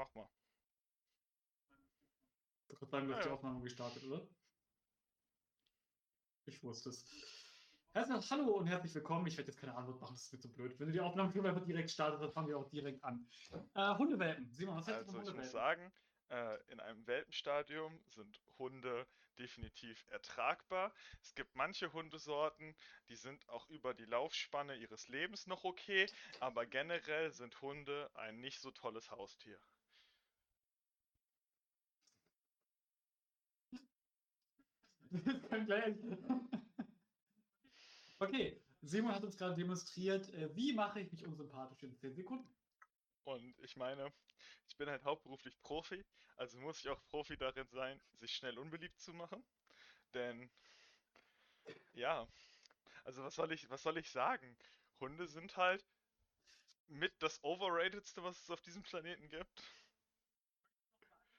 mach 0.00 0.14
mal. 0.14 0.28
Ich 2.68 2.80
würde 2.80 2.90
sagen, 2.90 3.06
du 3.06 3.14
hast 3.14 3.20
Ja, 3.20 3.26
die. 3.26 3.34
Aufnahme 3.34 3.60
gestartet, 3.60 4.02
oder? 4.04 4.26
Ich 6.46 6.62
wusste 6.62 6.88
es. 6.88 7.04
Erstmal 7.92 8.22
hallo 8.30 8.56
und 8.56 8.66
herzlich 8.66 8.94
willkommen. 8.94 9.26
Ich 9.26 9.36
werde 9.36 9.50
jetzt 9.50 9.60
keine 9.60 9.74
Antwort 9.74 10.00
machen, 10.00 10.14
das 10.14 10.32
wird 10.32 10.42
so 10.42 10.48
blöd. 10.48 10.78
Wenn 10.78 10.86
du 10.86 10.92
die 10.92 11.00
Aufnahme 11.00 11.30
einfach 11.46 11.66
direkt 11.66 11.90
startest, 11.90 12.22
dann 12.22 12.32
fangen 12.32 12.48
wir 12.48 12.56
auch 12.56 12.70
direkt 12.70 13.04
an. 13.04 13.28
Äh, 13.74 13.94
Hundewelpen. 13.98 14.48
Simon, 14.48 14.76
was 14.76 14.86
hältst 14.86 15.12
du 15.12 15.18
Also 15.18 15.32
von 15.32 15.34
ich 15.34 15.36
muss 15.36 15.52
sagen, 15.52 15.92
äh, 16.30 16.72
in 16.72 16.80
einem 16.80 17.06
Welpenstadium 17.06 18.00
sind 18.06 18.40
Hunde 18.58 19.06
definitiv 19.38 20.06
ertragbar. 20.08 20.94
Es 21.20 21.34
gibt 21.34 21.54
manche 21.56 21.92
Hundesorten, 21.92 22.74
die 23.08 23.16
sind 23.16 23.46
auch 23.50 23.68
über 23.68 23.92
die 23.92 24.06
Laufspanne 24.06 24.76
ihres 24.76 25.08
Lebens 25.08 25.46
noch 25.46 25.64
okay, 25.64 26.06
aber 26.40 26.64
generell 26.64 27.32
sind 27.32 27.60
Hunde 27.60 28.10
ein 28.14 28.40
nicht 28.40 28.60
so 28.60 28.70
tolles 28.70 29.10
Haustier. 29.10 29.60
Das 35.10 35.48
kann 35.48 35.66
gleich. 35.66 35.96
Okay, 38.18 38.60
Simon 38.82 39.14
hat 39.14 39.24
uns 39.24 39.36
gerade 39.36 39.54
demonstriert, 39.54 40.32
äh, 40.34 40.54
wie 40.54 40.72
mache 40.72 41.00
ich 41.00 41.10
mich 41.10 41.24
unsympathisch 41.26 41.82
in 41.82 41.96
10 41.96 42.14
Sekunden. 42.14 42.46
Und 43.24 43.58
ich 43.60 43.76
meine, 43.76 44.12
ich 44.68 44.76
bin 44.76 44.88
halt 44.88 45.04
hauptberuflich 45.04 45.58
Profi, 45.60 46.04
also 46.36 46.58
muss 46.58 46.80
ich 46.80 46.88
auch 46.88 47.02
Profi 47.06 47.36
darin 47.36 47.66
sein, 47.70 48.00
sich 48.14 48.32
schnell 48.34 48.58
unbeliebt 48.58 48.98
zu 49.00 49.12
machen. 49.12 49.42
Denn 50.14 50.50
ja, 51.94 52.26
also 53.04 53.22
was 53.22 53.34
soll 53.34 53.52
ich, 53.52 53.68
was 53.70 53.82
soll 53.82 53.98
ich 53.98 54.10
sagen? 54.10 54.56
Hunde 55.00 55.26
sind 55.26 55.56
halt 55.56 55.84
mit 56.88 57.12
das 57.20 57.42
Overratedste, 57.42 58.22
was 58.22 58.40
es 58.42 58.50
auf 58.50 58.60
diesem 58.60 58.82
Planeten 58.82 59.28
gibt. 59.28 59.62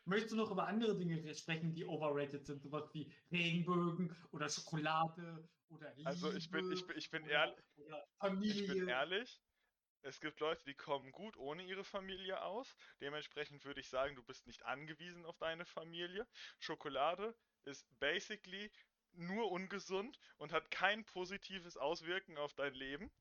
Möchtest 0.05 0.33
du 0.33 0.37
noch 0.37 0.51
über 0.51 0.67
andere 0.67 0.97
Dinge 0.97 1.33
sprechen, 1.35 1.73
die 1.73 1.85
overrated 1.85 2.45
sind, 2.45 2.63
sowas 2.63 2.89
wie 2.93 3.13
Regenbögen 3.31 4.15
oder 4.31 4.49
Schokolade 4.49 5.47
oder 5.69 5.93
Liebe 5.95 6.09
Also 6.09 6.31
ich 6.33 6.49
bin, 6.49 6.71
ich 6.71 6.85
bin, 6.85 6.97
ich 6.97 7.09
bin 7.11 7.25
ehrlich, 7.27 7.57
ich 8.41 8.67
bin 8.67 8.87
ehrlich, 8.87 9.41
es 10.03 10.19
gibt 10.19 10.39
Leute, 10.39 10.63
die 10.65 10.73
kommen 10.73 11.11
gut 11.11 11.37
ohne 11.37 11.63
ihre 11.63 11.83
Familie 11.83 12.41
aus. 12.41 12.75
Dementsprechend 12.99 13.63
würde 13.65 13.81
ich 13.81 13.89
sagen, 13.89 14.15
du 14.15 14.23
bist 14.23 14.47
nicht 14.47 14.65
angewiesen 14.65 15.25
auf 15.25 15.37
deine 15.37 15.65
Familie. 15.65 16.27
Schokolade 16.59 17.35
ist 17.65 17.87
basically 17.99 18.71
nur 19.13 19.51
ungesund 19.51 20.17
und 20.37 20.53
hat 20.53 20.71
kein 20.71 21.05
positives 21.05 21.77
Auswirken 21.77 22.37
auf 22.37 22.53
dein 22.53 22.73
Leben. 22.73 23.11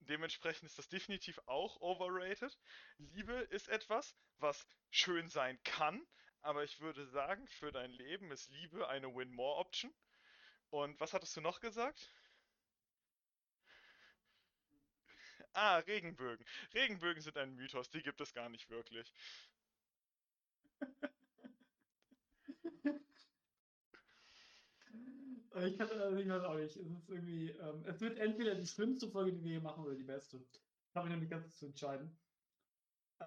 Dementsprechend 0.00 0.64
ist 0.64 0.78
das 0.78 0.88
definitiv 0.88 1.38
auch 1.46 1.80
overrated. 1.80 2.56
Liebe 2.98 3.34
ist 3.50 3.68
etwas, 3.68 4.14
was 4.38 4.66
schön 4.90 5.28
sein 5.28 5.58
kann, 5.64 6.06
aber 6.40 6.64
ich 6.64 6.80
würde 6.80 7.06
sagen, 7.06 7.46
für 7.48 7.72
dein 7.72 7.90
Leben 7.90 8.30
ist 8.30 8.48
Liebe 8.50 8.88
eine 8.88 9.14
Win-More-Option. 9.14 9.94
Und 10.70 11.00
was 11.00 11.12
hattest 11.12 11.36
du 11.36 11.40
noch 11.40 11.60
gesagt? 11.60 12.12
Ah, 15.52 15.78
Regenbögen. 15.78 16.44
Regenbögen 16.72 17.20
sind 17.22 17.36
ein 17.36 17.54
Mythos, 17.54 17.90
die 17.90 18.02
gibt 18.02 18.20
es 18.20 18.32
gar 18.32 18.48
nicht 18.48 18.70
wirklich. 18.70 19.12
Äh, 25.54 25.68
Ich 25.68 25.78
kann 25.78 25.90
also 25.90 26.16
ich 26.16 26.28
weiß 26.28 26.42
auch 26.44 26.54
nicht. 26.56 26.76
Es 26.76 26.76
ist 26.76 27.08
irgendwie, 27.08 27.50
ähm, 27.50 27.84
es 27.86 28.00
wird 28.00 28.18
entweder 28.18 28.54
die 28.54 28.66
schlimmste 28.66 29.10
Folge, 29.10 29.32
die 29.32 29.42
wir 29.42 29.50
hier 29.52 29.60
machen, 29.60 29.84
oder 29.84 29.94
die 29.94 30.04
beste. 30.04 30.38
Ich 30.38 30.96
habe 30.96 31.08
mich 31.08 31.14
nämlich 31.14 31.30
ganz 31.30 31.56
zu 31.58 31.66
entscheiden. 31.66 32.16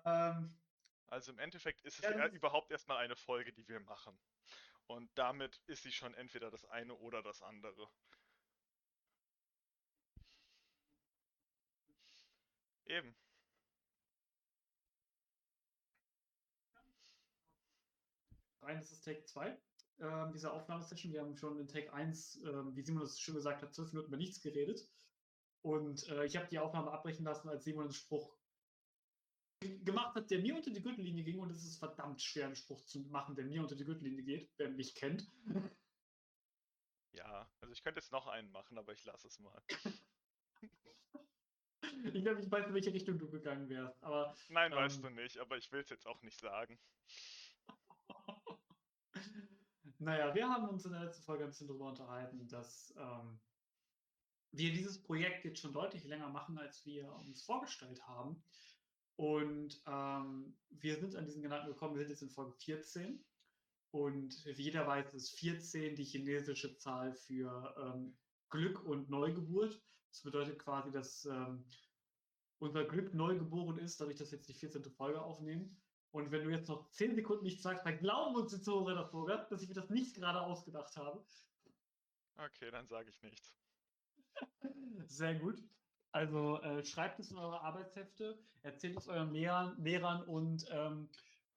Ähm, 0.05 0.49
Also 1.07 1.31
im 1.31 1.39
Endeffekt 1.39 1.81
ist 1.81 1.99
es 1.99 2.03
ja, 2.03 2.25
ist, 2.25 2.33
überhaupt 2.33 2.71
erstmal 2.71 2.97
eine 2.97 3.15
Folge, 3.15 3.51
die 3.53 3.67
wir 3.67 3.79
machen. 3.81 4.17
Und 4.87 5.09
damit 5.15 5.61
ist 5.67 5.83
sie 5.83 5.91
schon 5.91 6.13
entweder 6.15 6.51
das 6.51 6.65
eine 6.65 6.95
oder 6.95 7.21
das 7.21 7.41
andere. 7.41 7.89
Eben. 12.85 13.15
rein, 18.61 18.77
das 18.79 18.91
ist 18.91 19.03
Take 19.03 19.23
2 19.25 19.57
ähm, 19.99 20.31
dieser 20.31 20.53
Aufnahmesession. 20.53 21.13
Wir 21.13 21.21
haben 21.21 21.35
schon 21.37 21.59
in 21.59 21.67
Take 21.67 21.93
1, 21.93 22.41
ähm, 22.45 22.75
wie 22.75 22.81
Simon 22.81 23.03
das 23.03 23.19
schon 23.19 23.35
gesagt 23.35 23.61
hat, 23.61 23.73
zwölf 23.73 23.91
Minuten 23.91 24.09
über 24.09 24.17
nichts 24.17 24.41
geredet. 24.41 24.87
Und 25.63 26.07
äh, 26.09 26.25
ich 26.25 26.35
habe 26.37 26.47
die 26.47 26.59
Aufnahme 26.59 26.91
abbrechen 26.91 27.23
lassen, 27.23 27.49
als 27.49 27.63
Simon 27.63 27.85
einen 27.85 27.93
Spruch 27.93 28.35
gemacht 29.83 30.15
hat, 30.15 30.31
der 30.31 30.39
mir 30.39 30.55
unter 30.55 30.71
die 30.71 30.81
Gürtellinie 30.81 31.23
ging. 31.23 31.39
Und 31.39 31.51
es 31.51 31.63
ist 31.63 31.77
verdammt 31.77 32.21
schwer, 32.21 32.45
einen 32.45 32.55
Spruch 32.55 32.83
zu 32.85 33.01
machen, 33.01 33.35
der 33.35 33.45
mir 33.45 33.61
unter 33.61 33.75
die 33.75 33.85
Gürtellinie 33.85 34.23
geht, 34.23 34.51
wer 34.57 34.69
mich 34.69 34.95
kennt. 34.95 35.29
Ja, 37.13 37.45
also 37.59 37.73
ich 37.73 37.83
könnte 37.83 37.99
jetzt 37.99 38.13
noch 38.13 38.27
einen 38.27 38.49
machen, 38.51 38.77
aber 38.77 38.93
ich 38.93 39.03
lasse 39.03 39.27
es 39.27 39.37
mal. 39.39 39.61
Ich 42.13 42.23
glaube, 42.23 42.41
ich 42.41 42.49
weiß, 42.49 42.67
in 42.67 42.73
welche 42.73 42.93
Richtung 42.93 43.19
du 43.19 43.29
gegangen 43.29 43.69
wärst. 43.69 44.01
Aber 44.03 44.35
Nein, 44.49 44.71
weißt 44.71 45.03
du 45.03 45.07
ähm, 45.07 45.15
nicht, 45.15 45.37
aber 45.37 45.57
ich 45.57 45.71
will 45.71 45.81
es 45.81 45.89
jetzt 45.89 46.07
auch 46.07 46.21
nicht 46.23 46.39
sagen. 46.39 46.79
Naja, 50.01 50.33
wir 50.33 50.49
haben 50.49 50.67
uns 50.67 50.83
in 50.85 50.91
der 50.91 51.03
letzten 51.03 51.23
Folge 51.23 51.43
ein 51.43 51.51
bisschen 51.51 51.67
darüber 51.67 51.89
unterhalten, 51.89 52.47
dass 52.47 52.93
ähm, 52.97 53.39
wir 54.51 54.73
dieses 54.73 55.01
Projekt 55.01 55.45
jetzt 55.45 55.59
schon 55.59 55.73
deutlich 55.73 56.03
länger 56.05 56.29
machen, 56.29 56.57
als 56.57 56.83
wir 56.85 57.13
uns 57.13 57.43
vorgestellt 57.43 58.05
haben. 58.07 58.43
Und 59.15 59.79
ähm, 59.85 60.57
wir 60.71 60.99
sind 60.99 61.15
an 61.15 61.25
diesen 61.25 61.43
Gedanken 61.43 61.67
gekommen, 61.67 61.95
wir 61.95 62.01
sind 62.01 62.09
jetzt 62.09 62.23
in 62.23 62.31
Folge 62.31 62.53
14. 62.53 63.23
Und 63.91 64.45
wie 64.45 64.63
jeder 64.63 64.87
weiß, 64.87 65.13
ist 65.13 65.37
14 65.37 65.95
die 65.95 66.03
chinesische 66.03 66.75
Zahl 66.77 67.13
für 67.13 67.75
ähm, 67.77 68.17
Glück 68.49 68.83
und 68.83 69.09
Neugeburt. 69.09 69.79
Das 70.09 70.23
bedeutet 70.23 70.57
quasi, 70.57 70.91
dass 70.91 71.25
ähm, 71.25 71.63
unser 72.59 72.85
Glück 72.85 73.13
neu 73.13 73.37
geboren 73.37 73.77
ist, 73.77 74.01
dadurch, 74.01 74.17
dass 74.17 74.31
wir 74.31 74.37
jetzt 74.37 74.49
die 74.49 74.53
14. 74.53 74.83
Folge 74.91 75.21
aufnehmen. 75.21 75.80
Und 76.11 76.31
wenn 76.31 76.43
du 76.43 76.49
jetzt 76.49 76.67
noch 76.67 76.89
10 76.91 77.15
Sekunden 77.15 77.43
nicht 77.45 77.61
sagst, 77.61 77.85
dann 77.85 77.97
glauben 77.99 78.35
uns 78.35 78.51
die 78.51 78.61
Zuhörer 78.61 78.95
das 78.95 79.11
sogar, 79.11 79.45
dass 79.47 79.61
ich 79.61 79.69
mir 79.69 79.75
das 79.75 79.89
nicht 79.89 80.15
gerade 80.15 80.41
ausgedacht 80.41 80.95
habe. 80.97 81.23
Okay, 82.37 82.69
dann 82.71 82.87
sage 82.87 83.09
ich 83.09 83.21
nichts. 83.21 83.55
Sehr 85.07 85.35
gut. 85.35 85.63
Also 86.11 86.61
äh, 86.61 86.83
schreibt 86.83 87.19
es 87.19 87.31
in 87.31 87.37
eure 87.37 87.61
Arbeitshefte, 87.61 88.43
erzählt 88.63 88.97
es 88.97 89.07
euren 89.07 89.31
Lehrern, 89.31 89.81
Lehrern 89.81 90.23
und 90.23 90.65
ähm, 90.69 91.09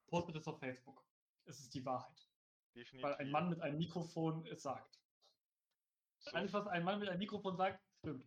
postet 0.06 0.36
es 0.36 0.46
auf 0.46 0.60
Facebook. 0.60 1.04
Es 1.44 1.58
ist 1.58 1.74
die 1.74 1.84
Wahrheit. 1.84 2.30
Weil 2.74 3.14
ein 3.14 3.28
Definitiv. 3.28 3.32
Mann 3.32 3.48
mit 3.50 3.60
einem 3.60 3.78
Mikrofon 3.78 4.46
es 4.46 4.62
sagt. 4.62 5.00
So, 6.20 6.30
Alles, 6.30 6.52
was 6.52 6.66
ein 6.68 6.84
Mann 6.84 7.00
mit 7.00 7.08
einem 7.08 7.18
Mikrofon 7.18 7.56
sagt, 7.56 7.82
stimmt. 8.04 8.24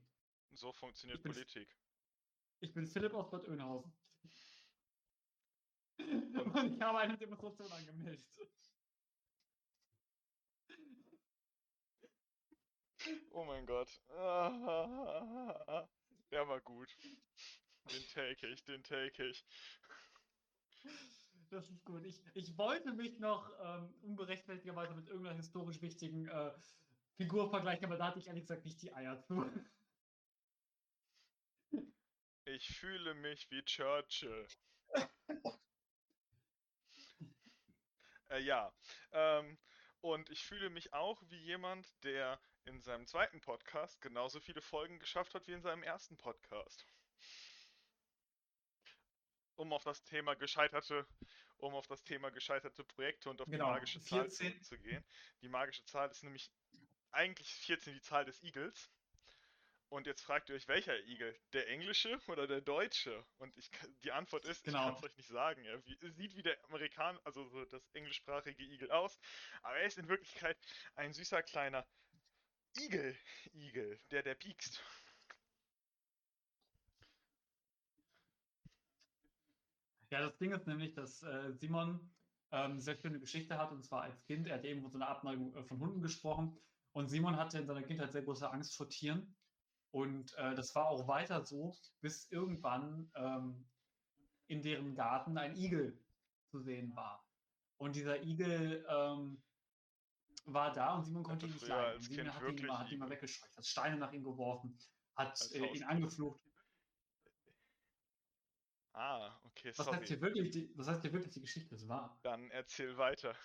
so 0.52 0.74
funktioniert 0.74 1.18
Ich 1.20 1.24
bin, 1.24 1.32
Politik. 1.34 1.78
ich 2.60 2.74
bin 2.74 2.86
Philipp 2.88 3.14
aus 3.14 3.30
Bad 3.30 3.48
Oeynhausen. 3.48 3.94
Und 6.54 6.74
ich 6.76 6.82
habe 6.82 7.00
eine 7.00 7.18
Demonstration 7.18 7.72
angemeldet. 7.72 8.26
oh 13.32 13.46
mein 13.46 13.66
Gott. 13.66 13.90
Der 16.32 16.48
war 16.48 16.60
gut. 16.62 16.96
Den 17.92 18.04
take 18.14 18.48
ich, 18.48 18.64
den 18.66 18.84
take 18.84 19.28
ich. 19.28 19.46
Das 21.50 21.70
ist 21.70 21.86
gut. 21.86 22.04
Ich, 22.04 22.22
ich 22.34 22.58
wollte 22.58 22.92
mich 22.94 23.20
noch 23.20 23.50
ähm, 23.62 23.94
unberechtigterweise 24.02 24.94
mit 24.94 25.08
irgendeiner 25.08 25.38
historisch 25.38 25.82
wichtigen 25.82 26.28
äh, 26.28 26.52
Figur 27.16 27.50
vergleichen, 27.50 27.86
aber 27.86 27.98
da 27.98 28.08
hatte 28.08 28.20
ich 28.20 28.28
ehrlich 28.28 28.44
gesagt 28.44 28.66
nicht 28.66 28.82
die 28.82 28.94
Eier 28.94 29.20
zu. 29.22 29.50
Ich 32.46 32.68
fühle 32.78 33.14
mich 33.14 33.50
wie 33.52 33.64
Churchill. 33.64 34.48
Äh, 38.30 38.40
ja. 38.40 38.74
Ähm, 39.12 39.58
und 40.02 40.30
ich 40.30 40.46
fühle 40.46 40.70
mich 40.70 40.94
auch 40.94 41.22
wie 41.30 41.40
jemand, 41.40 41.92
der 42.04 42.40
in 42.66 42.82
seinem 42.82 43.08
zweiten 43.08 43.42
Podcast 43.42 44.02
genauso 44.02 44.40
viele 44.40 44.62
Folgen 44.62 45.00
geschafft 45.00 45.34
hat 45.34 45.48
wie 45.48 45.54
in 45.54 45.62
seinem 45.62 45.84
ersten 45.84 46.18
Podcast. 46.18 46.86
Um 49.56 49.74
auf 49.74 49.84
das 49.84 50.04
Thema 50.04 50.36
gescheiterte, 50.36 51.08
um 51.58 51.74
auf 51.74 51.88
das 51.88 52.04
Thema 52.04 52.30
gescheiterte 52.30 52.84
Projekte 52.84 53.30
und 53.30 53.42
auf 53.42 53.50
die 53.50 53.52
Genau, 53.54 53.68
magische 53.68 54.00
Zahl 54.02 54.30
14. 54.30 54.52
zurückzugehen. 54.52 55.06
Die 55.42 55.50
magische 55.50 55.84
Zahl 55.86 56.12
ist 56.12 56.24
nämlich 56.24 56.52
eigentlich 57.12 57.52
14 57.54 57.94
die 57.94 58.02
Zahl 58.02 58.26
des 58.26 58.44
Igels. 58.44 58.92
Und 59.90 60.06
jetzt 60.06 60.22
fragt 60.22 60.50
ihr 60.50 60.56
euch, 60.56 60.68
welcher 60.68 61.00
Igel? 61.06 61.40
Der 61.54 61.70
englische 61.70 62.20
oder 62.28 62.46
der 62.48 62.62
deutsche? 62.62 63.26
Und 63.38 63.56
ich, 63.58 63.72
die 64.04 64.12
Antwort 64.12 64.46
ist, 64.46 64.68
ich 64.68 64.78
kann 64.78 64.94
es 64.94 65.02
Genau. 65.02 65.06
euch 65.06 65.16
nicht 65.16 65.30
sagen. 65.30 65.64
Er 65.66 65.82
sieht 66.12 66.36
wie 66.36 66.44
der 66.44 66.64
Amerikaner, 66.66 67.20
also 67.24 67.48
so 67.48 67.66
das 67.66 67.88
englischsprachige 67.94 68.64
Igel 68.64 68.92
aus, 68.92 69.18
aber 69.64 69.78
er 69.78 69.86
ist 69.88 69.98
in 69.98 70.10
Wirklichkeit 70.10 70.58
ein 70.96 71.14
süßer 71.14 71.42
kleiner 71.44 71.88
Igel, 72.78 73.18
Igel, 73.54 74.00
der 74.12 74.24
der 74.24 74.36
piekst. 74.36 74.84
Ja, 80.12 80.22
das 80.22 80.38
Ding 80.38 80.52
ist 80.54 80.68
nämlich, 80.68 80.94
dass 80.94 81.22
äh, 81.24 81.54
Simon 81.54 82.14
ähm, 82.52 82.80
sehr 82.80 82.96
schöne 82.98 83.20
Geschichte 83.20 83.58
hat, 83.58 83.72
und 83.72 83.84
zwar 83.84 84.04
als 84.04 84.24
Kind. 84.26 84.48
Er 84.48 84.56
hat 84.56 84.66
eben 84.66 84.82
von 84.82 84.92
so 84.92 84.98
einer 84.98 85.10
Abneigung 85.10 85.56
äh, 85.56 85.64
von 85.64 85.80
Hunden 85.80 86.02
gesprochen. 86.02 86.58
Und 86.94 87.10
Simon 87.10 87.36
hatte 87.38 87.58
in 87.60 87.68
seiner 87.68 87.84
Kindheit 87.84 88.12
sehr 88.14 88.24
große 88.24 88.50
Angst 88.50 88.76
vor 88.76 88.90
Tieren. 88.90 89.36
Und 89.92 90.34
äh, 90.36 90.56
das 90.56 90.76
war 90.76 90.88
auch 90.88 91.08
weiter 91.08 91.44
so, 91.44 91.76
bis 92.02 92.30
irgendwann 92.32 93.12
ähm, 93.16 93.66
in 94.48 94.62
deren 94.62 94.96
Garten 94.96 95.38
ein 95.38 95.56
Igel 95.56 96.00
zu 96.50 96.60
sehen 96.60 96.96
war. 96.96 97.26
Und 97.78 97.96
dieser 97.96 98.24
Igel 98.24 98.86
ähm, 98.90 99.42
war 100.46 100.72
da 100.72 100.96
und 100.96 101.04
Simon 101.04 101.24
konnte 101.24 101.46
ihn 101.46 101.54
nicht 101.54 101.68
leiden. 101.68 102.02
Simon 102.02 102.34
hat 102.34 102.42
ihn, 102.44 102.58
immer, 102.58 102.80
hat 102.80 102.92
ihn 102.92 103.00
mal 103.00 103.10
weggescheucht, 103.10 103.56
hat 103.56 103.66
Steine 103.66 103.98
nach 103.98 104.12
ihm 104.14 104.24
geworfen, 104.24 104.78
hat 105.16 105.40
äh, 105.52 105.66
ihn 105.66 105.84
angeflucht. 105.84 106.42
Ah, 108.94 109.40
okay, 109.44 109.72
was 109.76 109.86
sorry. 109.86 109.98
Heißt 109.98 110.08
hier 110.08 110.22
wirklich 110.22 110.50
die, 110.50 110.72
was 110.76 110.88
heißt 110.88 111.02
hier 111.02 111.14
wirklich 111.14 111.34
die 111.34 111.42
Geschichte 111.42 111.76
ist 111.76 111.88
wahr? 111.88 112.18
Dann 112.24 112.50
erzähl 112.50 112.98
weiter. 112.98 113.36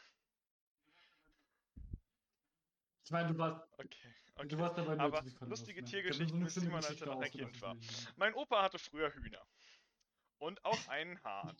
Ich 1.76 3.00
meine, 3.12 3.32
du 3.32 3.38
warst. 3.38 3.60
Okay, 3.78 4.14
okay. 4.34 4.48
Du 4.48 4.58
warst 4.58 4.78
dabei 4.78 4.98
Aber 4.98 5.24
lustige 5.40 5.84
Tiergeschichten 5.84 6.44
ist 6.44 6.54
Simon, 6.54 6.84
als 6.84 7.00
er 7.00 7.06
noch 7.06 7.20
ein 7.20 7.30
Kind 7.30 7.60
war. 7.60 7.76
Mein 8.16 8.34
Opa 8.34 8.62
hatte 8.62 8.78
früher 8.78 9.14
Hühner. 9.14 9.46
Und 10.38 10.64
auch 10.64 10.88
einen 10.88 11.22
Hahn. 11.22 11.56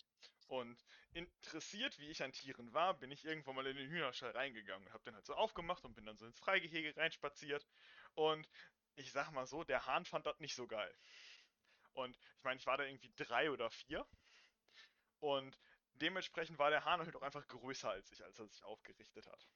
Und 0.49 0.85
interessiert, 1.13 1.99
wie 1.99 2.09
ich 2.09 2.23
an 2.23 2.33
Tieren 2.33 2.73
war, 2.75 2.95
bin 2.95 3.11
ich 3.11 3.25
irgendwann 3.25 3.55
mal 3.55 3.67
in 3.67 3.77
den 3.77 3.89
Hühnerstall 3.89 4.33
reingegangen. 4.33 4.93
Hab 4.93 5.05
den 5.05 5.15
halt 5.15 5.25
so 5.25 5.35
aufgemacht 5.35 5.85
und 5.85 5.95
bin 5.95 6.05
dann 6.05 6.19
so 6.19 6.27
ins 6.27 6.39
Freigehege 6.39 6.97
reinspaziert. 6.97 7.67
Und 8.15 8.49
ich 8.97 9.13
sag 9.13 9.31
mal 9.31 9.47
so, 9.47 9.65
der 9.65 9.87
Hahn 9.87 10.05
fand 10.05 10.27
das 10.27 10.41
nicht 10.41 10.55
so 10.55 10.67
geil. 10.67 10.93
Und 11.93 12.17
ich 12.17 12.45
meine, 12.45 12.59
ich 12.59 12.67
war 12.67 12.77
da 12.77 12.85
irgendwie 12.85 13.13
drei 13.17 13.51
oder 13.51 13.71
vier. 13.71 14.07
Und 15.21 15.59
dementsprechend 15.95 16.59
war 16.59 16.71
der 16.71 16.85
Hahn 16.85 17.01
halt 17.01 17.15
auch 17.15 17.23
einfach 17.23 17.47
größer 17.47 17.91
als 17.91 18.11
ich, 18.11 18.25
als 18.25 18.39
er 18.39 18.49
sich 18.49 18.65
aufgerichtet 18.65 19.27
hat. 19.27 19.47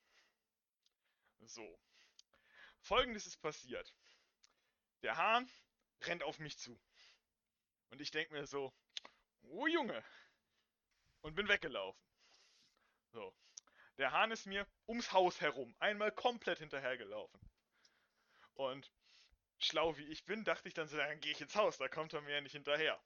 So. 1.40 1.78
Folgendes 2.80 3.26
ist 3.26 3.38
passiert. 3.38 3.94
Der 5.02 5.16
Hahn 5.16 5.50
rennt 6.02 6.22
auf 6.22 6.38
mich 6.38 6.58
zu. 6.58 6.80
Und 7.90 8.00
ich 8.00 8.10
denke 8.10 8.32
mir 8.32 8.46
so, 8.46 8.72
oh 9.42 9.66
Junge. 9.66 10.04
Und 11.20 11.34
bin 11.34 11.48
weggelaufen. 11.48 12.00
So. 13.12 13.34
Der 13.98 14.12
Hahn 14.12 14.30
ist 14.30 14.46
mir 14.46 14.66
ums 14.86 15.12
Haus 15.12 15.40
herum 15.40 15.74
einmal 15.78 16.12
komplett 16.12 16.58
hinterhergelaufen. 16.58 17.40
Und 18.54 18.92
schlau 19.58 19.96
wie 19.96 20.06
ich 20.06 20.24
bin, 20.24 20.44
dachte 20.44 20.68
ich 20.68 20.74
dann 20.74 20.88
so, 20.88 20.96
dann 20.96 21.20
gehe 21.20 21.32
ich 21.32 21.40
ins 21.40 21.56
Haus, 21.56 21.78
da 21.78 21.88
kommt 21.88 22.12
er 22.12 22.20
mir 22.20 22.34
ja 22.34 22.40
nicht 22.40 22.52
hinterher. 22.52 23.02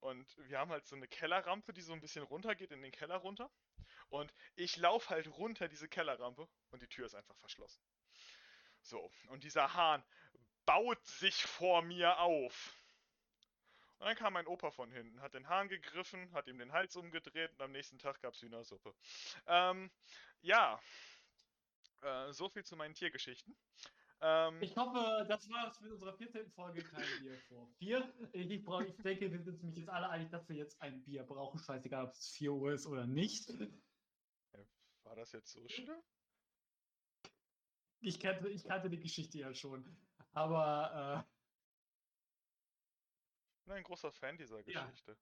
Und 0.00 0.36
wir 0.48 0.58
haben 0.58 0.70
halt 0.70 0.86
so 0.86 0.96
eine 0.96 1.08
Kellerrampe, 1.08 1.72
die 1.72 1.80
so 1.80 1.92
ein 1.92 2.00
bisschen 2.00 2.24
runter 2.24 2.54
geht 2.54 2.72
in 2.72 2.82
den 2.82 2.92
Keller 2.92 3.16
runter. 3.16 3.50
Und 4.12 4.30
ich 4.56 4.76
laufe 4.76 5.08
halt 5.08 5.26
runter 5.38 5.68
diese 5.68 5.88
Kellerrampe 5.88 6.46
und 6.70 6.82
die 6.82 6.86
Tür 6.86 7.06
ist 7.06 7.14
einfach 7.14 7.34
verschlossen. 7.36 7.82
So, 8.82 9.10
und 9.28 9.42
dieser 9.42 9.72
Hahn 9.72 10.04
baut 10.66 11.02
sich 11.06 11.44
vor 11.44 11.80
mir 11.80 12.18
auf. 12.18 12.76
Und 13.98 14.06
dann 14.06 14.16
kam 14.16 14.34
mein 14.34 14.46
Opa 14.46 14.70
von 14.70 14.92
hinten, 14.92 15.22
hat 15.22 15.32
den 15.32 15.48
Hahn 15.48 15.68
gegriffen, 15.68 16.30
hat 16.34 16.46
ihm 16.46 16.58
den 16.58 16.72
Hals 16.72 16.94
umgedreht 16.94 17.52
und 17.52 17.62
am 17.62 17.72
nächsten 17.72 17.98
Tag 17.98 18.20
gab 18.20 18.34
es 18.34 18.42
Hühnersuppe. 18.42 18.94
Ähm, 19.46 19.90
ja, 20.42 20.78
äh, 22.02 22.32
so 22.32 22.50
viel 22.50 22.64
zu 22.64 22.76
meinen 22.76 22.94
Tiergeschichten. 22.94 23.56
Ähm, 24.20 24.60
ich 24.60 24.76
hoffe, 24.76 25.24
das 25.26 25.48
war 25.48 25.68
es 25.68 25.80
mit 25.80 25.90
unserer 25.90 26.12
14. 26.12 26.50
Folge 26.50 26.84
kein 26.84 27.06
Bier 27.22 27.38
vor. 27.48 27.66
Vier. 27.78 28.12
Ich, 28.32 28.62
brauch, 28.62 28.82
ich 28.82 28.96
denke, 28.98 29.32
wir 29.32 29.40
sind 29.40 29.62
mich 29.62 29.76
jetzt 29.76 29.88
alle 29.88 30.10
einig, 30.10 30.30
dass 30.30 30.46
wir 30.50 30.56
jetzt 30.56 30.82
ein 30.82 31.02
Bier 31.02 31.22
brauchen. 31.22 31.58
Scheißegal, 31.58 32.04
ob 32.04 32.12
es 32.12 32.28
4 32.32 32.52
Uhr 32.52 32.72
ist 32.74 32.86
oder 32.86 33.06
nicht. 33.06 33.50
War 35.12 35.16
das 35.16 35.32
jetzt 35.32 35.52
so 35.52 35.68
schlimm? 35.68 36.02
Ich 38.00 38.18
kannte, 38.18 38.48
ich 38.48 38.64
kannte 38.64 38.88
die 38.88 38.98
Geschichte 38.98 39.36
ja 39.40 39.54
schon. 39.54 39.94
Aber. 40.32 41.26
Äh, 41.28 41.30
ich 43.58 43.64
bin 43.66 43.74
ein 43.74 43.82
großer 43.82 44.10
Fan 44.10 44.38
dieser 44.38 44.62
Geschichte. 44.62 45.10
Ja. 45.10 45.18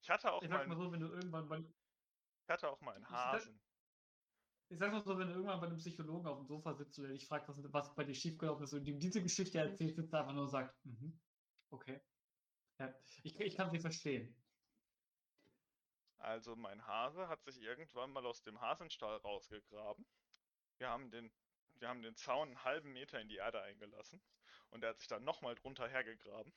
Ich 0.00 0.10
hatte 0.10 0.32
auch 0.32 0.40
ich 0.44 0.48
mal. 0.48 0.64
Mal 0.64 0.76
so, 0.76 0.92
wenn 0.92 1.00
du 1.00 1.08
irgendwann 1.08 1.48
bei, 1.48 1.58
ich 1.58 2.48
hatte 2.48 2.70
auch 2.70 2.80
mal 2.82 2.94
einen 2.94 3.10
Hasen. 3.10 3.60
Ich 4.68 4.78
sag 4.78 4.92
mal 4.92 5.02
so, 5.02 5.18
wenn 5.18 5.26
du 5.26 5.34
irgendwann 5.34 5.60
bei 5.60 5.66
einem 5.66 5.78
Psychologen 5.78 6.28
auf 6.28 6.38
dem 6.38 6.46
Sofa 6.46 6.72
sitzt 6.74 6.96
und 7.00 7.06
der 7.06 7.14
dich 7.14 7.26
fragt, 7.26 7.48
was, 7.48 7.58
was 7.72 7.92
bei 7.96 8.04
dir 8.04 8.14
schiefgelaufen 8.14 8.62
ist 8.62 8.74
und 8.74 8.86
ihm 8.86 9.00
diese 9.00 9.20
Geschichte 9.20 9.58
erzählt, 9.58 9.96
sitzt 9.96 10.12
er 10.12 10.20
einfach 10.20 10.34
nur 10.34 10.44
und 10.44 10.50
sagt, 10.50 10.72
mhm, 10.84 11.20
okay. 11.70 12.00
Ja, 12.78 12.94
ich, 13.24 13.40
ich 13.40 13.56
kann 13.56 13.72
sie 13.72 13.80
verstehen. 13.80 14.40
Also 16.22 16.54
mein 16.54 16.86
Hase 16.86 17.26
hat 17.26 17.42
sich 17.42 17.60
irgendwann 17.60 18.12
mal 18.12 18.24
aus 18.24 18.42
dem 18.42 18.60
Hasenstall 18.60 19.16
rausgegraben. 19.16 20.06
Wir 20.78 20.88
haben 20.88 21.10
den, 21.10 21.32
wir 21.74 21.88
haben 21.88 22.00
den 22.00 22.14
Zaun 22.14 22.48
einen 22.48 22.64
halben 22.64 22.92
Meter 22.92 23.20
in 23.20 23.28
die 23.28 23.38
Erde 23.38 23.60
eingelassen 23.60 24.22
und 24.70 24.84
er 24.84 24.90
hat 24.90 24.98
sich 25.00 25.08
dann 25.08 25.24
nochmal 25.24 25.56
drunter 25.56 25.88
hergegraben. 25.88 26.54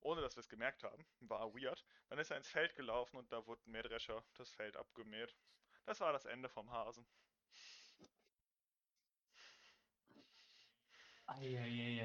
Ohne 0.00 0.22
dass 0.22 0.34
wir 0.34 0.40
es 0.40 0.48
gemerkt 0.48 0.82
haben. 0.82 1.06
War 1.20 1.54
weird. 1.54 1.84
Dann 2.08 2.18
ist 2.18 2.30
er 2.30 2.38
ins 2.38 2.48
Feld 2.48 2.74
gelaufen 2.74 3.18
und 3.18 3.30
da 3.30 3.46
wurde 3.46 3.60
ein 3.66 3.72
Mähdrescher 3.72 4.24
das 4.34 4.50
Feld 4.50 4.78
abgemäht. 4.78 5.36
Das 5.84 6.00
war 6.00 6.14
das 6.14 6.24
Ende 6.24 6.48
vom 6.48 6.70
Hasen. 6.70 7.06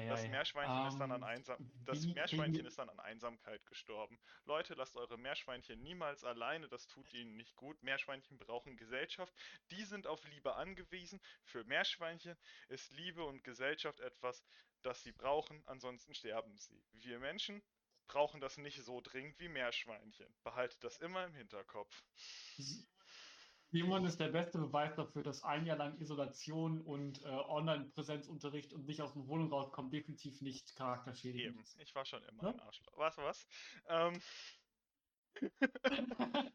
Das 0.08 0.26
Meerschweinchen, 0.28 0.80
um, 0.80 0.88
ist 0.88 0.98
dann 0.98 1.12
an 1.12 1.22
ähm, 1.22 1.28
Einsam 1.28 1.70
das 1.84 2.06
Meerschweinchen 2.06 2.66
ist 2.66 2.78
dann 2.78 2.88
an 2.88 3.00
Einsamkeit 3.00 3.64
gestorben. 3.66 4.18
Leute, 4.44 4.74
lasst 4.74 4.96
eure 4.96 5.18
Meerschweinchen 5.18 5.82
niemals 5.82 6.24
alleine, 6.24 6.68
das 6.68 6.86
tut 6.86 7.12
ihnen 7.12 7.36
nicht 7.36 7.56
gut. 7.56 7.82
Meerschweinchen 7.82 8.38
brauchen 8.38 8.76
Gesellschaft. 8.76 9.34
Die 9.70 9.84
sind 9.84 10.06
auf 10.06 10.26
Liebe 10.28 10.54
angewiesen. 10.54 11.20
Für 11.44 11.64
Meerschweinchen 11.64 12.36
ist 12.68 12.90
Liebe 12.92 13.24
und 13.24 13.44
Gesellschaft 13.44 14.00
etwas, 14.00 14.44
das 14.82 15.02
sie 15.02 15.12
brauchen, 15.12 15.62
ansonsten 15.66 16.14
sterben 16.14 16.56
sie. 16.56 16.82
Wir 16.92 17.18
Menschen 17.18 17.62
brauchen 18.06 18.40
das 18.40 18.56
nicht 18.56 18.82
so 18.82 19.00
dringend 19.00 19.38
wie 19.38 19.48
Meerschweinchen. 19.48 20.34
Behaltet 20.42 20.82
das 20.82 20.98
immer 20.98 21.24
im 21.24 21.34
Hinterkopf. 21.34 22.02
Simon 23.70 24.06
ist 24.06 24.18
der 24.18 24.28
beste 24.28 24.58
Beweis 24.58 24.94
dafür, 24.94 25.22
dass 25.22 25.42
ein 25.42 25.66
Jahr 25.66 25.76
lang 25.76 25.98
Isolation 26.00 26.80
und 26.80 27.22
äh, 27.22 27.28
Online-Präsenzunterricht 27.28 28.72
und 28.72 28.86
nicht 28.86 29.02
aus 29.02 29.12
der 29.12 29.28
Wohnung 29.28 29.52
rauskommen 29.52 29.90
definitiv 29.90 30.40
nicht 30.40 30.74
charakterschädigend 30.74 31.54
Eben. 31.54 31.60
ist. 31.60 31.78
Ich 31.80 31.94
war 31.94 32.06
schon 32.06 32.22
immer 32.24 32.44
ja? 32.44 32.50
ein 32.50 32.60
Arschloch. 32.60 32.96
Was, 32.96 33.18
was? 33.18 33.46
Ähm. 33.88 34.20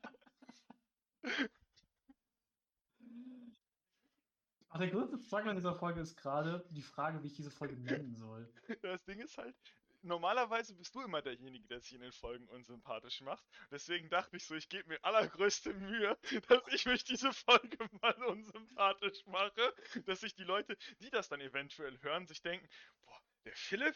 Ach, 4.70 4.80
der 4.80 4.90
größte 4.90 5.20
Struggle 5.20 5.52
in 5.52 5.58
dieser 5.58 5.76
Folge 5.76 6.02
ist 6.02 6.16
gerade 6.16 6.66
die 6.72 6.82
Frage, 6.82 7.22
wie 7.22 7.28
ich 7.28 7.34
diese 7.34 7.52
Folge 7.52 7.78
nennen 7.78 8.16
soll. 8.16 8.52
Das 8.82 9.04
Ding 9.06 9.20
ist 9.20 9.38
halt, 9.38 9.56
normalerweise 10.04 10.76
bist 10.76 10.94
du 10.96 11.02
immer 11.02 11.22
derjenige, 11.22 11.68
der 11.68 11.82
sich 11.82 11.94
in 11.94 12.02
den 12.02 12.12
Folgen 12.12 12.48
unsympathisch 12.50 13.22
macht. 13.22 13.44
Deswegen 13.72 14.10
dachte 14.10 14.38
ich 14.38 14.46
so, 14.46 14.56
ich 14.56 14.70
gebe 14.70 14.90
mir 14.90 15.04
allergrößte 15.04 15.74
Mühe, 15.74 16.18
dass 16.50 16.68
ich 16.68 16.86
mich 16.86 17.04
diese 17.04 17.32
Folge 17.34 17.78
mal 18.02 18.24
unsympathisch 18.24 19.26
mache, 19.26 19.74
dass 20.06 20.22
sich 20.22 20.36
die 20.36 20.44
Leute, 20.44 20.78
die 21.00 21.10
das 21.10 21.30
dann 21.30 21.42
eventuell 21.42 22.02
hören, 22.02 22.28
sich 22.28 22.42
denken, 22.42 22.68
boah, 23.06 23.22
der 23.46 23.56
Philipp, 23.56 23.96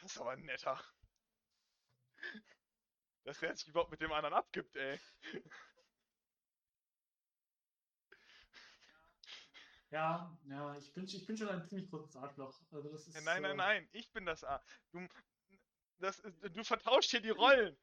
das 0.00 0.12
ist 0.12 0.20
aber 0.20 0.32
ein 0.32 0.44
netter. 0.44 0.82
Dass 3.24 3.40
der 3.40 3.54
sich 3.54 3.68
überhaupt 3.68 3.90
mit 3.90 4.00
dem 4.00 4.12
anderen 4.12 4.32
abgibt, 4.32 4.74
ey. 4.76 4.98
Ja, 9.90 10.38
ja, 10.44 10.76
ich 10.76 10.92
bin, 10.92 11.04
ich 11.04 11.26
bin 11.26 11.36
schon 11.36 11.48
ein 11.48 11.66
ziemlich 11.66 11.88
großes 11.88 12.16
Arschloch. 12.16 12.60
Also 12.70 12.90
das 12.90 13.06
ist, 13.06 13.24
nein, 13.24 13.42
nein, 13.42 13.56
nein, 13.56 13.88
ich 13.92 14.12
bin 14.12 14.26
das 14.26 14.44
A. 14.44 14.62
Du, 14.92 15.06
das, 15.98 16.22
du 16.22 16.64
vertauscht 16.64 17.10
hier 17.10 17.20
die 17.20 17.30
Rollen. 17.30 17.76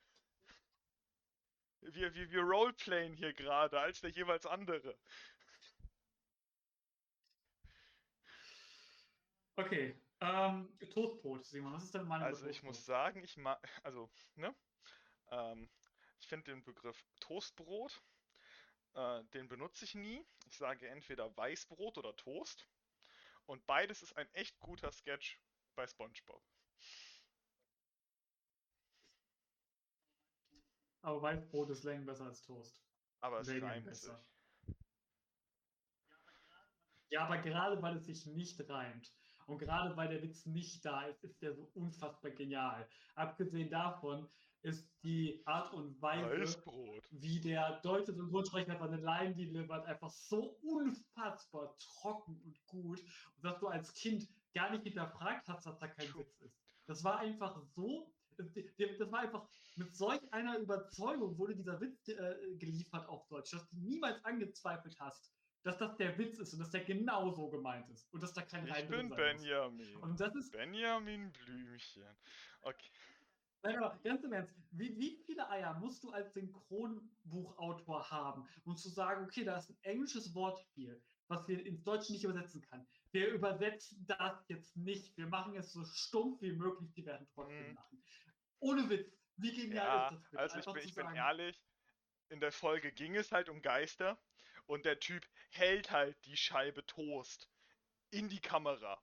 Wir, 1.81 2.13
wir, 2.13 2.31
wir 2.31 2.41
roleplayen 2.41 3.13
hier 3.13 3.33
gerade 3.33 3.79
als 3.79 4.01
der 4.01 4.09
jeweils 4.09 4.45
andere. 4.45 4.97
Okay, 9.57 9.95
ähm, 10.19 10.77
Toastbrot, 10.93 11.45
Simon, 11.45 11.73
was 11.73 11.83
ist 11.83 11.93
denn 11.93 12.07
meine 12.07 12.25
Also 12.25 12.47
ich 12.47 12.63
muss 12.63 12.85
sagen, 12.85 13.23
ich 13.23 13.37
mag, 13.37 13.59
also, 13.83 14.09
ne? 14.35 14.53
Ähm, 15.29 15.69
ich 16.19 16.27
finde 16.27 16.51
den 16.51 16.63
Begriff 16.63 17.05
Toastbrot, 17.19 18.01
äh, 18.95 19.23
den 19.33 19.47
benutze 19.47 19.85
ich 19.85 19.95
nie. 19.95 20.25
Ich 20.47 20.57
sage 20.57 20.87
entweder 20.89 21.35
Weißbrot 21.37 21.97
oder 21.97 22.15
Toast. 22.15 22.67
Und 23.45 23.65
beides 23.67 24.01
ist 24.01 24.17
ein 24.17 24.29
echt 24.33 24.59
guter 24.59 24.91
Sketch 24.91 25.39
bei 25.75 25.85
SpongeBob. 25.85 26.41
Aber 31.05 31.21
Weißbrot 31.21 31.69
ist 31.69 31.83
längst 31.83 32.07
besser 32.07 32.25
als 32.25 32.41
Toast. 32.41 32.83
Aber 33.21 33.39
es 33.39 33.49
reimt 33.49 33.85
besser. 33.85 34.19
sich. 34.65 34.75
Ja, 37.11 37.25
aber 37.25 37.37
gerade 37.37 37.79
weil 37.79 37.97
es 37.97 38.05
sich 38.07 38.25
nicht 38.25 38.59
reimt 38.67 39.13
und 39.45 39.59
gerade 39.59 39.95
weil 39.95 40.09
der 40.09 40.23
Witz 40.23 40.47
nicht 40.47 40.83
da 40.83 41.03
ist, 41.03 41.23
ist 41.23 41.39
der 41.43 41.53
so 41.53 41.69
unfassbar 41.75 42.31
genial. 42.31 42.89
Abgesehen 43.13 43.69
davon 43.69 44.27
ist 44.63 44.89
die 45.03 45.43
Art 45.45 45.71
und 45.75 46.01
Weise, 46.01 46.41
Weißbrot. 46.41 47.03
wie 47.11 47.39
der 47.39 47.79
deutsche 47.81 48.11
Synchronsprecher 48.11 48.75
seine 48.75 48.97
Line 48.97 49.35
delivert, 49.35 49.85
einfach 49.85 50.09
so 50.09 50.57
unfassbar 50.63 51.77
trocken 51.77 52.41
und 52.43 52.65
gut, 52.65 52.99
dass 53.43 53.59
du 53.59 53.67
als 53.67 53.93
Kind 53.93 54.27
gar 54.55 54.71
nicht 54.71 54.85
hinterfragt 54.85 55.47
hast, 55.49 55.67
dass 55.67 55.77
da 55.77 55.87
kein 55.87 56.11
Witz 56.15 56.35
ist. 56.39 56.57
Das 56.87 57.03
war 57.03 57.19
einfach 57.19 57.61
so, 57.75 58.11
das 58.37 59.11
war 59.11 59.19
einfach 59.19 59.47
mit 59.75 59.95
solch 59.95 60.21
einer 60.31 60.57
Überzeugung 60.59 61.37
wurde 61.37 61.55
dieser 61.55 61.79
Witz 61.81 62.07
äh, 62.07 62.55
geliefert 62.57 63.07
auf 63.09 63.27
Deutsch, 63.27 63.51
dass 63.51 63.67
du 63.69 63.77
niemals 63.77 64.23
angezweifelt 64.23 64.95
hast, 64.99 65.31
dass 65.63 65.77
das 65.77 65.97
der 65.97 66.17
Witz 66.17 66.37
ist 66.37 66.53
und 66.53 66.59
dass 66.59 66.71
der 66.71 66.85
genau 66.85 67.31
so 67.31 67.49
gemeint 67.49 67.89
ist 67.89 68.13
und 68.13 68.21
dass 68.21 68.33
da 68.33 68.41
kein 68.43 68.67
Ich 68.67 68.87
bin 68.87 69.09
Benjamin. 69.09 69.95
Und 69.97 70.19
das 70.19 70.35
ist 70.35 70.51
Benjamin 70.51 71.31
Blümchen. 71.31 72.03
Okay. 72.61 72.91
Nein, 73.63 73.77
aber 73.77 73.99
ganz 74.03 74.23
im 74.23 74.31
Ernst, 74.31 74.53
wie, 74.71 74.95
wie 74.99 75.23
viele 75.25 75.49
Eier 75.49 75.73
musst 75.79 76.03
du 76.03 76.11
als 76.11 76.33
Synchronbuchautor 76.33 78.11
haben, 78.11 78.47
um 78.63 78.77
zu 78.77 78.89
sagen, 78.89 79.25
okay, 79.25 79.43
da 79.43 79.57
ist 79.57 79.71
ein 79.71 79.77
englisches 79.81 80.35
Wortspiel, 80.35 81.01
was 81.27 81.47
wir 81.47 81.65
ins 81.65 81.83
Deutsche 81.83 82.13
nicht 82.13 82.23
übersetzen 82.23 82.61
kann. 82.61 82.85
Wir 83.11 83.33
übersetzen 83.33 84.05
das 84.05 84.45
jetzt 84.49 84.77
nicht. 84.77 85.17
Wir 85.17 85.25
machen 85.25 85.55
es 85.55 85.73
so 85.73 85.83
stumpf 85.83 86.41
wie 86.41 86.51
möglich, 86.51 86.93
die 86.93 87.05
werden 87.07 87.27
trotzdem 87.33 87.69
Mhm. 87.69 87.73
machen. 87.73 88.03
Ohne 88.65 88.89
Witz. 88.89 89.15
Wie 89.37 89.53
genial 89.53 89.85
Ja, 89.85 90.07
ist 90.09 90.33
das 90.33 90.39
also 90.39 90.57
ich 90.57 90.65
bin, 90.65 90.89
ich 90.89 90.95
bin 90.95 91.15
ehrlich, 91.15 91.61
in 92.29 92.39
der 92.39 92.51
Folge 92.51 92.91
ging 92.91 93.15
es 93.15 93.31
halt 93.31 93.47
um 93.47 93.61
Geister 93.61 94.17
und 94.65 94.85
der 94.85 94.99
Typ 94.99 95.23
hält 95.51 95.91
halt 95.91 96.17
die 96.25 96.35
Scheibe 96.35 96.83
Toast 96.87 97.47
in 98.09 98.27
die 98.27 98.39
Kamera. 98.39 98.99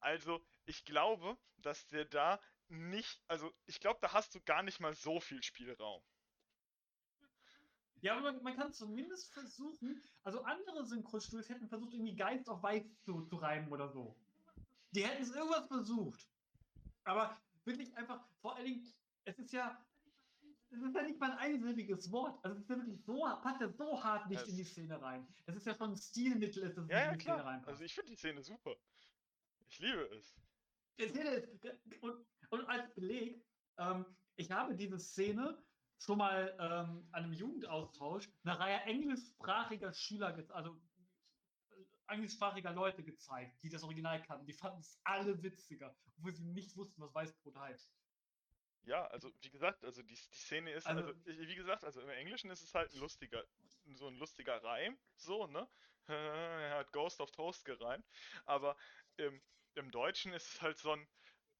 Also 0.00 0.44
ich 0.66 0.84
glaube, 0.84 1.38
dass 1.56 1.86
der 1.86 2.04
da 2.04 2.40
nicht, 2.68 3.22
also 3.26 3.50
ich 3.64 3.80
glaube, 3.80 4.00
da 4.02 4.12
hast 4.12 4.34
du 4.34 4.40
gar 4.42 4.62
nicht 4.62 4.80
mal 4.80 4.94
so 4.94 5.18
viel 5.18 5.42
Spielraum. 5.42 6.02
Ja, 8.02 8.16
aber 8.16 8.32
man, 8.32 8.42
man 8.42 8.56
kann 8.56 8.72
zumindest 8.74 9.32
versuchen, 9.32 10.02
also 10.24 10.42
andere 10.42 10.84
Synchronstudios 10.84 11.48
hätten 11.48 11.68
versucht, 11.68 11.94
irgendwie 11.94 12.16
Geist 12.16 12.50
auf 12.50 12.62
Weiß 12.62 12.84
zu, 13.02 13.22
zu 13.22 13.36
reimen 13.36 13.72
oder 13.72 13.88
so. 13.88 14.14
Die 14.90 15.06
hätten 15.06 15.22
es 15.22 15.34
irgendwas 15.34 15.66
versucht. 15.68 16.28
Aber 17.04 17.40
wirklich 17.64 17.96
einfach, 17.96 18.28
vor 18.40 18.56
allen 18.56 18.66
Dingen, 18.66 18.86
es 19.24 19.38
ist 19.38 19.52
ja, 19.52 19.86
es 20.70 20.80
ist 20.80 20.94
ja 20.94 21.02
nicht 21.02 21.18
mal 21.18 21.32
ein 21.32 21.38
einsilbiges 21.38 22.10
Wort. 22.12 22.44
Also 22.44 22.56
es 22.56 22.62
ist 22.62 22.70
ja 22.70 22.76
wirklich 22.76 23.04
so, 23.04 23.20
passt 23.42 23.60
ja 23.60 23.68
so 23.68 24.02
hart 24.02 24.28
nicht 24.28 24.42
Es- 24.42 24.48
in 24.48 24.56
die 24.56 24.64
Szene 24.64 25.00
rein. 25.00 25.34
Es 25.46 25.56
ist 25.56 25.66
ja 25.66 25.74
schon 25.74 25.90
ein 25.92 25.96
Stilmittel, 25.96 26.62
ist, 26.62 26.76
dass 26.76 26.84
es 26.84 26.90
Ja, 26.90 26.98
ja, 26.98 27.10
in 27.12 27.18
die 27.18 27.22
Szene 27.24 27.36
klar. 27.36 27.46
reinpasst. 27.46 27.68
Also 27.70 27.84
ich 27.84 27.94
finde 27.94 28.10
die 28.12 28.16
Szene 28.16 28.42
super. 28.42 28.76
Ich 29.68 29.78
liebe 29.78 30.02
es. 30.16 30.34
Die 30.98 31.08
Szene 31.08 31.30
ist, 31.30 31.48
und, 32.02 32.26
und 32.50 32.64
als 32.66 32.94
Beleg, 32.94 33.46
ähm, 33.78 34.16
ich 34.36 34.50
habe 34.50 34.74
diese 34.76 34.98
Szene 34.98 35.64
schon 35.98 36.18
mal 36.18 36.56
ähm, 36.58 37.08
an 37.12 37.24
einem 37.24 37.32
Jugendaustausch 37.32 38.28
einer 38.44 38.58
Reihe 38.58 38.80
englischsprachiger 38.82 39.92
Schüler, 39.92 40.46
also 40.50 40.80
englischsprachiger 42.08 42.72
Leute 42.72 43.02
gezeigt, 43.02 43.62
die 43.62 43.68
das 43.68 43.82
Original 43.82 44.22
kannten. 44.22 44.46
Die 44.46 44.52
fanden 44.52 44.80
es 44.80 44.98
alle 45.04 45.42
witziger, 45.42 45.94
obwohl 46.16 46.32
sie 46.34 46.44
nicht 46.44 46.76
wussten, 46.76 47.00
was 47.00 47.14
Weißbrot 47.14 47.56
heißt. 47.56 47.92
Ja, 48.84 49.06
also 49.08 49.30
wie 49.40 49.50
gesagt, 49.50 49.84
also 49.84 50.02
die, 50.02 50.14
die 50.14 50.36
Szene 50.36 50.72
ist, 50.72 50.86
Also- 50.86 51.02
also, 51.04 51.24
wie 51.26 51.54
gesagt, 51.54 51.84
also 51.84 52.00
im 52.00 52.08
Englischen 52.08 52.50
ist 52.50 52.62
es 52.62 52.74
halt 52.74 52.92
ein 52.92 52.98
lustiger, 52.98 53.44
so 53.94 54.08
ein 54.08 54.16
lustiger 54.16 54.62
Reim, 54.62 54.98
so, 55.16 55.46
ne? 55.46 55.68
Er 56.08 56.76
hat 56.78 56.92
Ghost 56.92 57.20
of 57.20 57.30
Toast 57.30 57.64
gereimt, 57.64 58.04
aber 58.46 58.76
im, 59.16 59.40
im 59.74 59.90
Deutschen 59.90 60.32
ist 60.32 60.48
es 60.54 60.62
halt 60.62 60.78
so 60.78 60.92
ein, 60.92 61.08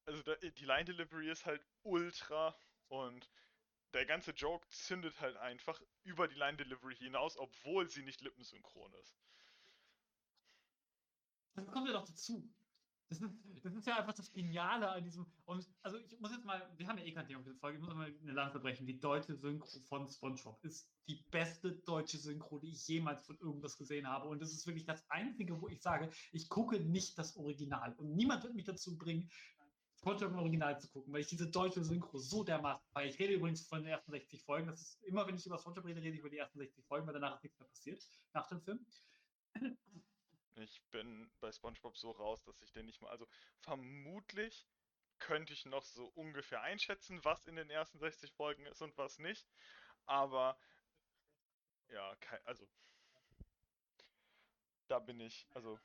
also 0.05 0.21
da, 0.23 0.35
die 0.35 0.65
Line 0.65 0.85
Delivery 0.85 1.29
ist 1.29 1.45
halt 1.45 1.65
ultra 1.83 2.57
und 2.87 3.29
der 3.93 4.05
ganze 4.05 4.31
Joke 4.31 4.67
zündet 4.69 5.19
halt 5.21 5.37
einfach 5.37 5.81
über 6.03 6.27
die 6.27 6.35
Line 6.35 6.57
Delivery 6.57 6.95
hinaus, 6.95 7.37
obwohl 7.37 7.87
sie 7.89 8.03
nicht 8.03 8.21
lippensynchron 8.21 8.93
ist. 8.95 9.15
Das 11.65 11.73
kommt 11.73 11.87
ja 11.87 11.93
noch 11.93 12.07
dazu. 12.07 12.49
Das 13.09 13.19
ist, 13.21 13.33
das 13.63 13.75
ist 13.75 13.85
ja 13.85 13.97
einfach 13.97 14.13
das 14.13 14.31
Geniale 14.31 14.89
an 14.89 15.03
diesem. 15.03 15.25
Und 15.43 15.69
also 15.81 15.97
ich 15.97 16.17
muss 16.21 16.31
jetzt 16.31 16.45
mal, 16.45 16.61
wir 16.77 16.87
haben 16.87 16.97
ja 16.97 17.03
eh 17.03 17.11
kein 17.11 17.27
Thema 17.27 17.43
für 17.43 17.51
die 17.51 17.59
Folge, 17.59 17.77
ich 17.77 17.83
muss 17.83 17.93
mal 17.93 18.13
eine 18.21 18.31
Lanze 18.31 18.59
brechen. 18.59 18.87
Die 18.87 19.01
deutsche 19.01 19.35
Synchro 19.35 19.67
von 19.81 20.09
SpongeBob 20.09 20.63
ist 20.63 20.89
die 21.09 21.21
beste 21.29 21.73
deutsche 21.73 22.17
Synchro, 22.17 22.59
die 22.59 22.71
ich 22.71 22.87
jemals 22.87 23.25
von 23.25 23.37
irgendwas 23.39 23.77
gesehen 23.77 24.07
habe. 24.07 24.29
Und 24.29 24.41
das 24.41 24.53
ist 24.53 24.65
wirklich 24.65 24.85
das 24.85 25.03
Einzige, 25.09 25.61
wo 25.61 25.67
ich 25.67 25.81
sage, 25.81 26.09
ich 26.31 26.47
gucke 26.47 26.79
nicht 26.79 27.17
das 27.17 27.35
Original. 27.35 27.93
Und 27.95 28.15
niemand 28.15 28.43
wird 28.43 28.55
mich 28.55 28.63
dazu 28.63 28.97
bringen, 28.97 29.29
SpongeBob 29.97 30.31
im 30.31 30.39
Original 30.39 30.79
zu 30.79 30.87
gucken, 30.87 31.11
weil 31.11 31.19
ich 31.19 31.27
diese 31.27 31.49
deutsche 31.49 31.83
Synchro 31.83 32.17
so 32.17 32.45
dermaßen 32.45 32.87
feiere. 32.93 33.09
Ich 33.09 33.19
rede 33.19 33.33
übrigens 33.33 33.67
von 33.67 33.79
den 33.79 33.89
ersten 33.89 34.11
60 34.11 34.41
Folgen. 34.43 34.67
Das 34.67 34.81
ist 34.81 35.03
immer, 35.03 35.27
wenn 35.27 35.35
ich 35.35 35.45
über 35.45 35.59
SpongeBob 35.59 35.85
rede, 35.85 36.01
rede 36.01 36.13
ich 36.13 36.21
über 36.21 36.29
die 36.29 36.37
ersten 36.37 36.59
60 36.59 36.85
Folgen, 36.85 37.05
weil 37.07 37.13
danach 37.13 37.35
ist 37.35 37.43
nichts 37.43 37.59
mehr 37.59 37.67
passiert 37.67 38.07
nach 38.33 38.47
dem 38.47 38.61
Film. 38.61 38.85
Ich 40.55 40.81
bin 40.91 41.31
bei 41.39 41.51
SpongeBob 41.51 41.97
so 41.97 42.11
raus, 42.11 42.43
dass 42.43 42.61
ich 42.61 42.71
den 42.71 42.85
nicht 42.85 43.01
mal, 43.01 43.09
also 43.09 43.27
vermutlich 43.59 44.67
könnte 45.19 45.53
ich 45.53 45.65
noch 45.65 45.83
so 45.83 46.07
ungefähr 46.15 46.61
einschätzen, 46.61 47.23
was 47.23 47.45
in 47.47 47.55
den 47.55 47.69
ersten 47.69 47.99
60 47.99 48.33
Folgen 48.33 48.65
ist 48.65 48.81
und 48.81 48.97
was 48.97 49.19
nicht, 49.19 49.47
aber 50.05 50.57
ja, 51.89 52.15
also 52.45 52.67
da 54.87 54.99
bin 54.99 55.19
ich, 55.19 55.47
also 55.51 55.79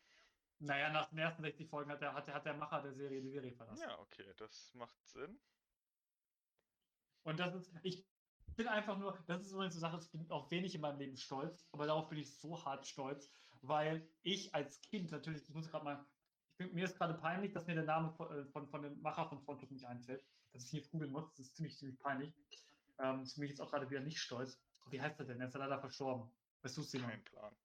Naja, 0.58 0.90
nach 0.90 1.08
den 1.10 1.18
ersten 1.18 1.42
60 1.42 1.68
Folgen 1.68 1.90
hat 1.90 2.00
der, 2.02 2.14
hat 2.14 2.26
der, 2.26 2.34
hat 2.34 2.44
der 2.46 2.54
Macher 2.54 2.82
der 2.82 2.94
Serie 2.94 3.22
die 3.22 3.30
Serie 3.30 3.52
verlassen. 3.52 3.82
ja, 3.82 3.98
okay, 3.98 4.32
das 4.36 4.72
macht 4.74 4.96
Sinn. 5.06 5.40
Und 7.24 7.38
das 7.38 7.54
ist, 7.54 7.72
ich 7.82 8.06
bin 8.56 8.68
einfach 8.68 8.96
nur, 8.98 9.18
das 9.26 9.42
ist 9.42 9.52
übrigens 9.52 9.74
eine 9.74 9.80
Sache, 9.80 9.98
ich 10.02 10.10
bin 10.10 10.30
auf 10.30 10.50
wenig 10.50 10.74
in 10.74 10.80
meinem 10.80 10.98
Leben 10.98 11.16
stolz, 11.16 11.68
aber 11.72 11.86
darauf 11.86 12.08
bin 12.08 12.18
ich 12.18 12.34
so 12.38 12.64
hart 12.64 12.86
stolz, 12.86 13.30
weil 13.62 14.08
ich 14.22 14.54
als 14.54 14.80
Kind 14.82 15.10
natürlich, 15.10 15.42
ich 15.48 15.54
muss 15.54 15.68
gerade 15.68 15.84
mal, 15.84 16.06
ich 16.50 16.56
bin, 16.56 16.74
mir 16.74 16.84
ist 16.84 16.96
gerade 16.96 17.14
peinlich, 17.14 17.52
dass 17.52 17.66
mir 17.66 17.74
der 17.74 17.84
Name 17.84 18.12
von, 18.12 18.30
äh, 18.30 18.44
von, 18.46 18.68
von 18.68 18.82
dem 18.82 19.00
Macher 19.02 19.28
von 19.28 19.38
SpongeBob 19.38 19.70
nicht 19.70 19.86
einfällt, 19.86 20.24
dass 20.52 20.64
ich 20.64 20.72
jetzt 20.72 20.90
googeln 20.90 21.12
muss, 21.12 21.28
das 21.34 21.46
ist 21.46 21.56
ziemlich, 21.56 21.76
ziemlich 21.76 21.98
peinlich. 21.98 22.32
Ähm, 22.98 23.20
das 23.20 23.34
bin 23.34 23.44
ich 23.44 23.50
jetzt 23.50 23.60
auch 23.60 23.70
gerade 23.70 23.88
wieder 23.90 24.00
nicht 24.00 24.18
stolz. 24.18 24.58
Wie 24.88 25.00
heißt 25.00 25.18
er 25.18 25.26
denn? 25.26 25.40
Er 25.40 25.48
ist 25.48 25.54
ja 25.54 25.60
leider 25.60 25.78
verstorben. 25.78 26.30
Weißt 26.62 26.76
du 26.76 26.80
es, 26.80 26.90
Simon? 26.90 27.10
Kein 27.10 27.24
Plan. 27.24 27.56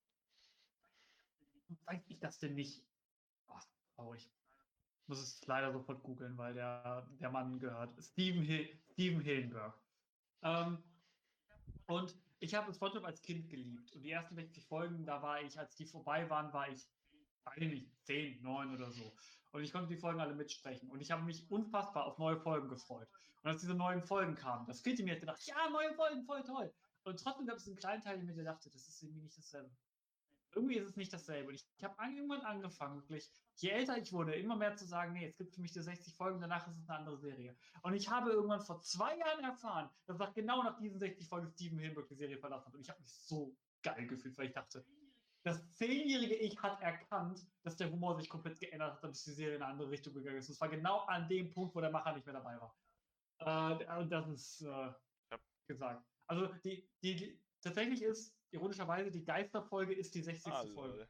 weiß 1.86 2.02
ich 2.08 2.20
das 2.20 2.40
denn 2.40 2.56
nicht? 2.56 2.84
Oh, 3.48 3.60
traurig. 3.96 4.30
Ich 5.04 5.08
muss 5.08 5.22
es 5.22 5.46
leider 5.46 5.72
sofort 5.72 6.04
googeln, 6.04 6.38
weil 6.38 6.54
der, 6.54 7.08
der 7.20 7.30
Mann 7.30 7.60
gehört. 7.60 7.92
Steven, 8.04 8.44
Hill, 8.44 8.78
Steven 8.94 9.22
Hillenberg. 9.22 9.78
Ähm, 10.42 10.84
und 11.88 12.16
ich 12.42 12.56
habe 12.56 12.74
SpongeBob 12.74 13.06
als 13.06 13.22
Kind 13.22 13.50
geliebt. 13.50 13.94
Und 13.94 14.02
die 14.02 14.10
ersten 14.12 14.36
60 14.36 14.66
Folgen, 14.66 15.06
da 15.06 15.22
war 15.22 15.42
ich, 15.42 15.58
als 15.58 15.76
die 15.76 15.86
vorbei 15.86 16.28
waren, 16.30 16.52
war 16.52 16.68
ich, 16.70 16.90
weiß 17.44 17.60
nicht, 17.60 17.88
10, 18.06 18.42
9 18.42 18.74
oder 18.74 18.92
so. 18.92 19.14
Und 19.52 19.64
ich 19.64 19.72
konnte 19.72 19.88
die 19.88 19.98
Folgen 19.98 20.20
alle 20.20 20.34
mitsprechen. 20.34 20.90
Und 20.90 21.02
ich 21.02 21.12
habe 21.12 21.24
mich 21.24 21.50
unfassbar 21.52 22.06
auf 22.06 22.18
neue 22.18 22.38
Folgen 22.38 22.68
gefreut. 22.68 23.08
Und 23.44 23.52
als 23.52 23.62
diese 23.62 23.76
neuen 23.76 24.02
Folgen 24.02 24.36
kamen, 24.36 24.66
das 24.66 24.82
fehlte 24.82 25.04
mir, 25.04 25.14
ich 25.14 25.20
gedacht, 25.20 25.42
ja, 25.46 25.70
neue 25.70 25.94
Folgen, 25.94 26.24
voll 26.24 26.44
toll. 26.44 26.74
Und 27.04 27.20
trotzdem 27.20 27.46
gab 27.46 27.58
es 27.58 27.68
einen 27.68 27.76
kleinen 27.76 28.02
Teil, 28.02 28.20
in 28.20 28.26
mir, 28.26 28.34
der 28.34 28.46
dachte, 28.46 28.70
das 28.72 28.88
ist 28.88 29.04
irgendwie 29.04 29.22
nicht 29.22 29.38
dasselbe 29.38 29.70
irgendwie 30.56 30.76
ist 30.78 30.90
es 30.90 30.96
nicht 30.98 31.14
dasselbe. 31.14 31.50
Und 31.50 31.56
ich, 31.56 31.66
ich 31.78 31.84
habe 31.84 31.96
irgendwann 32.04 32.42
angefangen, 32.42 32.98
wirklich, 32.98 33.32
je 33.56 33.70
älter 33.70 33.98
ich 33.98 34.12
wurde, 34.14 34.36
immer 34.36 34.56
mehr 34.56 34.76
zu 34.76 34.86
sagen, 34.86 35.14
nee, 35.14 35.26
es 35.26 35.38
gibt 35.38 35.54
für 35.56 35.62
mich 35.62 35.72
die 35.72 35.82
60 35.82 36.16
Folgen, 36.16 36.42
danach 36.42 36.68
ist 36.68 36.78
es 36.78 36.90
eine 36.90 37.00
andere 37.00 37.18
Serie. 37.18 37.58
Und 37.84 37.94
ich 37.94 38.10
habe 38.10 38.32
irgendwann 38.32 38.62
vor 38.62 38.82
zwei 38.82 39.18
Jahren 39.18 39.44
erfahren, 39.44 39.90
dass 40.06 40.18
nach 40.18 40.34
genau 40.34 40.64
nach 40.64 40.80
diesen 40.80 41.00
60 41.00 41.28
Folgen 41.28 41.48
Steven 41.48 41.80
Hillenburg 41.80 42.08
die 42.10 42.16
Serie 42.16 42.38
verlassen 42.38 42.68
hat. 42.68 42.76
Und 42.76 42.82
ich 42.82 42.90
habe 42.90 43.02
mich 43.02 43.14
so 43.14 43.58
geil 43.84 44.08
gefühlt, 44.08 44.38
weil 44.38 44.48
ich 44.48 44.54
dachte, 44.54 44.86
das 45.44 45.74
zehnjährige 45.74 46.36
Ich 46.36 46.62
hat 46.62 46.82
erkannt, 46.82 47.48
dass 47.64 47.76
der 47.78 47.92
Humor 47.92 48.16
sich 48.16 48.30
komplett 48.30 48.60
geändert 48.60 49.02
hat, 49.02 49.04
dass 49.04 49.24
die 49.24 49.32
Serie 49.34 49.56
in 49.56 49.64
eine 49.64 49.72
andere 49.74 49.90
Richtung 49.90 50.14
gegangen 50.14 50.38
ist. 50.38 50.50
Und 50.50 50.54
es 50.56 50.62
war 50.62 50.70
genau 50.70 51.00
an 51.06 51.28
dem 51.30 51.50
Punkt, 51.50 51.76
wo 51.76 51.82
der 51.82 51.92
Macher 51.92 52.14
nicht 52.14 52.26
mehr 52.26 52.36
dabei 52.36 52.60
war. 52.60 52.78
Äh, 53.40 54.00
und 54.02 54.10
das 54.12 54.28
ist 54.30 54.62
äh, 54.62 54.68
Ja. 54.68 55.40
gesagt. 55.68 56.08
Also 56.28 56.48
die, 56.64 56.90
die, 57.04 57.16
die, 57.16 57.46
tatsächlich 57.62 58.04
ist, 58.04 58.36
ironischerweise, 58.52 59.12
die 59.12 59.24
Geisterfolge 59.24 59.94
ist 59.94 60.14
die 60.16 60.22
60. 60.22 60.52
Ah, 60.52 60.66
Folge. 60.74 61.08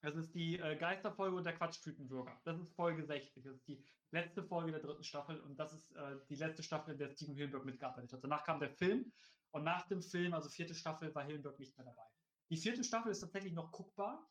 Das 0.00 0.14
ist 0.14 0.34
die 0.34 0.58
äh, 0.58 0.76
Geisterfolge 0.76 1.36
und 1.36 1.44
der 1.44 1.56
Quatschtütenbürger. 1.56 2.40
Das 2.44 2.58
ist 2.60 2.74
Folge 2.74 3.04
60. 3.04 3.42
Das 3.42 3.56
ist 3.56 3.66
die 3.66 3.84
letzte 4.10 4.42
Folge 4.42 4.70
der 4.72 4.80
dritten 4.80 5.02
Staffel 5.02 5.40
und 5.40 5.56
das 5.56 5.72
ist 5.72 5.90
äh, 5.96 6.16
die 6.28 6.36
letzte 6.36 6.62
Staffel, 6.62 6.92
in 6.92 6.98
der 6.98 7.10
Steven 7.10 7.34
Hillenburg 7.34 7.64
mitgearbeitet 7.64 8.12
hat. 8.12 8.22
Danach 8.22 8.44
kam 8.44 8.60
der 8.60 8.70
Film 8.70 9.12
und 9.50 9.64
nach 9.64 9.86
dem 9.88 10.02
Film, 10.02 10.34
also 10.34 10.48
vierte 10.48 10.74
Staffel, 10.74 11.14
war 11.14 11.24
Hillenburg 11.24 11.58
nicht 11.58 11.76
mehr 11.76 11.86
dabei. 11.86 12.06
Die 12.50 12.56
vierte 12.56 12.84
Staffel 12.84 13.10
ist 13.10 13.20
tatsächlich 13.20 13.52
noch 13.52 13.72
guckbar. 13.72 14.30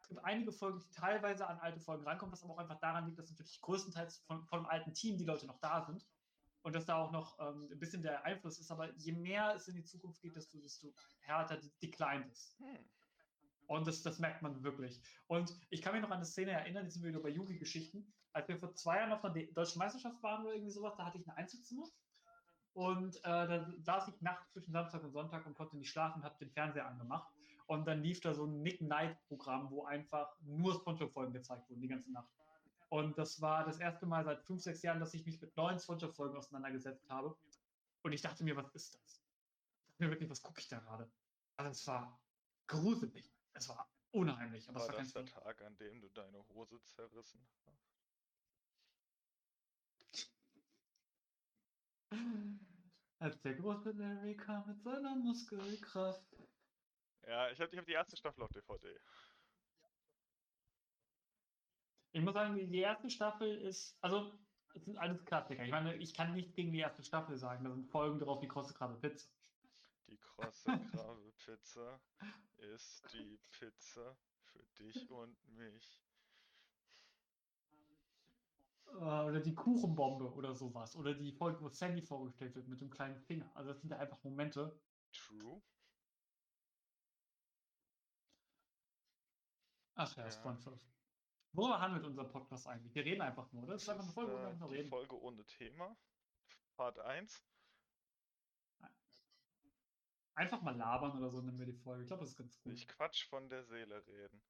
Es 0.00 0.08
gibt 0.08 0.24
einige 0.24 0.52
Folgen, 0.52 0.80
die 0.80 0.90
teilweise 0.90 1.46
an 1.46 1.58
alte 1.60 1.80
Folgen 1.80 2.04
rankommen, 2.04 2.32
was 2.32 2.42
aber 2.42 2.54
auch 2.54 2.58
einfach 2.58 2.78
daran 2.80 3.06
liegt, 3.06 3.18
dass 3.18 3.30
natürlich 3.30 3.60
größtenteils 3.60 4.18
von, 4.26 4.44
von 4.44 4.60
dem 4.60 4.66
alten 4.66 4.92
Team 4.92 5.16
die 5.18 5.24
Leute 5.24 5.46
noch 5.46 5.58
da 5.60 5.84
sind 5.84 6.04
und 6.66 6.74
dass 6.74 6.84
da 6.84 6.96
auch 6.96 7.12
noch 7.12 7.38
ähm, 7.38 7.68
ein 7.70 7.78
bisschen 7.78 8.02
der 8.02 8.24
Einfluss 8.24 8.58
ist. 8.58 8.72
Aber 8.72 8.92
je 8.96 9.12
mehr 9.12 9.54
es 9.54 9.68
in 9.68 9.76
die 9.76 9.84
Zukunft 9.84 10.20
geht, 10.20 10.34
desto, 10.34 10.58
desto 10.58 10.92
härter 11.20 11.60
declined 11.80 12.26
es. 12.32 12.56
Hm. 12.58 12.84
Und 13.68 13.86
das, 13.86 14.02
das 14.02 14.18
merkt 14.18 14.42
man 14.42 14.64
wirklich. 14.64 15.00
Und 15.28 15.56
ich 15.70 15.80
kann 15.80 15.92
mich 15.92 16.02
noch 16.02 16.10
an 16.10 16.16
eine 16.16 16.24
Szene 16.24 16.50
erinnern, 16.50 16.84
die 16.84 16.90
sind 16.90 17.04
wir 17.04 17.10
wieder 17.10 17.22
bei 17.22 17.28
Yugi-Geschichten. 17.28 18.12
Als 18.32 18.48
wir 18.48 18.58
vor 18.58 18.74
zwei 18.74 18.96
Jahren 18.96 19.12
auf 19.12 19.24
einer 19.24 19.44
deutschen 19.44 19.78
Meisterschaft 19.78 20.20
waren 20.24 20.44
oder 20.44 20.54
irgendwie 20.54 20.72
sowas, 20.72 20.96
da 20.96 21.06
hatte 21.06 21.18
ich 21.18 21.26
ein 21.28 21.36
Einzelzimmer. 21.36 21.86
Und 22.72 23.14
äh, 23.18 23.20
da 23.22 23.72
saß 23.78 24.08
ich 24.08 24.20
nachts 24.20 24.50
zwischen 24.50 24.72
Samstag 24.72 25.04
und 25.04 25.12
Sonntag 25.12 25.46
und 25.46 25.54
konnte 25.54 25.76
nicht 25.76 25.90
schlafen, 25.90 26.24
habe 26.24 26.36
den 26.40 26.50
Fernseher 26.50 26.88
angemacht. 26.88 27.32
Und 27.68 27.86
dann 27.86 28.02
lief 28.02 28.20
da 28.20 28.34
so 28.34 28.44
ein 28.44 28.62
Nick 28.62 28.78
Knight-Programm, 28.78 29.70
wo 29.70 29.84
einfach 29.84 30.34
nur 30.40 30.74
Spongebob-Folgen 30.74 31.32
gezeigt 31.32 31.70
wurden, 31.70 31.80
die 31.80 31.88
ganze 31.88 32.10
Nacht. 32.10 32.28
Und 32.88 33.18
das 33.18 33.40
war 33.40 33.64
das 33.64 33.80
erste 33.80 34.06
Mal 34.06 34.24
seit 34.24 34.42
fünf, 34.42 34.62
sechs 34.62 34.82
Jahren, 34.82 35.00
dass 35.00 35.14
ich 35.14 35.26
mich 35.26 35.40
mit 35.40 35.56
neuen 35.56 35.78
Spongebob-Folgen 35.78 36.36
auseinandergesetzt 36.36 37.08
habe. 37.10 37.36
Und 38.02 38.12
ich 38.12 38.22
dachte 38.22 38.44
mir, 38.44 38.56
was 38.56 38.70
ist 38.74 38.94
das? 38.94 39.22
Ich 39.80 39.88
dachte 39.88 40.04
mir 40.04 40.10
wirklich, 40.10 40.30
was 40.30 40.42
gucke 40.42 40.60
ich 40.60 40.68
da 40.68 40.78
gerade? 40.78 41.10
Also 41.56 41.70
es 41.70 41.86
war 41.86 42.20
gruselig. 42.68 43.34
Es 43.54 43.68
war 43.68 43.90
unheimlich. 44.12 44.68
Aber 44.68 44.80
war, 44.80 44.88
war 44.88 44.96
das 44.96 45.12
der 45.12 45.26
Tag, 45.26 45.62
an 45.62 45.76
dem 45.78 46.00
du 46.00 46.08
deine 46.10 46.46
Hose 46.48 46.80
zerrissen 46.82 47.40
hast? 47.66 47.96
Als 53.18 53.40
der 53.40 53.54
große 53.54 53.92
Larry 53.92 54.36
kam 54.36 54.66
mit 54.68 54.80
seiner 54.82 55.16
Muskelkraft. 55.16 56.22
Ja, 57.26 57.50
ich 57.50 57.60
habe 57.60 57.72
ich 57.72 57.78
hab 57.78 57.86
die 57.86 57.92
erste 57.92 58.16
Staffel 58.16 58.42
auf 58.42 58.52
DVD. 58.52 59.00
Ich 62.16 62.22
muss 62.22 62.32
sagen, 62.32 62.56
die 62.56 62.78
erste 62.78 63.10
Staffel 63.10 63.58
ist, 63.58 63.94
also, 64.00 64.32
es 64.72 64.86
sind 64.86 64.96
alles 64.96 65.22
Klassiker. 65.26 65.62
Ich 65.62 65.70
meine, 65.70 65.94
ich 65.96 66.14
kann 66.14 66.32
nichts 66.32 66.54
gegen 66.54 66.72
die 66.72 66.78
erste 66.78 67.04
Staffel 67.04 67.36
sagen. 67.36 67.62
Da 67.62 67.70
sind 67.70 67.90
Folgen 67.90 68.18
drauf 68.18 68.40
wie 68.40 68.48
krosse 68.48 68.72
Krabbe 68.72 68.96
Pizza. 68.96 69.28
Die 70.08 70.16
krosse 70.16 70.64
Krabbe 70.64 71.32
Pizza 71.36 72.00
ist 72.56 73.06
die 73.12 73.38
Pizza 73.50 74.16
für 74.40 74.64
dich 74.78 75.10
und 75.10 75.36
mich. 75.58 76.02
Äh, 78.86 78.94
oder 78.94 79.40
die 79.40 79.54
Kuchenbombe 79.54 80.32
oder 80.32 80.54
sowas. 80.54 80.96
Oder 80.96 81.12
die 81.12 81.32
Folge, 81.32 81.60
wo 81.60 81.68
Sandy 81.68 82.00
vorgestellt 82.00 82.54
wird 82.54 82.66
mit 82.66 82.80
dem 82.80 82.88
kleinen 82.88 83.18
Finger. 83.18 83.50
Also 83.52 83.72
das 83.72 83.82
sind 83.82 83.90
ja 83.90 83.98
einfach 83.98 84.24
Momente. 84.24 84.74
True. 85.12 85.60
Ach 89.96 90.16
ja, 90.16 90.24
ja. 90.24 90.30
SpongeBob. 90.30 90.80
Worüber 91.56 91.80
handelt 91.80 92.04
unser 92.04 92.24
Podcast 92.24 92.66
eigentlich? 92.66 92.94
Wir 92.94 93.04
reden 93.04 93.22
einfach 93.22 93.50
nur, 93.50 93.62
oder? 93.62 93.72
Das 93.72 93.82
ist 93.82 93.88
einfach 93.88 94.04
eine 94.04 94.12
Folge, 94.12 94.32
wo 94.32 94.36
wir 94.36 94.48
einfach 94.48 94.70
reden. 94.70 94.90
Folge 94.90 95.18
ohne 95.22 95.42
Thema. 95.46 95.96
Part 96.76 96.98
1. 96.98 97.42
Einfach 100.34 100.60
mal 100.60 100.76
labern 100.76 101.16
oder 101.16 101.30
so 101.30 101.40
nennen 101.40 101.58
wir 101.58 101.64
die 101.64 101.72
Folge. 101.72 102.02
Ich 102.02 102.08
glaube, 102.08 102.20
das 102.20 102.32
ist 102.32 102.36
ganz 102.36 102.60
gut. 102.60 102.74
Ich 102.74 102.86
Quatsch 102.86 103.26
von 103.30 103.48
der 103.48 103.64
Seele 103.64 104.06
reden. 104.06 104.42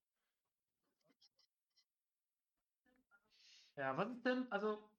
Ja, 3.77 3.97
was 3.97 4.11
ist 4.11 4.27
denn, 4.27 4.51
also, 4.51 4.91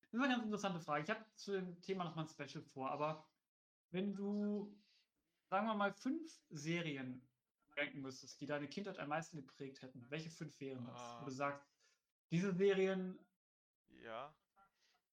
das 0.00 0.14
ist 0.14 0.20
eine 0.20 0.28
ganz 0.28 0.44
interessante 0.44 0.80
Frage. 0.80 1.04
Ich 1.04 1.10
habe 1.10 1.26
zu 1.34 1.52
dem 1.52 1.82
Thema 1.82 2.04
nochmal 2.04 2.24
ein 2.24 2.30
Special 2.30 2.64
vor, 2.64 2.90
aber 2.90 3.28
wenn 3.90 4.14
du, 4.14 4.74
sagen 5.50 5.66
wir 5.66 5.74
mal, 5.74 5.92
fünf 5.92 6.40
Serien 6.48 7.29
ranken 7.76 8.00
müsstest, 8.00 8.40
die 8.40 8.46
deine 8.46 8.68
Kindheit 8.68 8.98
am 8.98 9.08
meisten 9.08 9.36
geprägt 9.36 9.82
hätten, 9.82 10.04
welche 10.10 10.30
fünf 10.30 10.58
wären 10.60 10.84
das? 10.86 10.98
Ah. 10.98 11.20
Wo 11.20 11.26
du 11.26 11.32
ah. 11.32 11.34
sagst, 11.34 11.68
diese 12.30 12.52
Serien 12.52 13.18
ja. 14.04 14.34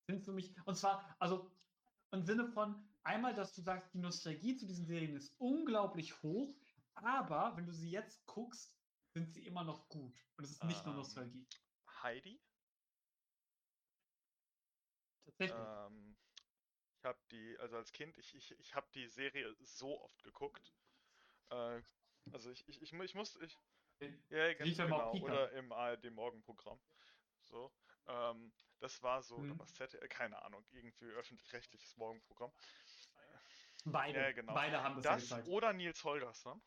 sind 0.07 0.23
für 0.23 0.33
mich, 0.33 0.55
und 0.65 0.75
zwar, 0.75 1.15
also 1.19 1.51
im 2.11 2.23
Sinne 2.23 2.47
von 2.47 2.87
einmal, 3.03 3.33
dass 3.33 3.53
du 3.53 3.61
sagst, 3.61 3.93
die 3.93 3.99
Nostalgie 3.99 4.55
zu 4.55 4.65
diesen 4.65 4.85
Serien 4.85 5.15
ist 5.15 5.33
unglaublich 5.39 6.21
hoch, 6.21 6.55
aber 6.95 7.55
wenn 7.55 7.65
du 7.65 7.73
sie 7.73 7.89
jetzt 7.89 8.25
guckst, 8.25 8.77
sind 9.13 9.33
sie 9.33 9.45
immer 9.45 9.63
noch 9.63 9.87
gut. 9.89 10.25
Und 10.35 10.43
es 10.43 10.51
ist 10.51 10.63
nicht 10.63 10.79
ähm, 10.79 10.85
nur 10.87 10.95
Nostalgie. 10.95 11.47
Heidi? 12.03 12.41
Tatsächlich. 15.25 15.59
Ähm, 15.59 16.15
ich 16.97 17.05
habe 17.05 17.19
die, 17.31 17.57
also 17.59 17.77
als 17.77 17.91
Kind, 17.91 18.17
ich, 18.17 18.35
ich, 18.35 18.51
ich 18.59 18.75
habe 18.75 18.87
die 18.93 19.07
Serie 19.07 19.55
so 19.59 20.01
oft 20.01 20.23
geguckt. 20.23 20.73
Äh, 21.49 21.82
also 22.33 22.51
ich, 22.51 22.67
ich, 22.67 22.81
ich, 22.81 22.93
ich 22.93 23.15
muss, 23.15 23.35
ich, 23.41 23.57
ja, 24.29 24.53
ganz 24.53 24.77
genau, 24.77 25.13
oder 25.13 25.51
im 25.53 25.71
ARD-Morgenprogramm. 25.71 26.79
So, 27.43 27.71
ähm, 28.07 28.51
das 28.79 29.01
war 29.01 29.23
so, 29.23 29.37
hm. 29.37 29.57
was 29.59 29.73
ZDF, 29.73 30.07
keine 30.09 30.41
Ahnung, 30.43 30.65
irgendwie 30.71 31.05
öffentlich-rechtliches 31.05 31.95
Morgenprogramm. 31.97 32.51
Beide, 33.85 34.19
ja, 34.19 34.31
genau. 34.33 34.53
beide 34.53 34.83
haben 34.83 34.95
das, 34.95 35.03
das 35.03 35.29
ja 35.29 35.37
gezeigt. 35.37 35.47
Oder 35.47 35.73
Nils 35.73 36.03
Holgersson. 36.03 36.61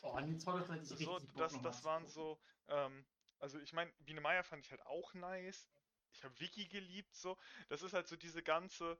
Oh, 0.00 0.20
Nils 0.20 0.46
Holgersson 0.46 0.78
ist 0.78 0.88
so, 0.88 1.18
das, 1.36 1.60
das 1.60 1.84
waren 1.84 2.06
so, 2.06 2.40
ähm, 2.68 3.04
also 3.38 3.58
ich 3.58 3.72
meine, 3.72 3.92
Biene 3.98 4.20
Meier 4.20 4.44
fand 4.44 4.64
ich 4.64 4.70
halt 4.70 4.84
auch 4.86 5.12
nice. 5.14 5.68
Ich 6.12 6.24
habe 6.24 6.38
Wiki 6.40 6.66
geliebt, 6.68 7.14
so. 7.14 7.36
Das 7.68 7.82
ist 7.82 7.92
halt 7.92 8.06
so 8.06 8.16
diese 8.16 8.42
ganze, 8.42 8.98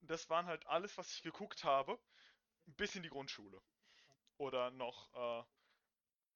das 0.00 0.28
waren 0.28 0.46
halt 0.46 0.66
alles, 0.66 0.96
was 0.98 1.12
ich 1.12 1.22
geguckt 1.22 1.64
habe, 1.64 1.98
bis 2.66 2.94
in 2.94 3.02
die 3.02 3.08
Grundschule. 3.08 3.60
Oder 4.38 4.70
noch, 4.70 5.12
äh, 5.14 5.44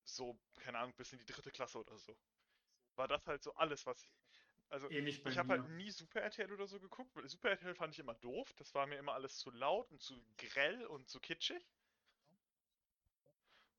so, 0.05 0.39
keine 0.61 0.79
Ahnung, 0.79 0.95
bis 0.97 1.13
in 1.13 1.19
die 1.19 1.27
dritte 1.27 1.51
Klasse 1.51 1.79
oder 1.79 1.99
so. 1.99 2.17
War 2.97 3.09
das 3.09 3.27
halt 3.27 3.43
so 3.43 3.55
alles, 3.55 3.87
was 3.87 4.03
ich. 4.03 4.11
Also, 4.69 4.89
ich 4.89 5.37
habe 5.37 5.49
halt 5.49 5.69
nie 5.71 5.91
Super 5.91 6.21
RTL 6.21 6.53
oder 6.53 6.67
so 6.69 6.79
geguckt, 6.79 7.15
weil 7.17 7.29
Super 7.29 7.51
RTL 7.51 7.75
fand 7.75 7.93
ich 7.93 7.99
immer 7.99 8.15
doof. 8.15 8.53
Das 8.55 8.73
war 8.75 8.87
mir 8.87 8.99
immer 8.99 9.15
alles 9.15 9.37
zu 9.37 9.51
laut 9.51 9.91
und 9.91 10.01
zu 10.01 10.15
grell 10.39 10.87
und 10.87 11.09
zu 11.09 11.19
kitschig. 11.19 11.67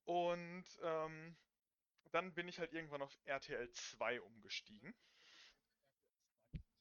Und 0.03 0.65
ähm, 0.81 1.37
dann 2.11 2.33
bin 2.33 2.47
ich 2.49 2.59
halt 2.59 2.73
irgendwann 2.73 3.01
auf 3.01 3.17
RTL 3.23 3.71
2 3.71 4.21
umgestiegen. 4.21 4.93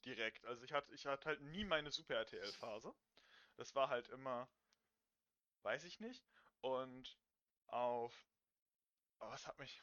Direkt. 0.04 0.44
Also 0.46 0.64
ich 0.64 0.72
hatte, 0.72 0.92
ich 0.92 1.06
hatte 1.06 1.26
halt 1.26 1.40
nie 1.42 1.64
meine 1.64 1.90
Super 1.90 2.16
RTL-Phase. 2.16 2.92
Das 3.56 3.74
war 3.74 3.90
halt 3.90 4.08
immer, 4.08 4.48
weiß 5.62 5.84
ich 5.84 6.00
nicht. 6.00 6.24
Und 6.60 7.18
auf, 7.66 8.14
oh, 9.20 9.30
was 9.30 9.46
hat 9.46 9.58
mich, 9.58 9.82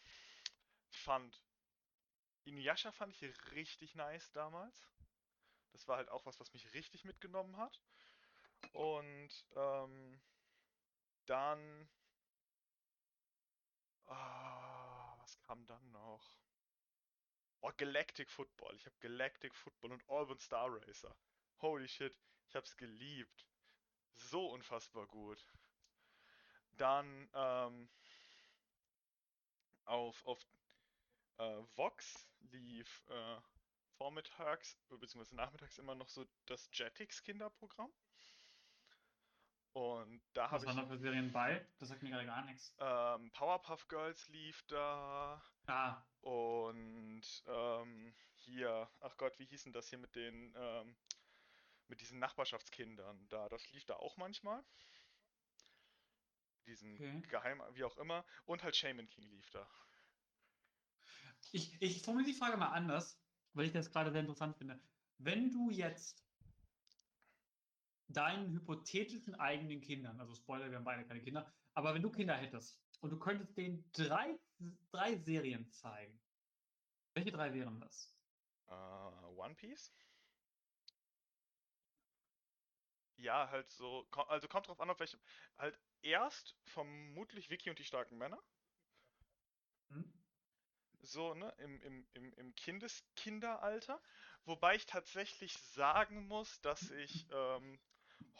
ich 0.91 0.99
fand, 0.99 1.43
Inuyasha 2.43 2.91
fand 2.91 3.13
ich 3.21 3.51
richtig 3.51 3.95
nice 3.95 4.31
damals. 4.31 4.89
Das 5.71 5.87
war 5.87 5.97
halt 5.97 6.09
auch 6.09 6.25
was, 6.25 6.39
was 6.39 6.53
mich 6.53 6.73
richtig 6.73 7.03
mitgenommen 7.05 7.57
hat. 7.57 7.81
Und 8.71 9.45
ähm, 9.55 10.21
dann, 11.25 11.89
oh, 14.05 15.17
was 15.19 15.39
kam 15.41 15.65
dann 15.67 15.91
noch? 15.91 16.39
Oh, 17.61 17.71
Galactic 17.77 18.29
Football. 18.29 18.75
Ich 18.75 18.85
habe 18.85 18.95
Galactic 18.99 19.53
Football 19.55 19.93
und 19.93 20.09
Auburn 20.09 20.39
Star 20.39 20.69
Racer. 20.71 21.15
Holy 21.59 21.87
shit, 21.87 22.15
ich 22.47 22.55
hab's 22.55 22.77
geliebt. 22.77 23.47
So 24.13 24.47
unfassbar 24.47 25.07
gut. 25.07 25.45
Dann 26.77 27.29
ähm, 27.33 27.89
auf, 29.85 30.25
auf 30.25 30.45
äh, 31.37 31.63
Vox 31.75 32.27
lief 32.51 33.03
äh, 33.09 33.41
vormittags 33.97 34.77
bzw. 34.89 35.35
nachmittags 35.35 35.77
immer 35.77 35.95
noch 35.95 36.09
so 36.09 36.25
das 36.45 36.69
Jetix 36.71 37.23
Kinderprogramm. 37.23 37.91
Und 39.73 40.21
da 40.33 40.49
habe 40.49 40.63
ich. 40.63 40.69
Was 40.69 40.75
waren 40.75 40.89
da 40.89 40.91
für 40.91 40.97
Serien 40.97 41.31
bei? 41.31 41.63
Das 41.77 41.89
sagt 41.89 42.01
mir 42.01 42.09
gerade 42.09 42.25
gar 42.25 42.43
nichts. 42.45 42.73
Ähm, 42.79 43.31
Powerpuff 43.31 43.87
Girls 43.87 44.27
lief 44.29 44.63
da. 44.67 45.39
Ah. 45.67 46.01
Und 46.21 47.43
ähm, 47.45 48.15
hier, 48.33 48.89
ach 49.01 49.15
Gott, 49.17 49.37
wie 49.37 49.45
hießen 49.45 49.71
das 49.73 49.87
hier 49.89 49.99
mit 49.99 50.15
den, 50.15 50.51
ähm, 50.57 50.95
mit 51.87 52.01
diesen 52.01 52.17
Nachbarschaftskindern 52.17 53.27
da? 53.29 53.49
Das 53.49 53.71
lief 53.71 53.85
da 53.85 53.97
auch 53.97 54.17
manchmal. 54.17 54.63
Diesen 56.67 56.95
okay. 56.95 57.21
Geheim, 57.29 57.61
wie 57.73 57.83
auch 57.83 57.97
immer. 57.97 58.25
Und 58.45 58.63
halt 58.63 58.75
Shaman 58.75 59.09
King 59.09 59.29
lief 59.29 59.49
da. 59.49 59.67
Ich, 61.51 61.81
ich 61.81 62.01
formuliere 62.01 62.31
die 62.31 62.37
Frage 62.37 62.57
mal 62.57 62.67
anders, 62.67 63.21
weil 63.53 63.65
ich 63.65 63.71
das 63.71 63.89
gerade 63.89 64.11
sehr 64.11 64.21
interessant 64.21 64.57
finde. 64.57 64.79
Wenn 65.17 65.51
du 65.51 65.69
jetzt 65.69 66.27
deinen 68.09 68.51
hypothetischen 68.53 69.35
eigenen 69.35 69.81
Kindern, 69.81 70.19
also 70.19 70.35
Spoiler, 70.35 70.69
wir 70.69 70.77
haben 70.77 70.83
beide 70.83 71.05
keine 71.05 71.21
Kinder, 71.21 71.51
aber 71.73 71.93
wenn 71.93 72.01
du 72.01 72.11
Kinder 72.11 72.35
hättest 72.35 72.81
und 73.01 73.11
du 73.11 73.19
könntest 73.19 73.57
denen 73.57 73.89
drei, 73.93 74.37
drei 74.91 75.15
Serien 75.17 75.69
zeigen, 75.71 76.19
welche 77.13 77.31
drei 77.31 77.53
wären 77.53 77.79
das? 77.79 78.13
Uh, 78.67 79.27
One 79.37 79.55
Piece? 79.55 79.93
Ja, 83.17 83.49
halt 83.49 83.71
so, 83.71 84.07
also 84.27 84.47
kommt 84.47 84.67
drauf 84.67 84.79
an, 84.79 84.89
auf 84.89 84.99
welchem, 84.99 85.19
halt 85.57 85.79
erst 86.01 86.55
vermutlich 86.63 87.49
Vicky 87.49 87.69
und 87.69 87.79
die 87.79 87.83
starken 87.83 88.17
Männer. 88.17 88.41
Hm? 89.89 90.13
So, 91.01 91.33
ne, 91.33 91.53
im, 91.59 91.81
im, 91.81 92.07
im, 92.13 92.33
im 92.33 92.55
Kindeskinderalter. 92.55 94.01
Wobei 94.45 94.75
ich 94.75 94.85
tatsächlich 94.85 95.57
sagen 95.57 96.27
muss, 96.27 96.59
dass 96.61 96.89
ich 96.91 97.27
ähm, 97.31 97.79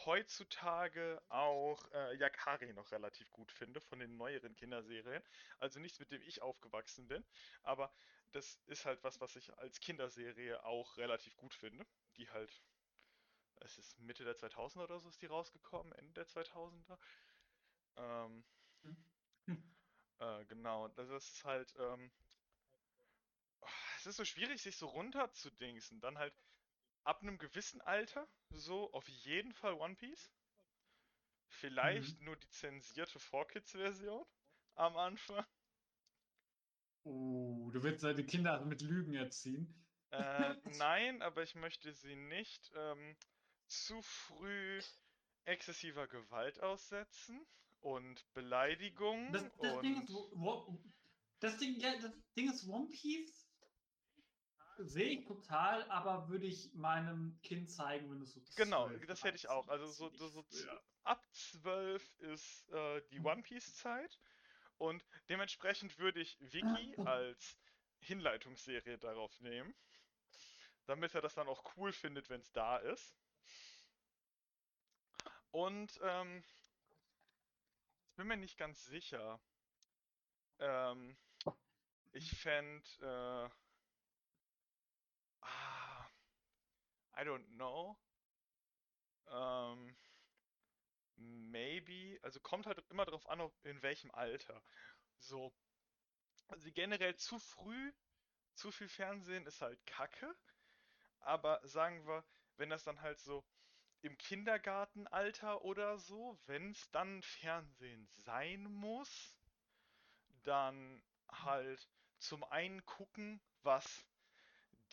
heutzutage 0.05 1.21
auch 1.29 1.83
äh, 1.91 2.15
Yakari 2.17 2.73
noch 2.73 2.91
relativ 2.91 3.31
gut 3.31 3.51
finde 3.51 3.79
von 3.81 3.99
den 3.99 4.17
neueren 4.17 4.55
Kinderserien. 4.55 5.23
Also 5.59 5.79
nichts, 5.79 5.99
mit 5.99 6.11
dem 6.11 6.21
ich 6.21 6.41
aufgewachsen 6.41 7.07
bin, 7.07 7.23
aber 7.63 7.93
das 8.31 8.59
ist 8.65 8.85
halt 8.85 9.03
was, 9.03 9.19
was 9.21 9.35
ich 9.35 9.57
als 9.57 9.79
Kinderserie 9.79 10.63
auch 10.65 10.97
relativ 10.97 11.35
gut 11.37 11.53
finde. 11.53 11.85
Die 12.17 12.29
halt, 12.29 12.61
es 13.61 13.77
ist 13.77 13.97
Mitte 13.99 14.23
der 14.23 14.35
2000er 14.35 14.83
oder 14.83 14.99
so 14.99 15.09
ist 15.09 15.21
die 15.21 15.27
rausgekommen, 15.27 15.93
Ende 15.93 16.13
der 16.13 16.27
2000er. 16.27 16.97
Ähm, 17.97 18.45
Hm. 19.47 19.61
äh, 20.19 20.45
genau, 20.45 20.87
das 20.89 21.09
ist 21.09 21.43
halt, 21.43 21.75
ähm, 21.79 22.11
es 23.97 24.05
ist 24.07 24.17
so 24.17 24.25
schwierig, 24.25 24.61
sich 24.61 24.77
so 24.77 24.87
runterzudingsen. 24.87 25.99
Dann 26.01 26.17
halt 26.17 26.33
ab 27.03 27.21
einem 27.21 27.37
gewissen 27.37 27.81
Alter, 27.81 28.27
so 28.49 28.91
auf 28.93 29.07
jeden 29.09 29.53
Fall 29.53 29.73
One 29.73 29.95
Piece. 29.95 30.31
Mhm. 31.81 32.17
Vielleicht 32.19 32.21
nur 32.21 32.37
die 32.37 32.49
zensierte 32.49 33.19
4Kids-Version 33.19 34.25
am 34.75 34.95
Anfang. 34.97 35.45
Oh, 37.03 37.71
du 37.71 37.81
willst 37.83 38.03
deine 38.03 38.23
Kinder 38.25 38.63
mit 38.65 38.81
Lügen 38.81 39.13
erziehen. 39.15 39.73
Äh, 40.11 40.55
nein, 40.65 41.21
aber 41.21 41.43
ich 41.43 41.55
möchte 41.55 41.93
sie 41.93 42.15
nicht 42.15 42.71
ähm, 42.75 43.15
zu 43.67 44.01
früh 44.01 44.81
exzessiver 45.45 46.07
Gewalt 46.07 46.61
aussetzen 46.61 47.45
und 47.81 48.15
Das, 48.15 48.33
Beleidigungen 48.33 49.33
das 49.33 49.79
Ding 49.81 49.95
und 49.97 50.03
ist, 50.03 50.13
wo, 50.33 50.79
das 51.39 51.57
Ding, 51.57 51.79
ja, 51.79 51.93
das 51.99 52.11
Ding 52.35 52.49
ist 52.49 52.67
One 52.67 52.87
Piece 52.89 53.47
sehe 54.79 55.19
ich 55.19 55.25
total, 55.25 55.89
aber 55.89 56.29
würde 56.29 56.45
ich 56.45 56.73
meinem 56.73 57.39
Kind 57.41 57.69
zeigen, 57.69 58.11
wenn 58.11 58.21
es 58.21 58.33
so 58.33 58.41
genau, 58.55 58.87
12, 58.87 59.07
das 59.07 59.23
hätte 59.23 59.35
ich 59.35 59.49
auch. 59.49 59.65
13 59.67 59.81
Also 59.81 59.91
so, 59.91 60.15
so, 60.17 60.27
so 60.29 60.43
früher. 60.43 60.83
ab 61.03 61.25
12 61.31 62.19
ist 62.19 62.69
äh, 62.69 63.01
die 63.09 63.19
One 63.19 63.41
Piece-Zeit 63.41 64.19
und 64.77 65.03
dementsprechend 65.29 65.97
würde 65.97 66.21
ich 66.21 66.37
Wiki 66.39 66.95
als 67.05 67.57
Hinleitungsserie 67.99 68.97
darauf 68.97 69.39
nehmen, 69.39 69.75
damit 70.85 71.15
er 71.15 71.21
das 71.21 71.33
dann 71.33 71.47
auch 71.47 71.63
cool 71.75 71.91
findet, 71.91 72.29
wenn 72.29 72.41
es 72.41 72.51
da 72.51 72.77
ist. 72.77 73.17
Und 75.51 75.99
ähm, 76.03 76.43
bin 78.17 78.27
mir 78.27 78.37
nicht 78.37 78.57
ganz 78.57 78.83
sicher. 78.85 79.39
Ähm, 80.59 81.15
ich 82.13 82.31
fände, 82.31 82.83
äh, 83.01 83.49
ah, 85.41 86.09
I 87.15 87.21
don't 87.21 87.45
know. 87.55 87.95
Ähm, 89.27 89.95
maybe, 91.15 92.19
also 92.23 92.39
kommt 92.39 92.65
halt 92.65 92.83
immer 92.89 93.05
darauf 93.05 93.27
an, 93.29 93.51
in 93.63 93.81
welchem 93.83 94.09
Alter. 94.11 94.63
So, 95.19 95.53
also 96.47 96.71
generell 96.71 97.15
zu 97.17 97.37
früh, 97.37 97.93
zu 98.55 98.71
viel 98.71 98.89
Fernsehen 98.89 99.45
ist 99.45 99.61
halt 99.61 99.85
Kacke. 99.85 100.35
Aber 101.19 101.61
sagen 101.67 102.07
wir, 102.07 102.25
wenn 102.55 102.69
das 102.71 102.83
dann 102.83 103.01
halt 103.01 103.19
so 103.19 103.45
im 104.07 104.17
Kindergartenalter 104.17 105.63
oder 105.63 105.97
so, 105.99 106.39
wenn 106.45 106.71
es 106.71 106.89
dann 106.91 107.21
Fernsehen 107.21 108.07
sein 108.15 108.63
muss, 108.63 109.35
dann 110.43 111.03
halt 111.29 111.89
zum 112.19 112.43
einen 112.45 112.85
gucken, 112.85 113.41
was 113.63 114.05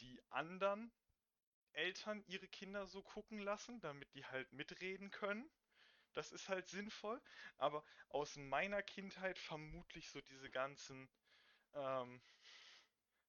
die 0.01 0.21
anderen 0.31 0.93
Eltern 1.73 2.25
ihre 2.27 2.49
Kinder 2.49 2.87
so 2.89 3.03
gucken 3.03 3.39
lassen, 3.39 3.81
damit 3.81 4.13
die 4.15 4.25
halt 4.27 4.53
mitreden 4.53 5.11
können. 5.13 5.49
Das 6.15 6.33
ist 6.33 6.49
halt 6.49 6.69
sinnvoll. 6.69 7.23
Aber 7.57 7.85
aus 8.09 8.37
meiner 8.37 8.83
Kindheit 8.83 9.39
vermutlich 9.39 10.11
so 10.11 10.21
diese 10.23 10.51
ganzen, 10.51 11.09
ähm, 11.75 12.21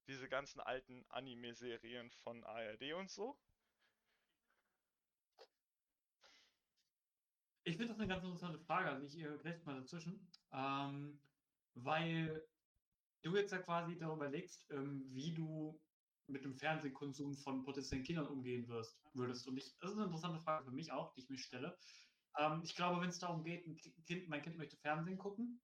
diese 0.07 0.27
ganzen 0.29 0.61
alten 0.61 1.05
Anime-Serien 1.09 2.09
von 2.11 2.43
ARD 2.43 2.93
und 2.93 3.11
so. 3.11 3.37
Ich 7.65 7.77
finde 7.77 7.89
das 7.89 7.99
eine 7.99 8.07
ganz 8.07 8.23
interessante 8.23 8.59
Frage. 8.59 8.89
Also 8.91 9.05
ich 9.07 9.23
äh, 9.23 9.37
grätsch 9.37 9.65
mal 9.65 9.79
dazwischen, 9.79 10.31
ähm, 10.53 11.19
weil 11.73 12.47
du 13.23 13.35
jetzt 13.35 13.51
ja 13.51 13.57
quasi 13.57 13.97
darüber 13.97 14.29
legst, 14.29 14.69
ähm, 14.71 15.03
wie 15.09 15.33
du 15.33 15.83
mit 16.27 16.45
dem 16.45 16.55
Fernsehkonsum 16.55 17.33
von 17.35 17.63
potenziellen 17.63 18.03
Kindern 18.03 18.27
umgehen 18.27 18.67
wirst, 18.67 19.03
würdest. 19.13 19.47
Und 19.47 19.57
ich, 19.57 19.77
das 19.79 19.91
ist 19.91 19.97
eine 19.97 20.05
interessante 20.05 20.41
Frage 20.43 20.65
für 20.65 20.71
mich 20.71 20.91
auch, 20.91 21.13
die 21.15 21.21
ich 21.21 21.29
mir 21.29 21.37
stelle. 21.37 21.75
Ähm, 22.37 22.61
ich 22.63 22.75
glaube, 22.75 23.01
wenn 23.01 23.09
es 23.09 23.19
darum 23.19 23.43
geht, 23.43 23.65
ein 23.65 23.75
Kind, 24.05 24.29
mein 24.29 24.43
Kind 24.43 24.57
möchte 24.57 24.77
Fernsehen 24.77 25.17
gucken, 25.17 25.59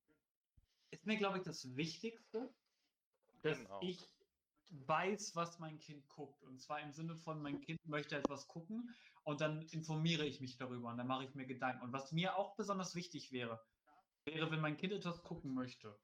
ist 0.89 1.05
mir, 1.05 1.17
glaube 1.17 1.37
ich, 1.37 1.43
das 1.43 1.75
Wichtigste, 1.75 2.55
dass 3.43 3.59
Genau. 3.59 3.79
ich 3.83 4.03
weiß, 4.69 5.35
was 5.35 5.59
mein 5.59 5.79
Kind 5.79 6.07
guckt. 6.07 6.43
Und 6.43 6.59
zwar 6.59 6.81
im 6.81 6.93
Sinne 6.93 7.15
von, 7.15 7.43
mein 7.43 7.61
Kind 7.61 7.85
möchte 7.85 8.17
etwas 8.17 8.47
gucken 8.47 8.89
und 9.23 9.41
dann 9.41 9.61
informiere 9.61 10.25
ich 10.25 10.41
mich 10.41 10.57
darüber 10.57 10.89
und 10.89 10.97
dann 10.97 11.07
mache 11.07 11.25
ich 11.25 11.35
mir 11.35 11.45
Gedanken. 11.45 11.83
Und 11.83 11.93
was 11.93 12.11
mir 12.11 12.37
auch 12.37 12.55
besonders 12.55 12.95
wichtig 12.95 13.31
wäre, 13.31 13.61
wäre, 14.25 14.51
wenn 14.51 14.61
mein 14.61 14.77
Kind 14.77 14.93
etwas 14.93 15.23
gucken 15.23 15.53
möchte 15.53 15.99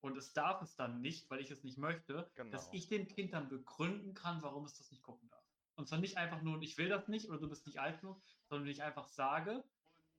und 0.00 0.16
es 0.16 0.32
darf 0.32 0.62
es 0.62 0.76
dann 0.76 1.00
nicht, 1.00 1.30
weil 1.30 1.40
ich 1.40 1.50
es 1.50 1.64
nicht 1.64 1.78
möchte, 1.78 2.30
dass 2.50 2.66
Genau. 2.66 2.74
ich 2.74 2.88
dem 2.88 3.08
Kind 3.08 3.32
dann 3.32 3.48
begründen 3.48 4.14
kann, 4.14 4.42
warum 4.42 4.64
es 4.64 4.76
das 4.76 4.90
nicht 4.90 5.02
gucken 5.02 5.28
darf. 5.28 5.44
Und 5.76 5.88
zwar 5.88 5.98
nicht 5.98 6.16
einfach 6.16 6.42
nur, 6.42 6.60
ich 6.62 6.78
will 6.78 6.88
das 6.88 7.08
nicht 7.08 7.28
oder 7.28 7.38
du 7.38 7.48
bist 7.48 7.66
nicht 7.66 7.80
alt 7.80 8.00
genug, 8.00 8.22
sondern 8.48 8.68
ich 8.68 8.82
einfach 8.82 9.08
sage, 9.08 9.64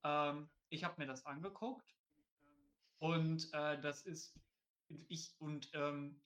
ähm, 0.03 0.49
ich 0.69 0.83
habe 0.83 0.99
mir 0.99 1.07
das 1.07 1.25
angeguckt 1.25 1.95
und 2.99 3.53
äh, 3.53 3.79
das 3.79 4.01
ist, 4.01 4.37
ich, 5.07 5.35
und 5.39 5.69
ähm, 5.73 6.21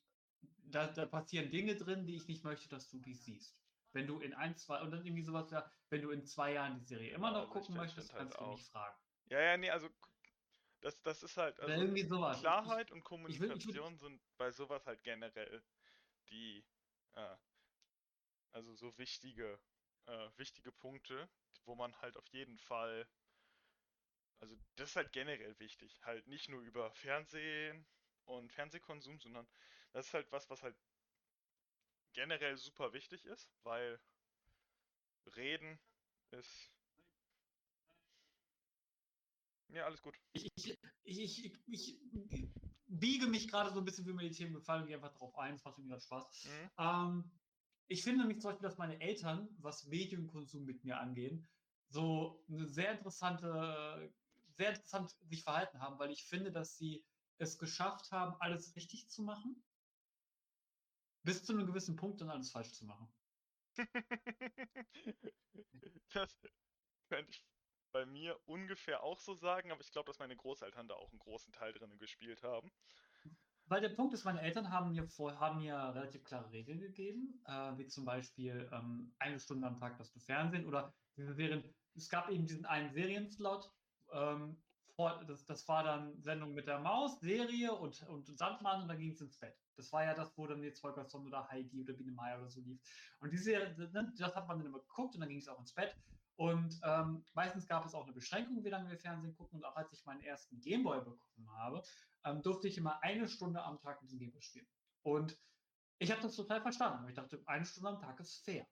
da, 0.63 0.88
da 0.88 1.06
passieren 1.06 1.52
Dinge 1.52 1.75
drin, 1.75 2.06
die 2.06 2.15
ich 2.15 2.28
nicht 2.28 2.43
möchte, 2.43 2.69
dass 2.69 2.89
du 2.89 2.99
die 2.99 3.13
siehst. 3.13 3.60
Wenn 3.91 4.08
du 4.08 4.19
in 4.19 4.34
ein, 4.34 4.56
zwei, 4.56 4.82
und 4.82 4.91
dann 4.91 5.06
irgendwie 5.06 5.23
sowas, 5.23 5.49
ja, 5.52 5.69
wenn 5.89 6.02
du 6.02 6.12
in 6.12 6.23
zwei 6.25 6.54
Jahren 6.54 6.75
die 6.75 6.86
Serie 6.86 7.12
immer 7.12 7.32
noch 7.32 7.45
ich, 7.45 7.49
gucken 7.49 7.75
ich 7.75 7.82
möchtest, 7.82 8.13
halt 8.13 8.21
kannst 8.21 8.38
du 8.38 8.41
auch. 8.41 8.58
mich 8.58 8.69
fragen. 8.69 8.97
Ja, 9.30 9.41
ja, 9.41 9.58
nee, 9.58 9.69
also 9.69 9.89
das, 10.82 11.02
das 11.02 11.23
ist 11.23 11.38
halt, 11.38 11.60
also 11.60 11.82
irgendwie 11.82 12.04
sowas. 12.04 12.38
Ich, 12.38 12.41
Klarheit 12.41 12.91
und 12.91 12.99
ich 12.99 13.10
will, 13.10 13.30
ich 13.30 13.39
will, 13.39 13.49
Kommunikation 13.49 13.97
sind 13.97 14.21
bei 14.38 14.52
sowas 14.52 14.86
halt 14.86 15.04
generell 15.04 15.63
die, 16.30 16.65
äh, 17.13 17.36
also 18.52 18.73
so 18.75 18.97
wichtige, 18.97 19.60
äh, 20.06 20.30
wichtige 20.38 20.71
Punkte, 20.71 21.30
wo 21.65 21.75
man 21.75 21.95
halt 22.02 22.17
auf 22.17 22.28
jeden 22.28 22.58
Fall, 22.58 23.08
also 24.39 24.56
das 24.75 24.91
ist 24.91 24.95
halt 24.95 25.12
generell 25.12 25.58
wichtig, 25.60 25.99
halt 26.04 26.28
nicht 26.28 26.49
nur 26.49 26.62
über 26.62 26.91
Fernsehen 26.91 27.86
und 28.25 28.52
Fernsehkonsum, 28.54 29.19
sondern 29.19 29.47
das 29.91 30.08
ist 30.08 30.13
halt 30.13 30.32
was, 30.32 30.49
was 30.49 30.63
halt 30.63 30.78
generell 32.13 32.58
super 32.58 32.93
wichtig 32.93 33.26
ist, 33.26 33.50
weil 33.63 34.00
Reden 35.36 35.80
ist, 36.32 36.72
ja, 39.69 39.86
alles 39.86 40.02
gut. 40.02 40.15
ich, 40.34 40.52
ich, 41.04 41.45
ich, 41.45 41.54
ich, 41.67 42.00
biege 42.88 43.28
mich 43.28 43.48
gerade 43.48 43.72
so 43.72 43.80
ein 43.80 43.86
bisschen, 43.86 44.06
wie 44.08 44.13
mir 44.13 44.30
die 44.30 44.36
Themen 44.36 44.54
gefallen, 44.54 44.88
gehe 44.88 44.95
einfach 44.95 45.13
drauf 45.13 45.38
ein, 45.38 45.56
es 45.56 45.63
macht 45.63 45.78
mir 45.78 45.88
gerade 45.88 46.02
Spaß. 46.02 46.45
Mhm, 46.45 46.69
Ähm, 46.80 47.32
ich 47.88 48.04
finde 48.04 48.19
nämlich 48.22 48.39
zum 48.39 48.50
Beispiel, 48.52 48.67
dass 48.67 48.78
meine 48.78 49.00
Eltern, 49.00 49.48
was 49.60 49.86
Medienkonsum 49.88 50.65
mit 50.65 50.84
mir 50.84 51.00
angehen, 51.00 51.48
so 51.88 52.43
eine 52.50 52.67
sehr 52.67 52.91
interessante, 52.91 54.13
sehr 54.58 54.69
interessant 54.69 55.15
sich 55.30 55.43
verhalten 55.43 55.80
haben, 55.80 55.98
weil 56.00 56.12
ich 56.12 56.24
finde, 56.24 56.52
dass 56.52 56.78
sie 56.78 57.04
es 57.38 57.58
geschafft 57.58 58.12
haben, 58.12 58.36
alles 58.41 58.76
richtig 58.76 59.10
zu 59.10 59.24
machen, 59.24 59.63
bis 61.23 61.43
zu 61.43 61.53
einem 61.53 61.67
gewissen 61.67 61.95
Punkt 61.95 62.21
dann 62.21 62.29
alles 62.29 62.51
falsch 62.51 62.73
zu 62.73 62.86
machen. 62.86 63.12
Das 66.12 66.36
könnte 67.10 67.29
ich 67.29 67.45
bei 67.91 68.05
mir 68.05 68.39
ungefähr 68.45 69.03
auch 69.03 69.19
so 69.19 69.36
sagen, 69.36 69.71
aber 69.71 69.82
ich 69.82 69.91
glaube, 69.91 70.08
dass 70.08 70.19
meine 70.19 70.36
Großeltern 70.36 70.88
da 70.88 70.95
auch 70.95 71.12
einen 71.12 71.19
großen 71.19 71.53
Teil 71.53 71.73
drin 71.73 71.97
gespielt 71.97 72.43
haben. 72.43 72.71
Weil 73.65 73.82
der 73.82 73.89
Punkt 73.89 74.13
ist, 74.15 74.23
meine 74.23 74.41
Eltern 74.41 74.71
haben 74.71 74.91
mir, 74.91 75.08
vor, 75.08 75.39
haben 75.39 75.60
mir 75.60 75.75
relativ 75.75 76.23
klare 76.23 76.51
Regeln 76.51 76.79
gegeben, 76.79 77.43
äh, 77.45 77.77
wie 77.77 77.86
zum 77.88 78.05
Beispiel 78.05 78.67
ähm, 78.71 79.13
eine 79.19 79.39
Stunde 79.39 79.67
am 79.67 79.77
Tag 79.77 79.97
das 79.97 80.12
du 80.12 80.19
Fernsehen 80.19 80.65
oder 80.65 80.93
Serien. 81.15 81.63
Es 81.95 82.10
gab 82.10 82.29
eben 82.29 82.47
diesen 82.47 82.65
einen 82.65 82.91
Serienslot, 82.91 83.71
ähm, 84.12 84.60
das, 85.08 85.46
das 85.46 85.68
war 85.68 85.84
dann 85.84 86.22
Sendung 86.22 86.54
mit 86.54 86.68
der 86.68 86.80
Maus, 86.80 87.20
Serie 87.20 87.74
und, 87.74 88.02
und 88.10 88.38
Sandmann 88.38 88.82
und 88.82 88.88
dann 88.88 89.00
ging 89.00 89.12
es 89.12 89.22
ins 89.22 89.38
Bett. 89.38 89.56
Das 89.76 89.92
war 89.94 90.04
ja 90.04 90.14
das, 90.14 90.38
wo 90.38 90.46
dann 90.46 90.62
jetzt 90.62 90.82
Volkerson 90.82 91.26
oder 91.26 91.48
Heidi 91.50 91.82
oder 91.82 91.94
Biene 91.94 92.12
Meier 92.12 92.40
oder 92.40 92.50
so 92.50 92.62
lief. 92.62 92.82
Und 93.20 93.32
diese, 93.32 93.76
das 94.18 94.36
hat 94.36 94.48
man 94.48 94.58
dann 94.58 94.68
immer 94.68 94.80
geguckt 94.80 95.16
und 95.16 95.22
dann 95.22 95.30
ging 95.30 95.40
es 95.40 95.48
auch 95.48 95.60
ins 95.60 95.74
Bett. 95.74 95.96
Und 96.36 96.80
ähm, 96.84 97.24
meistens 97.34 97.68
gab 97.68 97.86
es 97.86 97.94
auch 97.94 98.04
eine 98.04 98.14
Beschränkung, 98.14 98.64
wie 98.64 98.70
lange 98.70 98.90
wir 98.90 98.98
Fernsehen 98.98 99.36
gucken. 99.36 99.60
Und 99.60 99.66
auch 99.66 99.76
als 99.76 99.92
ich 99.94 100.06
meinen 100.06 100.22
ersten 100.22 100.60
Gameboy 100.60 101.00
bekommen 101.00 101.50
habe, 101.58 101.82
ähm, 102.26 102.42
durfte 102.42 102.68
ich 102.68 102.78
immer 102.78 103.02
eine 103.04 103.28
Stunde 103.28 103.62
am 103.64 103.80
Tag 103.80 104.02
mit 104.02 104.12
dem 104.12 104.20
Gameboy 104.20 104.42
spielen. 104.42 104.68
Und 105.04 105.38
ich 106.00 106.12
habe 106.12 106.22
das 106.22 106.36
total 106.36 106.62
verstanden. 106.62 107.08
Ich 107.10 107.16
dachte, 107.16 107.42
eine 107.46 107.66
Stunde 107.66 107.90
am 107.90 108.00
Tag 108.00 108.20
ist 108.20 108.44
fair. 108.46 108.66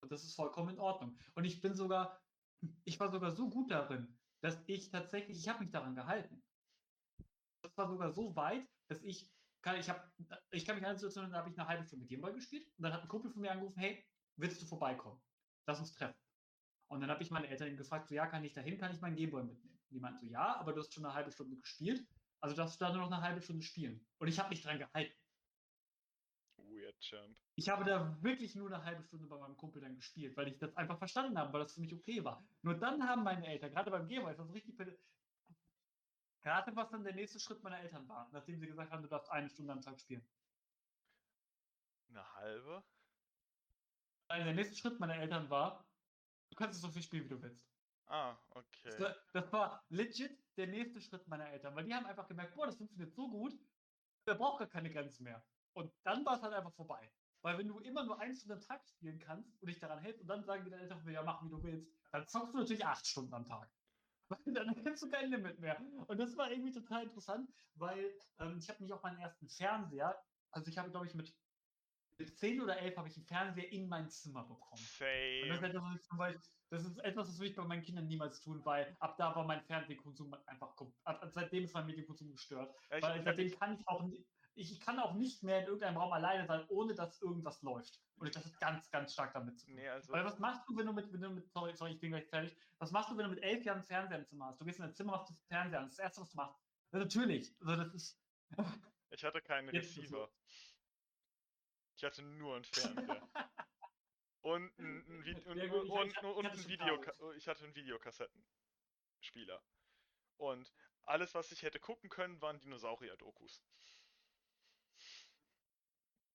Und 0.00 0.12
das 0.12 0.24
ist 0.24 0.34
vollkommen 0.34 0.70
in 0.70 0.80
Ordnung. 0.80 1.16
Und 1.34 1.44
ich 1.44 1.60
bin 1.60 1.74
sogar 1.74 2.20
ich 2.84 2.98
war 3.00 3.10
sogar 3.10 3.32
so 3.32 3.48
gut 3.48 3.70
darin, 3.70 4.16
dass 4.42 4.62
ich 4.66 4.90
tatsächlich, 4.90 5.38
ich 5.38 5.48
habe 5.48 5.60
mich 5.60 5.70
daran 5.70 5.94
gehalten. 5.94 6.42
Das 7.62 7.76
war 7.76 7.88
sogar 7.88 8.12
so 8.12 8.34
weit, 8.36 8.68
dass 8.88 9.02
ich 9.02 9.32
kann, 9.62 9.78
ich 9.78 9.88
habe, 9.88 10.12
ich 10.50 10.66
kann 10.66 10.76
mich 10.76 10.84
an 10.84 10.96
Situation, 10.96 11.30
da 11.30 11.38
habe 11.38 11.50
ich 11.50 11.58
eine 11.58 11.68
halbe 11.68 11.84
Stunde 11.84 12.06
Gameboy 12.06 12.34
gespielt 12.34 12.66
und 12.76 12.82
dann 12.82 12.92
hat 12.92 13.02
ein 13.02 13.08
Kumpel 13.08 13.30
von 13.30 13.40
mir 13.40 13.52
angerufen, 13.52 13.78
hey, 13.78 14.04
willst 14.36 14.60
du 14.60 14.66
vorbeikommen? 14.66 15.22
Lass 15.66 15.78
uns 15.78 15.92
treffen. 15.92 16.18
Und 16.90 17.00
dann 17.00 17.10
habe 17.10 17.22
ich 17.22 17.30
meine 17.30 17.48
Eltern 17.48 17.76
gefragt, 17.76 18.08
so 18.08 18.14
ja, 18.14 18.26
kann 18.26 18.44
ich 18.44 18.52
dahin, 18.52 18.76
kann 18.78 18.92
ich 18.92 19.00
meinen 19.00 19.16
Gameboy 19.16 19.44
mitnehmen? 19.44 19.80
Die 19.90 20.00
meinten 20.00 20.18
so, 20.18 20.26
ja, 20.26 20.56
aber 20.56 20.72
du 20.72 20.80
hast 20.80 20.92
schon 20.92 21.04
eine 21.04 21.14
halbe 21.14 21.30
Stunde 21.30 21.56
gespielt, 21.56 22.04
also 22.40 22.56
darfst 22.56 22.80
du 22.80 22.84
da 22.84 22.92
nur 22.92 23.02
noch 23.02 23.12
eine 23.12 23.22
halbe 23.22 23.40
Stunde 23.40 23.62
spielen. 23.62 24.04
Und 24.18 24.26
ich 24.26 24.38
habe 24.40 24.48
mich 24.48 24.62
dran 24.62 24.78
gehalten. 24.78 25.14
Weird 26.92 27.00
Champ. 27.00 27.36
Ich 27.54 27.68
habe 27.68 27.84
da 27.84 28.22
wirklich 28.22 28.54
nur 28.54 28.72
eine 28.72 28.84
halbe 28.84 29.02
Stunde 29.02 29.26
bei 29.26 29.38
meinem 29.38 29.56
Kumpel 29.56 29.82
dann 29.82 29.94
gespielt, 29.94 30.36
weil 30.36 30.48
ich 30.48 30.58
das 30.58 30.76
einfach 30.76 30.98
verstanden 30.98 31.38
habe, 31.38 31.52
weil 31.52 31.62
das 31.62 31.74
für 31.74 31.80
mich 31.80 31.92
okay 31.92 32.24
war. 32.24 32.42
Nur 32.62 32.74
dann 32.74 33.06
haben 33.06 33.22
meine 33.22 33.46
Eltern, 33.46 33.72
gerade 33.72 33.90
beim 33.90 34.08
Gameboy, 34.08 34.32
ist 34.32 34.38
das 34.38 34.52
richtig 34.52 34.76
Rate, 36.44 36.74
was 36.74 36.90
dann 36.90 37.04
der 37.04 37.14
nächste 37.14 37.38
Schritt 37.38 37.62
meiner 37.62 37.78
Eltern 37.78 38.08
war, 38.08 38.28
nachdem 38.32 38.58
sie 38.58 38.66
gesagt 38.66 38.90
haben, 38.90 39.02
du 39.02 39.08
darfst 39.08 39.30
eine 39.30 39.48
Stunde 39.48 39.72
am 39.72 39.80
Tag 39.80 40.00
spielen. 40.00 40.26
Eine 42.08 42.34
halbe? 42.34 42.82
Also 44.28 44.44
der 44.44 44.54
nächste 44.54 44.76
Schritt 44.76 44.98
meiner 44.98 45.16
Eltern 45.16 45.48
war, 45.50 45.84
du 46.50 46.56
kannst 46.56 46.80
so 46.80 46.90
viel 46.90 47.02
spielen, 47.02 47.24
wie 47.24 47.28
du 47.28 47.42
willst. 47.42 47.70
Ah, 48.06 48.36
okay. 48.50 48.96
Das, 48.98 49.16
das 49.32 49.52
war 49.52 49.84
legit 49.88 50.36
der 50.56 50.66
nächste 50.66 51.00
Schritt 51.00 51.28
meiner 51.28 51.48
Eltern, 51.48 51.76
weil 51.76 51.84
die 51.84 51.94
haben 51.94 52.06
einfach 52.06 52.26
gemerkt, 52.26 52.54
boah, 52.54 52.66
das 52.66 52.76
funktioniert 52.76 53.14
so 53.14 53.30
gut, 53.30 53.54
der 54.26 54.34
braucht 54.34 54.58
gar 54.58 54.68
keine 54.68 54.90
Grenzen 54.90 55.24
mehr. 55.24 55.44
Und 55.74 55.92
dann 56.04 56.24
war 56.24 56.36
es 56.36 56.42
halt 56.42 56.54
einfach 56.54 56.74
vorbei. 56.74 57.10
Weil 57.42 57.58
wenn 57.58 57.68
du 57.68 57.80
immer 57.80 58.04
nur 58.04 58.20
eine 58.20 58.34
Stunde 58.34 58.54
am 58.54 58.60
Tag 58.60 58.86
spielen 58.86 59.18
kannst 59.18 59.60
und 59.60 59.68
dich 59.68 59.80
daran 59.80 59.98
hältst 59.98 60.22
und 60.22 60.28
dann 60.28 60.44
sagen 60.44 60.64
die 60.64 60.70
deine 60.70 60.84
Eltern, 60.84 61.08
ja, 61.10 61.22
mach 61.22 61.42
wie 61.44 61.50
du 61.50 61.62
willst, 61.62 61.90
dann 62.12 62.26
zockst 62.26 62.54
du 62.54 62.58
natürlich 62.58 62.84
acht 62.84 63.06
Stunden 63.06 63.34
am 63.34 63.44
Tag. 63.44 63.68
dann 64.46 64.74
hättest 64.74 65.02
du 65.02 65.10
kein 65.10 65.30
Limit 65.30 65.58
mehr. 65.58 65.80
Und 66.06 66.18
das 66.18 66.36
war 66.36 66.50
irgendwie 66.50 66.72
total 66.72 67.04
interessant, 67.04 67.50
weil 67.74 68.12
ähm, 68.38 68.58
ich 68.58 68.68
habe 68.68 68.82
mich 68.82 68.92
auch 68.92 69.02
meinen 69.02 69.18
ersten 69.18 69.48
Fernseher, 69.48 70.16
also 70.52 70.70
ich 70.70 70.78
habe, 70.78 70.90
glaube 70.90 71.06
ich, 71.06 71.14
mit, 71.14 71.34
mit 72.18 72.38
10 72.38 72.60
oder 72.60 72.78
11 72.78 72.96
habe 72.96 73.08
ich 73.08 73.16
einen 73.16 73.26
Fernseher 73.26 73.72
in 73.72 73.88
mein 73.88 74.08
Zimmer 74.08 74.44
bekommen. 74.44 74.82
Same. 74.82 75.42
Und 75.42 75.48
das, 75.50 75.58
ist 75.58 75.64
etwas, 75.64 76.52
das 76.70 76.84
ist 76.84 76.98
etwas, 76.98 77.28
das 77.28 77.38
will 77.40 77.48
ich 77.48 77.56
bei 77.56 77.64
meinen 77.64 77.82
Kindern 77.82 78.06
niemals 78.06 78.40
tun, 78.40 78.64
weil 78.64 78.96
ab 79.00 79.16
da 79.18 79.34
war 79.34 79.44
mein 79.44 79.62
Fernsehkonsum 79.62 80.34
einfach, 80.46 80.76
ab, 81.04 81.28
seitdem 81.32 81.64
ist 81.64 81.74
mein 81.74 81.86
Medienkonsum 81.86 82.30
gestört. 82.30 82.74
Ja, 82.90 83.02
weil 83.02 83.24
seitdem 83.24 83.50
kann 83.58 83.74
ich 83.74 83.88
auch 83.88 84.02
nicht, 84.04 84.24
ich 84.54 84.80
kann 84.80 84.98
auch 84.98 85.14
nicht 85.14 85.42
mehr 85.42 85.60
in 85.60 85.66
irgendeinem 85.66 85.96
Raum 85.96 86.12
alleine 86.12 86.46
sein, 86.46 86.64
ohne 86.68 86.94
dass 86.94 87.20
irgendwas 87.20 87.62
läuft. 87.62 88.00
Und 88.16 88.34
das 88.34 88.44
ist 88.46 88.60
ganz, 88.60 88.90
ganz 88.90 89.12
stark 89.12 89.32
damit 89.32 89.58
zu 89.58 89.66
tun. 89.66 89.74
Nee, 89.74 89.88
also 89.88 90.12
Weil 90.12 90.24
was 90.24 90.38
machst 90.38 90.68
du, 90.68 90.76
wenn 90.76 90.86
du 90.86 90.92
mit, 90.92 91.12
wenn 91.12 91.20
du 91.20 91.30
mit 91.30 91.50
sorry, 91.50 91.74
sorry, 91.74 91.92
ich 91.92 92.00
bin 92.00 92.10
gleich 92.10 92.26
fertig. 92.26 92.56
Was 92.78 92.90
machst 92.90 93.10
du, 93.10 93.16
wenn 93.16 93.24
du 93.24 93.30
mit 93.30 93.42
elf 93.42 93.64
Jahren 93.64 93.82
Fernseher 93.82 94.18
im 94.18 94.26
Zimmer 94.26 94.46
hast? 94.46 94.60
Du 94.60 94.64
gehst 94.64 94.78
in 94.78 94.84
dein 94.84 94.94
Zimmer, 94.94 95.12
machst 95.12 95.30
du 95.30 95.34
Fernseher 95.48 95.78
an. 95.78 95.84
Das 95.86 95.92
ist 95.92 95.98
das 95.98 96.04
Erste, 96.04 96.20
was 96.20 96.30
du 96.30 96.36
machst. 96.36 96.60
Ja, 96.92 96.98
natürlich. 96.98 97.54
Also 97.60 97.76
das 97.76 97.94
ist. 97.94 98.20
Ich 99.14 99.24
hatte 99.24 99.42
keinen 99.42 99.68
Receiver. 99.68 100.32
Ich 101.96 102.02
hatte 102.02 102.22
nur 102.22 102.54
einen 102.56 102.64
Fernseher. 102.64 103.28
und 104.40 104.78
ein, 104.78 105.04
ein, 105.06 105.06
und, 105.06 105.46
und, 105.46 105.58
ich, 105.58 106.22
und, 106.22 106.24
und 106.24 106.46
ein 106.46 106.66
Video, 106.66 106.98
ich 107.36 107.46
hatte 107.46 107.64
einen 107.64 107.74
Videokassettenspieler. 107.74 109.62
Und 110.38 110.72
alles, 111.04 111.34
was 111.34 111.52
ich 111.52 111.62
hätte 111.62 111.78
gucken 111.78 112.08
können, 112.08 112.40
waren 112.40 112.58
Dinosaurier-Dokus. 112.58 113.62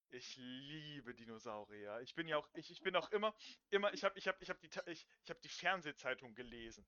Ich 0.09 0.37
liebe 0.37 1.13
Dinosaurier. 1.13 1.99
Ich 2.01 2.15
bin 2.15 2.27
ja 2.27 2.37
auch, 2.37 2.47
ich, 2.53 2.71
ich 2.71 2.81
bin 2.81 2.95
auch 2.95 3.11
immer, 3.11 3.35
immer, 3.69 3.93
ich 3.93 4.03
habe 4.03 4.17
ich 4.17 4.27
hab, 4.27 4.41
ich 4.41 4.49
hab 4.49 4.59
die, 4.61 4.69
ich, 4.85 5.05
ich 5.23 5.29
hab 5.29 5.41
die 5.41 5.49
Fernsehzeitung 5.49 6.33
gelesen, 6.33 6.87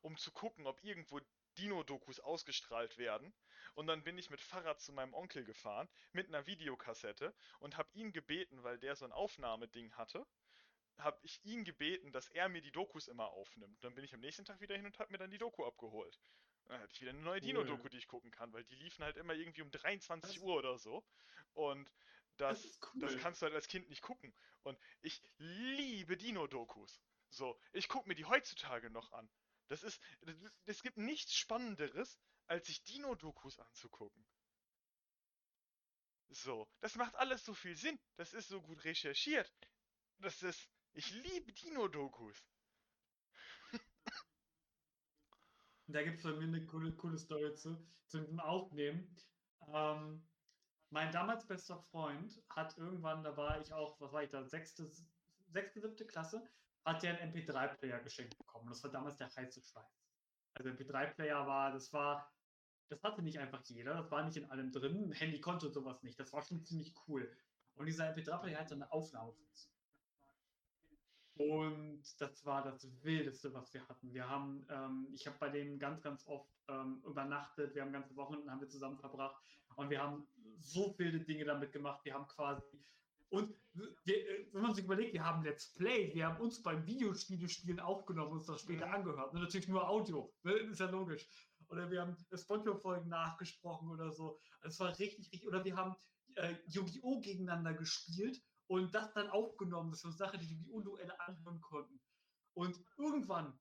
um 0.00 0.16
zu 0.16 0.32
gucken, 0.32 0.66
ob 0.66 0.82
irgendwo 0.82 1.20
Dino-Dokus 1.58 2.20
ausgestrahlt 2.20 2.98
werden. 2.98 3.32
Und 3.74 3.86
dann 3.86 4.02
bin 4.02 4.18
ich 4.18 4.30
mit 4.30 4.40
Fahrrad 4.40 4.80
zu 4.80 4.92
meinem 4.92 5.14
Onkel 5.14 5.44
gefahren, 5.44 5.88
mit 6.12 6.28
einer 6.28 6.46
Videokassette 6.46 7.34
und 7.60 7.76
habe 7.76 7.88
ihn 7.94 8.12
gebeten, 8.12 8.62
weil 8.62 8.78
der 8.78 8.96
so 8.96 9.04
ein 9.04 9.12
Aufnahmeding 9.12 9.92
hatte, 9.92 10.26
habe 10.98 11.18
ich 11.22 11.44
ihn 11.44 11.64
gebeten, 11.64 12.10
dass 12.10 12.28
er 12.28 12.48
mir 12.48 12.62
die 12.62 12.72
Dokus 12.72 13.06
immer 13.06 13.28
aufnimmt. 13.28 13.82
Dann 13.84 13.94
bin 13.94 14.04
ich 14.04 14.14
am 14.14 14.20
nächsten 14.20 14.44
Tag 14.44 14.60
wieder 14.60 14.74
hin 14.74 14.86
und 14.86 14.98
habe 14.98 15.12
mir 15.12 15.18
dann 15.18 15.30
die 15.30 15.38
Doku 15.38 15.64
abgeholt. 15.64 16.18
Dann 16.64 16.80
hatte 16.80 16.92
ich 16.92 17.00
wieder 17.00 17.10
eine 17.10 17.20
neue 17.20 17.40
Dino-Doku, 17.40 17.88
die 17.88 17.98
ich 17.98 18.08
gucken 18.08 18.30
kann, 18.30 18.52
weil 18.52 18.64
die 18.64 18.74
liefen 18.74 19.04
halt 19.04 19.16
immer 19.16 19.34
irgendwie 19.34 19.62
um 19.62 19.70
23 19.70 20.40
Uhr 20.42 20.56
oder 20.56 20.78
so. 20.78 21.04
Und 21.52 21.92
das, 22.36 22.62
das, 22.62 22.80
cool. 22.94 23.00
das, 23.00 23.16
kannst 23.18 23.42
du 23.42 23.46
halt 23.46 23.54
als 23.54 23.68
Kind 23.68 23.88
nicht 23.88 24.02
gucken. 24.02 24.34
Und 24.62 24.78
ich 25.02 25.22
liebe 25.38 26.16
Dino-Dokus. 26.16 27.00
So, 27.30 27.58
ich 27.72 27.88
gucke 27.88 28.08
mir 28.08 28.14
die 28.14 28.24
heutzutage 28.24 28.90
noch 28.90 29.12
an. 29.12 29.28
Das 29.68 29.82
ist, 29.82 30.00
es 30.64 30.82
gibt 30.82 30.96
nichts 30.96 31.34
Spannenderes, 31.34 32.18
als 32.46 32.66
sich 32.66 32.84
Dino-Dokus 32.84 33.58
anzugucken. 33.58 34.26
So, 36.28 36.68
das 36.80 36.96
macht 36.96 37.14
alles 37.16 37.44
so 37.44 37.54
viel 37.54 37.76
Sinn. 37.76 37.98
Das 38.16 38.32
ist 38.32 38.48
so 38.48 38.60
gut 38.60 38.84
recherchiert. 38.84 39.50
Das 40.18 40.42
ist, 40.42 40.68
ich 40.92 41.10
liebe 41.10 41.52
Dino-Dokus. 41.52 42.44
da 45.88 46.02
gibt 46.02 46.18
es 46.18 46.22
bei 46.22 46.32
mir 46.32 46.44
eine 46.44 46.66
coole, 46.66 46.92
coole 46.96 47.18
Story 47.18 47.54
zu, 47.54 47.76
zu 48.06 48.20
dem 48.20 48.40
Aufnehmen. 48.40 49.16
Ähm, 49.68 50.26
mein 50.90 51.12
damals 51.12 51.46
bester 51.46 51.78
Freund 51.78 52.40
hat 52.48 52.76
irgendwann, 52.78 53.22
da 53.22 53.36
war 53.36 53.60
ich 53.60 53.72
auch, 53.72 54.00
was 54.00 54.12
war 54.12 54.22
ich 54.22 54.30
da, 54.30 54.44
sechste, 54.44 54.88
sechste 55.48 55.80
siebte 55.80 56.06
Klasse, 56.06 56.46
hat 56.84 57.02
der 57.02 57.18
einen 57.18 57.32
MP3-Player 57.32 57.98
geschenkt 58.00 58.38
bekommen. 58.38 58.68
Das 58.68 58.82
war 58.84 58.90
damals 58.90 59.16
der 59.16 59.34
heiße 59.34 59.60
Scheiß. 59.60 60.06
Also 60.54 60.70
MP3-Player 60.70 61.46
war, 61.46 61.72
das 61.72 61.92
war, 61.92 62.32
das 62.88 63.02
hatte 63.02 63.22
nicht 63.22 63.38
einfach 63.38 63.62
jeder, 63.64 63.94
das 63.94 64.10
war 64.10 64.24
nicht 64.24 64.36
in 64.36 64.48
allem 64.50 64.70
drin. 64.70 65.12
Handy 65.12 65.40
konnte 65.40 65.70
sowas 65.70 66.02
nicht. 66.02 66.18
Das 66.18 66.32
war 66.32 66.42
schon 66.42 66.64
ziemlich 66.64 66.94
cool. 67.08 67.30
Und 67.74 67.86
dieser 67.86 68.06
MP3-Player 68.14 68.58
hatte 68.58 68.74
eine 68.74 68.90
Aufnahmefunktion. 68.92 69.72
Und 71.34 72.02
das 72.18 72.46
war 72.46 72.62
das 72.62 72.88
Wildeste, 73.02 73.52
was 73.52 73.74
wir 73.74 73.86
hatten. 73.88 74.14
Wir 74.14 74.26
haben, 74.26 74.66
ähm, 74.70 75.08
ich 75.12 75.26
habe 75.26 75.36
bei 75.38 75.50
dem 75.50 75.78
ganz, 75.78 76.00
ganz 76.00 76.26
oft 76.26 76.50
ähm, 76.68 77.02
übernachtet. 77.04 77.74
Wir 77.74 77.82
haben 77.82 77.92
ganze 77.92 78.16
Wochen 78.16 78.50
haben 78.50 78.60
wir 78.60 78.68
zusammen 78.68 78.96
verbracht 78.96 79.42
und 79.76 79.90
wir 79.90 80.02
haben 80.02 80.26
so 80.58 80.92
viele 80.96 81.20
Dinge 81.20 81.44
damit 81.44 81.72
gemacht. 81.72 82.04
Wir 82.04 82.14
haben 82.14 82.26
quasi 82.26 82.62
und 83.30 83.54
wir, 84.04 84.16
äh, 84.16 84.48
wenn 84.52 84.62
man 84.62 84.74
sich 84.74 84.84
überlegt, 84.84 85.12
wir 85.12 85.24
haben 85.24 85.42
Let's 85.42 85.72
Play, 85.74 86.14
wir 86.14 86.26
haben 86.26 86.40
uns 86.40 86.62
beim 86.62 86.86
Videospielen 86.86 87.80
aufgenommen 87.80 88.32
und 88.32 88.38
uns 88.38 88.46
das 88.46 88.62
später 88.62 88.90
angehört. 88.90 89.32
Und 89.32 89.40
natürlich 89.40 89.68
nur 89.68 89.88
Audio, 89.88 90.32
ne? 90.44 90.52
ist 90.52 90.80
ja 90.80 90.88
logisch. 90.88 91.28
Oder 91.68 91.90
wir 91.90 92.02
haben 92.02 92.16
Spongebob-Folgen 92.32 93.08
nachgesprochen 93.08 93.90
oder 93.90 94.12
so. 94.12 94.38
Es 94.62 94.78
war 94.78 94.96
richtig, 94.98 95.30
richtig. 95.32 95.46
Oder 95.46 95.64
wir 95.64 95.76
haben 95.76 95.96
äh, 96.36 96.54
Yu-Gi-Oh! 96.66 97.20
gegeneinander 97.20 97.74
gespielt 97.74 98.40
und 98.68 98.94
das 98.94 99.12
dann 99.14 99.28
aufgenommen. 99.30 99.90
Das 99.90 100.00
ist 100.00 100.04
eine 100.04 100.14
Sache, 100.14 100.38
die 100.38 100.46
die 100.46 100.64
Duelle 100.64 101.18
anhören 101.20 101.60
konnten. 101.60 102.00
Und 102.54 102.78
irgendwann, 102.96 103.58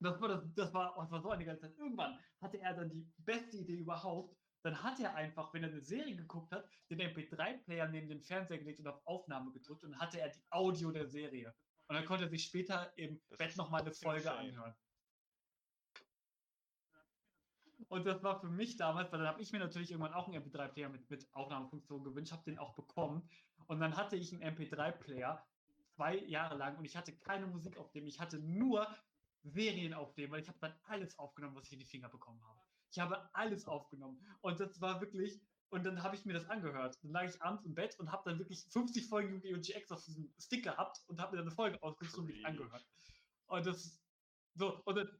das 0.00 0.20
war, 0.20 0.28
das, 0.28 0.44
das, 0.54 0.74
war, 0.74 0.94
das 0.98 1.10
war 1.10 1.22
so 1.22 1.30
eine 1.30 1.46
ganze 1.46 1.62
Zeit, 1.62 1.78
irgendwann 1.78 2.18
hatte 2.42 2.60
er 2.60 2.74
dann 2.74 2.90
die 2.90 3.10
beste 3.18 3.56
Idee 3.56 3.78
überhaupt. 3.78 4.36
Dann 4.66 4.82
hat 4.82 4.98
er 4.98 5.14
einfach, 5.14 5.54
wenn 5.54 5.62
er 5.62 5.70
eine 5.70 5.80
Serie 5.80 6.16
geguckt 6.16 6.50
hat, 6.50 6.68
den 6.90 7.00
MP3-Player 7.00 7.86
neben 7.86 8.08
den 8.08 8.20
Fernseher 8.20 8.58
gelegt 8.58 8.80
und 8.80 8.88
auf 8.88 9.00
Aufnahme 9.06 9.52
gedrückt 9.52 9.84
und 9.84 9.92
dann 9.92 10.00
hatte 10.00 10.18
er 10.18 10.28
die 10.28 10.42
Audio 10.50 10.90
der 10.90 11.06
Serie. 11.06 11.54
Und 11.86 11.94
dann 11.94 12.04
konnte 12.04 12.24
er 12.24 12.30
sich 12.30 12.46
später 12.46 12.92
im 12.98 13.20
das 13.28 13.38
Bett 13.38 13.56
nochmal 13.56 13.82
eine 13.82 13.92
Folge 13.92 14.22
insane. 14.22 14.40
anhören. 14.40 14.74
Und 17.86 18.06
das 18.06 18.24
war 18.24 18.40
für 18.40 18.48
mich 18.48 18.76
damals, 18.76 19.12
weil 19.12 19.20
dann 19.20 19.28
habe 19.28 19.40
ich 19.40 19.52
mir 19.52 19.60
natürlich 19.60 19.92
irgendwann 19.92 20.14
auch 20.14 20.26
einen 20.26 20.42
MP3-Player 20.42 20.88
mit, 20.88 21.08
mit 21.08 21.32
Aufnahmefunktion 21.32 22.02
gewünscht, 22.02 22.32
habe 22.32 22.42
den 22.42 22.58
auch 22.58 22.74
bekommen. 22.74 23.30
Und 23.68 23.78
dann 23.78 23.96
hatte 23.96 24.16
ich 24.16 24.32
einen 24.32 24.42
MP3-Player 24.56 25.46
zwei 25.94 26.16
Jahre 26.16 26.56
lang 26.56 26.76
und 26.76 26.86
ich 26.86 26.96
hatte 26.96 27.16
keine 27.16 27.46
Musik 27.46 27.76
auf 27.78 27.92
dem, 27.92 28.08
ich 28.08 28.18
hatte 28.18 28.40
nur 28.40 28.88
Serien 29.44 29.94
auf 29.94 30.12
dem, 30.14 30.32
weil 30.32 30.40
ich 30.40 30.48
habe 30.48 30.58
dann 30.58 30.74
alles 30.88 31.16
aufgenommen, 31.20 31.54
was 31.54 31.66
ich 31.66 31.74
in 31.74 31.78
die 31.78 31.86
Finger 31.86 32.08
bekommen 32.08 32.42
habe. 32.44 32.65
Ich 32.96 33.00
habe 33.00 33.28
alles 33.34 33.66
aufgenommen 33.66 34.18
und 34.40 34.58
das 34.58 34.80
war 34.80 35.02
wirklich, 35.02 35.38
und 35.68 35.84
dann 35.84 36.02
habe 36.02 36.16
ich 36.16 36.24
mir 36.24 36.32
das 36.32 36.48
angehört. 36.48 36.96
Dann 37.02 37.12
lag 37.12 37.24
ich 37.24 37.42
abends 37.42 37.62
im 37.66 37.74
Bett 37.74 37.94
und 38.00 38.10
habe 38.10 38.30
dann 38.30 38.38
wirklich 38.38 38.64
50 38.70 39.06
Folgen 39.06 39.42
Yu-Gi-Oh! 39.44 39.60
GX 39.60 39.92
auf 39.92 40.02
diesem 40.02 40.32
Stick 40.38 40.64
gehabt 40.64 41.02
und 41.06 41.20
habe 41.20 41.32
mir 41.32 41.42
dann 41.42 41.48
eine 41.48 41.54
Folge 41.54 41.82
ausgesucht 41.82 42.20
und 42.20 42.26
mich 42.28 42.46
angehört. 42.46 42.86
Und 43.48 43.66
das, 43.66 44.00
so, 44.54 44.80
und 44.86 44.96
dann, 44.96 45.10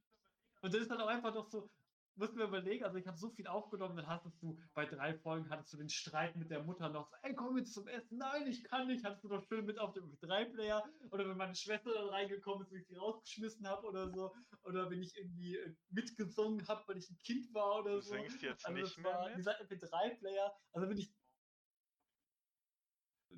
und 0.63 0.73
dann 0.73 0.81
ist 0.81 0.91
dann 0.91 1.03
auch 1.03 1.09
einfach 1.09 1.35
doch 1.35 1.51
so, 1.51 1.69
muss 2.17 2.33
mir 2.33 2.45
überlegen, 2.45 2.85
also 2.85 2.99
ich 2.99 3.07
habe 3.07 3.19
so 3.19 3.31
viel 3.31 3.47
aufgenommen, 3.47 3.97
dann 3.97 4.07
hattest 4.07 4.43
du 4.43 4.59
bei 4.75 4.87
drei 4.87 5.15
Folgen 5.15 5.51
hattest 5.51 5.73
du 5.73 5.77
den 5.77 5.89
Streit 5.89 6.37
mit 6.37 6.51
der 6.51 6.63
Mutter 6.63 6.89
noch, 6.89 7.09
so, 7.09 7.17
ey, 7.23 7.35
komm 7.35 7.57
jetzt 7.59 7.75
zum 7.75 7.89
Essen, 7.89 8.19
nein, 8.19 8.47
ich 8.47 8.65
kann 8.65 8.87
nicht, 8.87 9.05
hattest 9.05 9.25
du 9.25 9.29
doch 9.29 9.43
schön 9.47 9.67
mit 9.67 9.79
auf 9.79 9.93
dem 9.93 10.11
3-Player 10.21 10.85
oder 11.11 11.29
wenn 11.29 11.37
meine 11.37 11.55
Schwester 11.55 11.93
dann 11.93 12.09
reingekommen 12.09 12.67
ist, 12.67 12.73
wie 12.73 12.79
ich 12.79 12.87
sie 12.87 12.97
rausgeschmissen 12.97 13.67
habe 13.67 13.87
oder 13.87 14.11
so, 14.11 14.35
oder 14.65 14.91
wenn 14.91 15.03
ich 15.03 15.17
irgendwie 15.17 15.57
äh, 15.57 15.75
mitgesungen 15.91 16.67
habe, 16.69 16.83
weil 16.87 16.99
ich 16.99 17.11
ein 17.11 17.19
Kind 17.19 17.53
war 17.55 17.81
oder 17.81 17.95
du 17.97 18.01
so. 18.01 18.15
Du 18.15 18.21
singst 18.21 18.43
jetzt 18.43 18.67
also 18.67 18.81
nicht 18.81 18.99
mehr 18.99 19.13
war, 19.13 19.35
Dieser 19.35 19.61
MP3-Player, 19.61 20.53
also 20.73 20.89
wenn 20.89 20.99
ich 20.99 21.15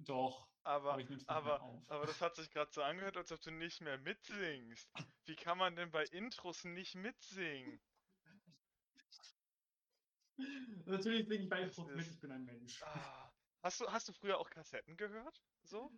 doch, 0.04 0.48
Aber, 0.64 0.98
Aber 1.26 1.82
aber 1.88 2.06
das 2.06 2.20
hat 2.20 2.36
sich 2.36 2.50
gerade 2.50 2.70
so 2.70 2.82
angehört, 2.82 3.16
als 3.16 3.32
ob 3.32 3.40
du 3.40 3.50
nicht 3.50 3.80
mehr 3.80 3.98
mitsingst. 3.98 4.92
Wie 5.24 5.36
kann 5.36 5.58
man 5.58 5.76
denn 5.76 5.90
bei 5.90 6.04
Intros 6.04 6.64
nicht 6.64 6.94
mitsingen? 6.94 7.80
Natürlich 10.86 11.28
singe 11.28 11.44
ich 11.44 11.48
bei 11.48 11.60
Das 11.64 11.76
Intros 11.78 11.96
mit, 11.96 12.06
ich 12.06 12.20
bin 12.20 12.30
ein 12.32 12.44
Mensch. 12.44 12.82
Ah. 12.82 13.32
Hast 13.62 13.80
du, 13.80 13.90
hast 13.90 14.08
du 14.08 14.12
früher 14.12 14.38
auch 14.38 14.48
Kassetten 14.50 14.96
gehört? 14.96 15.42
So? 15.64 15.90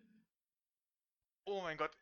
Oh 1.45 1.63
mein 1.63 1.77
Gott, 1.77 1.97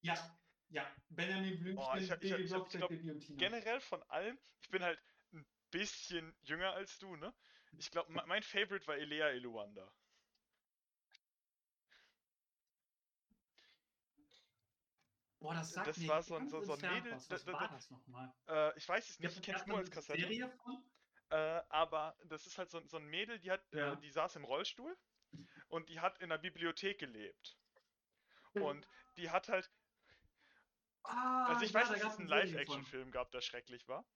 Ja, 0.00 0.38
ja. 0.68 0.86
Benjamin 1.08 1.58
Blümchen, 1.58 1.78
Oh, 1.78 1.94
ich 1.96 2.10
hab- 2.10 2.22
ich 2.22 2.32
hab- 2.32 2.38
ich 2.40 2.50
ich 2.52 2.78
glaub, 2.78 2.88
generell 3.38 3.80
von 3.80 4.02
allem, 4.04 4.38
ich 4.62 4.68
bin 4.70 4.82
halt 4.82 4.98
ein 5.32 5.46
bisschen 5.70 6.34
jünger 6.42 6.72
als 6.72 6.98
du, 6.98 7.16
ne? 7.16 7.34
Ich 7.78 7.90
glaube, 7.90 8.12
mein 8.12 8.42
Favorite 8.42 8.86
war 8.86 8.96
Elea 8.96 9.28
Eluanda. 9.30 9.92
Boah, 15.40 15.54
das 15.54 15.72
sagt 15.72 15.88
das 15.88 15.98
mir 15.98 16.08
war 16.08 16.22
so 16.22 16.36
ein- 16.36 16.48
so- 16.48 16.62
so 16.62 16.72
ein 16.72 16.80
Mädel- 16.80 17.12
was. 17.12 17.28
war 17.46 17.58
da- 17.60 17.68
das 17.68 17.90
nochmal? 17.90 18.32
Äh, 18.46 18.78
ich 18.78 18.88
weiß 18.88 19.10
es 19.10 19.18
nicht, 19.18 19.36
ich 19.36 19.42
kenn's 19.42 19.58
gab's 19.58 19.66
nur 19.68 19.78
als 19.78 19.90
Kassette. 19.90 20.20
Serie 20.20 20.48
von? 20.62 20.93
Äh, 21.30 21.62
aber 21.68 22.16
das 22.24 22.46
ist 22.46 22.58
halt 22.58 22.70
so, 22.70 22.86
so 22.86 22.96
ein 22.98 23.06
Mädel, 23.06 23.38
die 23.40 23.50
hat, 23.50 23.64
Ja. 23.72 23.92
äh, 23.92 23.96
die 23.98 24.10
saß 24.10 24.36
im 24.36 24.44
Rollstuhl 24.44 24.96
und 25.68 25.88
die 25.90 26.00
hat 26.00 26.20
in 26.20 26.30
der 26.30 26.38
Bibliothek 26.38 26.98
gelebt. 27.00 27.58
Und 28.56 28.88
die 29.16 29.30
hat 29.30 29.48
halt, 29.48 29.70
Ah, 31.02 31.46
also 31.46 31.64
ich 31.64 31.72
ja, 31.72 31.74
weiß, 31.74 31.88
da 31.88 31.94
dass 31.94 32.04
es 32.04 32.18
einen. 32.18 32.28
Live-Action-Film 32.28 33.10
gab, 33.10 33.30
der 33.30 33.40
schrecklich 33.42 33.88
war. 33.88 34.06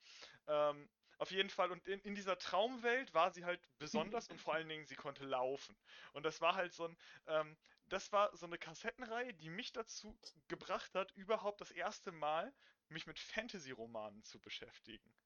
Ähm, 0.47 0.91
auf 1.19 1.31
jeden 1.31 1.51
Fall, 1.51 1.71
und 1.73 1.87
in, 1.87 2.01
in 2.01 2.15
dieser 2.15 2.39
Traumwelt 2.39 3.15
war 3.15 3.33
sie 3.33 3.45
halt 3.45 3.69
besonders 3.79 4.29
und 4.31 4.41
vor 4.41 4.55
allen 4.55 4.69
Dingen, 4.69 4.87
sie 4.87 4.97
konnte 4.97 5.25
laufen. 5.25 5.77
Und 6.13 6.25
das 6.25 6.41
war 6.41 6.55
halt 6.55 6.73
so 6.75 6.87
ein, 6.89 6.99
ähm, 7.27 7.59
das 7.87 8.13
war 8.13 8.37
so 8.37 8.47
eine 8.47 8.59
Kassettenreihe, 8.59 9.35
die 9.35 9.51
mich 9.51 9.73
dazu 9.73 10.19
gebracht 10.49 10.95
hat, 10.95 11.13
überhaupt 11.17 11.61
das 11.61 11.71
erste 11.73 12.13
Mal 12.13 12.55
mich 12.89 13.07
mit 13.07 13.19
Fantasy-Romanen 13.21 14.23
zu 14.25 14.41
beschäftigen. 14.41 15.17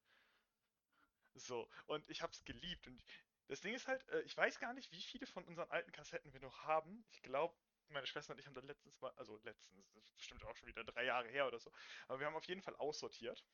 So, 1.34 1.68
und 1.86 2.08
ich 2.10 2.22
hab's 2.22 2.44
geliebt. 2.44 2.86
Und 2.86 3.02
das 3.48 3.60
Ding 3.60 3.74
ist 3.74 3.86
halt, 3.86 4.06
äh, 4.08 4.22
ich 4.22 4.36
weiß 4.36 4.58
gar 4.58 4.74
nicht, 4.74 4.92
wie 4.92 5.02
viele 5.02 5.26
von 5.26 5.44
unseren 5.44 5.70
alten 5.70 5.92
Kassetten 5.92 6.32
wir 6.32 6.40
noch 6.40 6.64
haben. 6.64 7.04
Ich 7.10 7.22
glaube, 7.22 7.54
meine 7.88 8.06
Schwester 8.06 8.32
und 8.32 8.38
ich 8.38 8.46
haben 8.46 8.54
das 8.54 8.64
letztens 8.64 8.98
mal, 9.00 9.12
also 9.16 9.38
letztens, 9.44 9.92
das 9.92 10.04
ist 10.04 10.14
bestimmt 10.14 10.44
auch 10.44 10.56
schon 10.56 10.68
wieder 10.68 10.84
drei 10.84 11.04
Jahre 11.04 11.28
her 11.28 11.46
oder 11.46 11.58
so. 11.58 11.72
Aber 12.08 12.18
wir 12.20 12.26
haben 12.26 12.36
auf 12.36 12.46
jeden 12.46 12.62
Fall 12.62 12.76
aussortiert. 12.76 13.44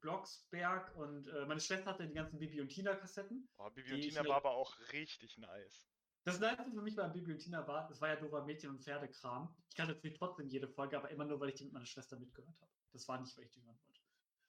Blocksberg 0.00 0.94
und 0.96 1.26
äh, 1.28 1.46
meine 1.46 1.60
Schwester 1.60 1.90
hatte 1.90 2.06
die 2.06 2.14
ganzen 2.14 2.38
Bibi 2.38 2.60
und 2.60 2.68
Tina 2.68 2.94
Kassetten. 2.94 3.48
Oh, 3.58 3.70
Bibi 3.70 3.94
und 3.94 4.00
Tina 4.00 4.26
war 4.26 4.36
aber 4.36 4.52
auch 4.52 4.76
richtig 4.92 5.38
nice. 5.38 5.88
Das 6.30 6.38
Letzte 6.38 6.70
für 6.70 6.82
mich 6.82 6.94
bei 6.94 7.08
Bibi 7.08 7.32
und 7.32 7.38
Tina 7.38 7.66
war, 7.66 7.88
das 7.88 8.00
war 8.00 8.08
ja 8.08 8.14
Dora 8.14 8.44
Mädchen 8.44 8.70
und 8.70 8.80
Pferdekram. 8.80 9.52
Ich 9.68 9.74
kannte 9.74 9.94
natürlich 9.94 10.16
trotzdem 10.16 10.46
jede 10.46 10.68
Folge, 10.68 10.96
aber 10.96 11.10
immer 11.10 11.24
nur, 11.24 11.40
weil 11.40 11.48
ich 11.48 11.56
die 11.56 11.64
mit 11.64 11.72
meiner 11.72 11.86
Schwester 11.86 12.16
mitgehört 12.16 12.54
habe. 12.60 12.70
Das 12.92 13.08
war 13.08 13.20
nicht, 13.20 13.36
weil 13.36 13.46
ich 13.46 13.50
die 13.50 13.62
hören 13.64 13.78
wollte. 13.82 14.00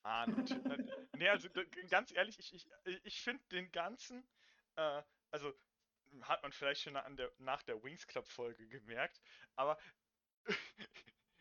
Ah, 0.04 0.28
natürlich. 0.28 0.64
nee, 1.18 1.28
also 1.28 1.50
ganz 1.90 2.12
ehrlich, 2.12 2.38
ich, 2.38 2.54
ich, 2.54 2.70
ich 3.04 3.22
finde 3.22 3.44
den 3.52 3.72
ganzen, 3.72 4.24
äh, 4.76 5.02
also 5.32 5.54
hat 6.22 6.44
man 6.44 6.52
vielleicht 6.52 6.82
schon 6.82 6.94
der, 6.94 7.32
nach 7.40 7.64
der 7.64 7.82
Wings 7.82 8.06
Club 8.06 8.28
Folge 8.28 8.68
gemerkt, 8.68 9.20
aber 9.56 9.80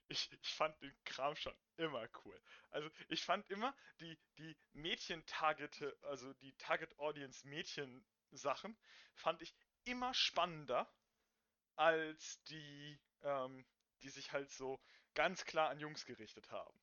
ich, 0.09 0.33
ich 0.33 0.55
fand 0.55 0.81
den 0.81 0.95
Kram 1.05 1.37
schon 1.37 1.55
immer 1.77 2.09
cool. 2.25 2.41
Also 2.71 2.89
ich 3.09 3.23
fand 3.23 3.47
immer 3.51 3.77
die, 4.01 4.19
die 4.39 4.57
Mädchen-Targete, 4.73 5.99
also 6.03 6.33
die 6.35 6.55
Target 6.55 6.99
Audience 6.99 7.47
Mädchen-Sachen, 7.47 8.79
fand 9.15 9.43
ich 9.43 9.55
immer 9.91 10.15
spannender 10.15 10.89
als 11.77 12.43
die, 12.45 12.99
ähm, 13.23 13.65
die 14.03 14.11
sich 14.11 14.33
halt 14.33 14.51
so 14.51 14.81
ganz 15.15 15.45
klar 15.45 15.71
an 15.71 15.81
Jungs 15.81 16.05
gerichtet 16.05 16.51
haben. 16.51 16.81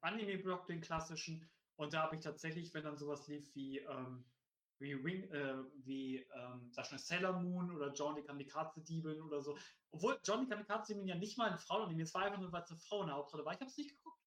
Anime-Block, 0.00 0.66
den 0.66 0.80
klassischen. 0.80 1.48
Und 1.76 1.94
da 1.94 2.02
habe 2.02 2.16
ich 2.16 2.22
tatsächlich, 2.22 2.74
wenn 2.74 2.84
dann 2.84 2.96
sowas 2.96 3.28
lief 3.28 3.54
wie, 3.54 3.78
ähm, 3.78 4.24
wie, 4.78 5.02
Wing, 5.04 5.30
äh, 5.30 5.62
wie 5.84 6.18
ähm, 6.34 6.70
sag 6.72 6.86
Sailor 6.86 7.40
Moon 7.40 7.70
oder 7.70 7.92
John 7.92 8.16
die 8.16 8.22
Kamikaze-Diebin 8.22 9.20
oder 9.22 9.40
so. 9.42 9.56
Obwohl 9.90 10.18
John 10.24 10.44
die 10.44 10.50
Kamikaze-Diebin 10.50 11.06
ja 11.06 11.14
nicht 11.14 11.38
mal 11.38 11.50
ein 11.50 11.58
Frauenanime, 11.58 12.02
es 12.02 12.14
war 12.14 12.22
einfach 12.22 12.40
nur, 12.40 12.52
weil 12.52 12.62
es 12.62 12.70
eine 12.70 12.80
Frau 12.80 13.02
in 13.02 13.08
der 13.08 13.16
Hauptrolle 13.16 13.44
war. 13.44 13.52
Ich 13.52 13.60
habe 13.60 13.70
es 13.70 13.76
nicht 13.76 13.90
geguckt. 13.90 14.19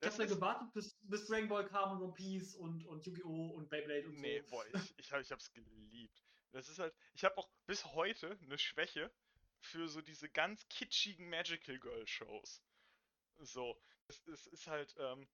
Ich 0.00 0.06
habe 0.06 0.16
dann 0.16 0.28
gewartet, 0.28 0.72
bis, 0.72 0.96
bis 1.02 1.26
Dragon 1.26 1.48
Ball 1.48 1.66
kam 1.66 1.92
und 1.92 2.02
One 2.02 2.12
Piece 2.14 2.54
und, 2.54 2.86
und 2.86 3.04
Yu-Gi-Oh! 3.04 3.50
und 3.50 3.68
Beyblade 3.68 4.08
und 4.08 4.18
Nee, 4.18 4.40
so. 4.40 4.48
boah, 4.48 4.64
ich, 4.74 4.98
ich, 4.98 5.12
hab, 5.12 5.20
ich 5.20 5.30
hab's 5.30 5.52
geliebt. 5.52 6.22
Das 6.52 6.68
ist 6.68 6.78
halt, 6.78 6.94
ich 7.12 7.24
habe 7.24 7.36
auch 7.36 7.48
bis 7.66 7.84
heute 7.84 8.38
eine 8.42 8.58
Schwäche 8.58 9.12
für 9.60 9.88
so 9.88 10.00
diese 10.00 10.28
ganz 10.30 10.66
kitschigen 10.68 11.28
Magical 11.28 11.78
Girl 11.78 12.06
Shows. 12.06 12.62
So, 13.38 13.78
es, 14.08 14.26
es 14.26 14.46
ist 14.46 14.66
halt, 14.66 14.94
ähm, 14.98 15.28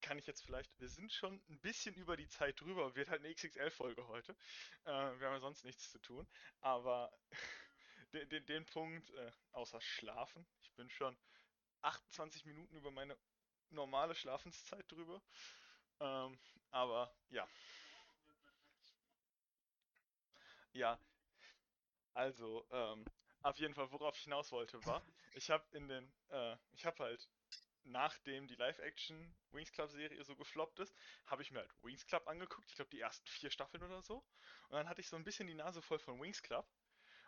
kann 0.00 0.18
ich 0.18 0.26
jetzt 0.26 0.42
vielleicht, 0.42 0.72
wir 0.80 0.88
sind 0.88 1.12
schon 1.12 1.42
ein 1.50 1.60
bisschen 1.60 1.94
über 1.94 2.16
die 2.16 2.28
Zeit 2.28 2.58
drüber, 2.60 2.94
wird 2.96 3.10
halt 3.10 3.22
eine 3.22 3.34
XXL-Folge 3.34 4.06
heute. 4.08 4.32
Äh, 4.84 4.88
wir 4.88 5.26
haben 5.26 5.34
ja 5.34 5.40
sonst 5.40 5.64
nichts 5.64 5.90
zu 5.90 5.98
tun, 5.98 6.26
aber 6.60 7.12
den, 8.14 8.28
den, 8.30 8.46
den 8.46 8.64
Punkt, 8.66 9.10
äh, 9.10 9.30
außer 9.52 9.80
Schlafen, 9.80 10.46
ich 10.62 10.72
bin 10.72 10.88
schon 10.88 11.16
28 11.82 12.44
Minuten 12.46 12.76
über 12.76 12.90
meine 12.90 13.16
normale 13.70 14.14
Schlafenszeit 14.14 14.90
drüber. 14.90 15.22
Ähm, 16.00 16.38
aber 16.70 17.14
ja. 17.30 17.48
Ja, 20.72 20.98
also, 22.14 22.66
ähm, 22.70 23.04
auf 23.42 23.56
jeden 23.58 23.74
Fall, 23.74 23.90
worauf 23.92 24.16
ich 24.16 24.24
hinaus 24.24 24.52
wollte, 24.52 24.84
war, 24.84 25.02
ich 25.32 25.50
habe 25.50 25.64
in 25.76 25.88
den, 25.88 26.12
äh, 26.28 26.56
ich 26.72 26.84
habe 26.84 27.02
halt, 27.04 27.30
nachdem 27.84 28.46
die 28.46 28.56
Live-Action 28.56 29.34
Wings 29.52 29.72
Club-Serie 29.72 30.22
so 30.24 30.36
gefloppt 30.36 30.80
ist, 30.80 30.94
habe 31.26 31.42
ich 31.42 31.50
mir 31.50 31.60
halt 31.60 31.72
Wings 31.82 32.06
Club 32.06 32.26
angeguckt, 32.28 32.68
ich 32.68 32.76
glaube 32.76 32.90
die 32.90 33.00
ersten 33.00 33.26
vier 33.28 33.50
Staffeln 33.50 33.82
oder 33.82 34.02
so. 34.02 34.18
Und 34.68 34.76
dann 34.76 34.88
hatte 34.88 35.00
ich 35.00 35.08
so 35.08 35.16
ein 35.16 35.24
bisschen 35.24 35.46
die 35.46 35.54
Nase 35.54 35.80
voll 35.82 35.98
von 35.98 36.20
Wings 36.20 36.42
Club. 36.42 36.68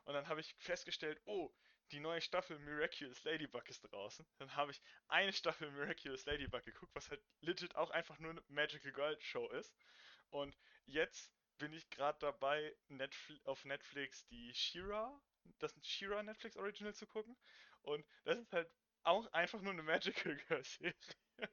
Und 0.05 0.15
dann 0.15 0.29
habe 0.29 0.41
ich 0.41 0.55
festgestellt, 0.59 1.21
oh, 1.27 1.55
die 1.93 2.01
neue 2.01 2.21
Staffel 2.21 2.59
Miraculous 2.59 3.23
Ladybug 3.25 3.69
ist 3.69 3.83
draußen. 3.83 4.27
Dann 4.39 4.57
habe 4.57 4.73
ich 4.73 4.81
eine 5.09 5.33
Staffel 5.33 5.71
Miraculous 5.71 6.25
Ladybug 6.25 6.65
geguckt, 6.65 6.95
was 6.95 7.11
halt 7.11 7.23
legit 7.41 7.77
auch 7.77 7.91
einfach 7.91 8.19
nur 8.19 8.31
eine 8.31 8.43
Magical 8.49 8.93
Girl 8.93 9.21
Show 9.21 9.49
ist. 9.51 9.75
Und 10.31 10.57
jetzt 10.87 11.31
bin 11.59 11.73
ich 11.75 11.89
gerade 11.91 12.19
dabei, 12.19 12.75
Netfl 12.89 13.39
auf 13.45 13.65
Netflix 13.65 14.27
die 14.27 14.53
She-Ra, 14.55 15.21
das 15.59 15.75
She-Ra 15.83 16.23
Netflix 16.23 16.57
Original 16.57 16.95
zu 16.95 17.07
gucken. 17.07 17.37
Und 17.83 18.07
das 18.25 18.39
ist 18.39 18.53
halt 18.53 18.71
auch 19.03 19.31
einfach 19.33 19.61
nur 19.61 19.73
eine 19.73 19.83
Magical 19.83 20.37
Girl 20.49 20.65
Serie. 20.65 20.95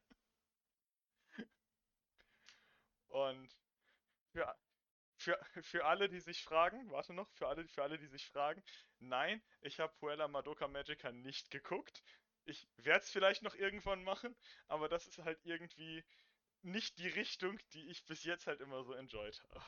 Und 3.09 3.55
für, 4.31 4.55
für, 5.19 5.37
für 5.61 5.85
alle, 5.85 6.09
die 6.09 6.19
sich 6.21 6.43
fragen, 6.43 6.89
warte 6.89 7.13
noch, 7.13 7.29
für 7.33 7.47
alle, 7.47 7.67
für 7.67 7.83
alle, 7.83 7.97
die 7.97 8.07
sich 8.07 8.25
fragen, 8.27 8.63
nein, 8.99 9.41
ich 9.61 9.79
habe 9.79 9.93
Puella 9.99 10.27
Madoka 10.27 10.67
Magica 10.67 11.11
nicht 11.11 11.51
geguckt. 11.51 12.03
Ich 12.45 12.67
werde 12.77 13.03
es 13.03 13.11
vielleicht 13.11 13.43
noch 13.43 13.53
irgendwann 13.53 14.03
machen, 14.03 14.35
aber 14.67 14.87
das 14.89 15.07
ist 15.07 15.19
halt 15.19 15.39
irgendwie 15.43 16.03
nicht 16.61 16.97
die 16.97 17.07
Richtung, 17.07 17.59
die 17.73 17.89
ich 17.89 18.05
bis 18.05 18.23
jetzt 18.23 18.47
halt 18.47 18.61
immer 18.61 18.83
so 18.83 18.93
enjoyed 18.93 19.43
habe. 19.49 19.65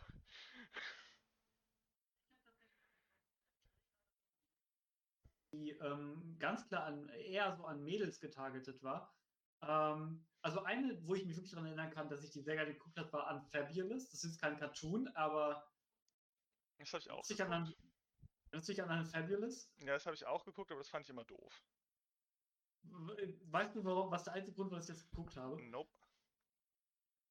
die 5.54 5.72
ähm, 5.72 6.38
ganz 6.40 6.66
klar 6.70 6.86
an, 6.86 7.10
eher 7.10 7.54
so 7.58 7.66
an 7.66 7.84
Mädels 7.84 8.22
getargetet 8.22 8.82
war. 8.84 9.14
Ähm, 9.62 10.26
also 10.42 10.64
eine, 10.64 10.98
wo 11.06 11.16
ich 11.16 11.26
mich 11.26 11.36
wirklich 11.36 11.52
daran 11.52 11.68
erinnern 11.68 11.92
kann, 11.92 12.10
dass 12.10 12.24
ich 12.24 12.32
die 12.32 12.42
sehr 12.42 12.56
gerne 12.56 12.74
geguckt 12.74 12.98
habe, 12.98 13.12
war 13.14 13.28
an 13.28 13.42
Fabulous. 13.44 14.10
Das 14.10 14.24
ist 14.24 14.42
kein 14.42 14.58
Cartoon, 14.58 15.08
aber 15.10 15.64
Das 16.80 16.94
habe 16.94 17.02
ich 17.02 17.12
auch 17.12 17.22
dich 17.26 17.42
an, 17.44 17.66
geguckt. 17.66 17.80
erinnerst 18.46 18.70
du 18.70 18.74
dich 18.74 18.84
an 18.84 19.06
Fabulous? 19.06 19.72
Ja, 19.80 19.94
das 19.94 20.06
habe 20.06 20.16
ich 20.16 20.26
auch 20.26 20.44
geguckt, 20.46 20.72
aber 20.72 20.80
das 20.80 20.90
fand 20.90 21.06
ich 21.06 21.10
immer 21.10 21.26
doof. 21.26 21.62
Weißt 22.84 23.76
du, 23.76 23.84
warum, 23.84 24.12
was 24.12 24.24
der 24.24 24.34
einzige 24.34 24.56
Grund 24.56 24.72
war, 24.72 24.80
dass 24.80 24.90
ich 24.90 24.96
das 24.96 25.10
geguckt 25.10 25.36
habe? 25.38 25.62
Nope. 25.70 25.92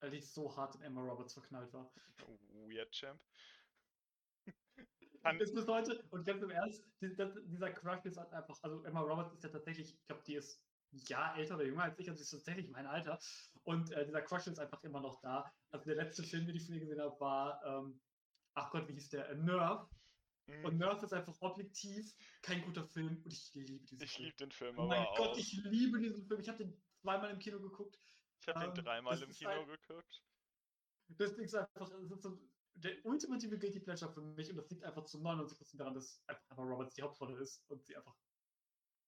Weil 0.00 0.14
ich 0.14 0.30
so 0.32 0.56
hart 0.56 0.76
in 0.76 0.82
Emma 0.82 1.02
Roberts 1.02 1.34
verknallt 1.34 1.72
war. 1.72 1.92
Weird 2.68 2.90
Champ. 2.92 3.20
Kann, 5.22 5.36
Bis 5.36 5.66
heute, 5.66 6.02
und 6.10 6.24
ganz 6.24 6.42
im 6.42 6.50
Ernst, 6.50 6.82
dieser 7.02 7.72
Crush 7.72 8.04
ist 8.06 8.16
halt 8.16 8.32
einfach, 8.32 8.56
also 8.62 8.82
Emma 8.84 9.00
Roberts 9.00 9.34
ist 9.34 9.44
ja 9.44 9.50
tatsächlich, 9.50 9.90
ich 9.92 10.06
glaube, 10.06 10.22
die 10.26 10.36
ist 10.36 10.64
Jahr 10.92 11.36
älter 11.36 11.54
oder 11.56 11.64
jünger 11.64 11.84
als 11.84 11.98
ich, 11.98 12.08
also 12.08 12.18
sie 12.18 12.24
ist 12.24 12.30
tatsächlich 12.30 12.68
mein 12.70 12.86
Alter. 12.86 13.18
Und 13.64 13.90
äh, 13.92 14.04
dieser 14.06 14.22
Crush 14.22 14.46
ist 14.46 14.58
einfach 14.58 14.82
immer 14.84 15.00
noch 15.00 15.20
da. 15.20 15.52
Also 15.70 15.84
der 15.86 15.96
letzte 15.96 16.22
Film, 16.22 16.46
den 16.46 16.56
ich 16.56 16.64
von 16.66 16.74
ihr 16.74 16.80
gesehen 16.80 17.00
habe, 17.00 17.18
war, 17.20 17.62
ähm, 17.64 18.00
ach 18.54 18.70
Gott, 18.70 18.88
wie 18.88 18.94
hieß 18.94 19.08
der? 19.10 19.28
Äh, 19.28 19.36
Nerve. 19.36 19.88
Mhm. 20.46 20.64
Und 20.64 20.78
Nerf 20.78 21.02
ist 21.02 21.12
einfach 21.12 21.36
objektiv 21.40 22.14
kein 22.42 22.62
guter 22.62 22.84
Film 22.84 23.22
und 23.24 23.32
ich 23.32 23.52
liebe 23.54 23.84
diesen 23.86 24.02
Ich 24.02 24.12
Film. 24.12 24.24
liebe 24.26 24.36
den 24.38 24.50
Film 24.50 24.78
Oh 24.78 24.82
aber 24.82 24.88
mein 24.88 25.06
auch. 25.06 25.16
Gott, 25.16 25.36
ich 25.38 25.52
liebe 25.64 25.98
diesen 26.00 26.26
Film. 26.26 26.40
Ich 26.40 26.48
habe 26.48 26.58
den 26.64 26.82
zweimal 27.02 27.30
im 27.30 27.38
Kino 27.38 27.60
geguckt. 27.60 28.00
Ich 28.40 28.48
habe 28.48 28.60
den 28.60 28.68
ähm, 28.78 28.84
dreimal 28.84 29.12
das 29.14 29.22
im 29.22 29.30
Kino 29.32 29.50
halt- 29.50 29.66
geguckt. 29.86 30.22
Das 31.08 31.32
ist 31.32 31.54
einfach, 31.54 31.90
es 31.90 32.10
ist 32.10 32.22
so 32.22 32.40
der 32.74 33.04
ultimative 33.04 33.58
Guilty 33.58 33.80
Pleasure 33.80 34.12
für 34.12 34.22
mich 34.22 34.48
und 34.48 34.56
das 34.56 34.70
liegt 34.70 34.84
einfach 34.84 35.04
zu 35.04 35.18
99% 35.18 35.76
daran, 35.76 35.92
dass 35.94 36.22
einfach 36.26 36.56
Roberts 36.56 36.94
die 36.94 37.02
Hauptrolle 37.02 37.36
ist 37.38 37.62
und 37.68 37.84
sie 37.84 37.96
einfach, 37.96 38.16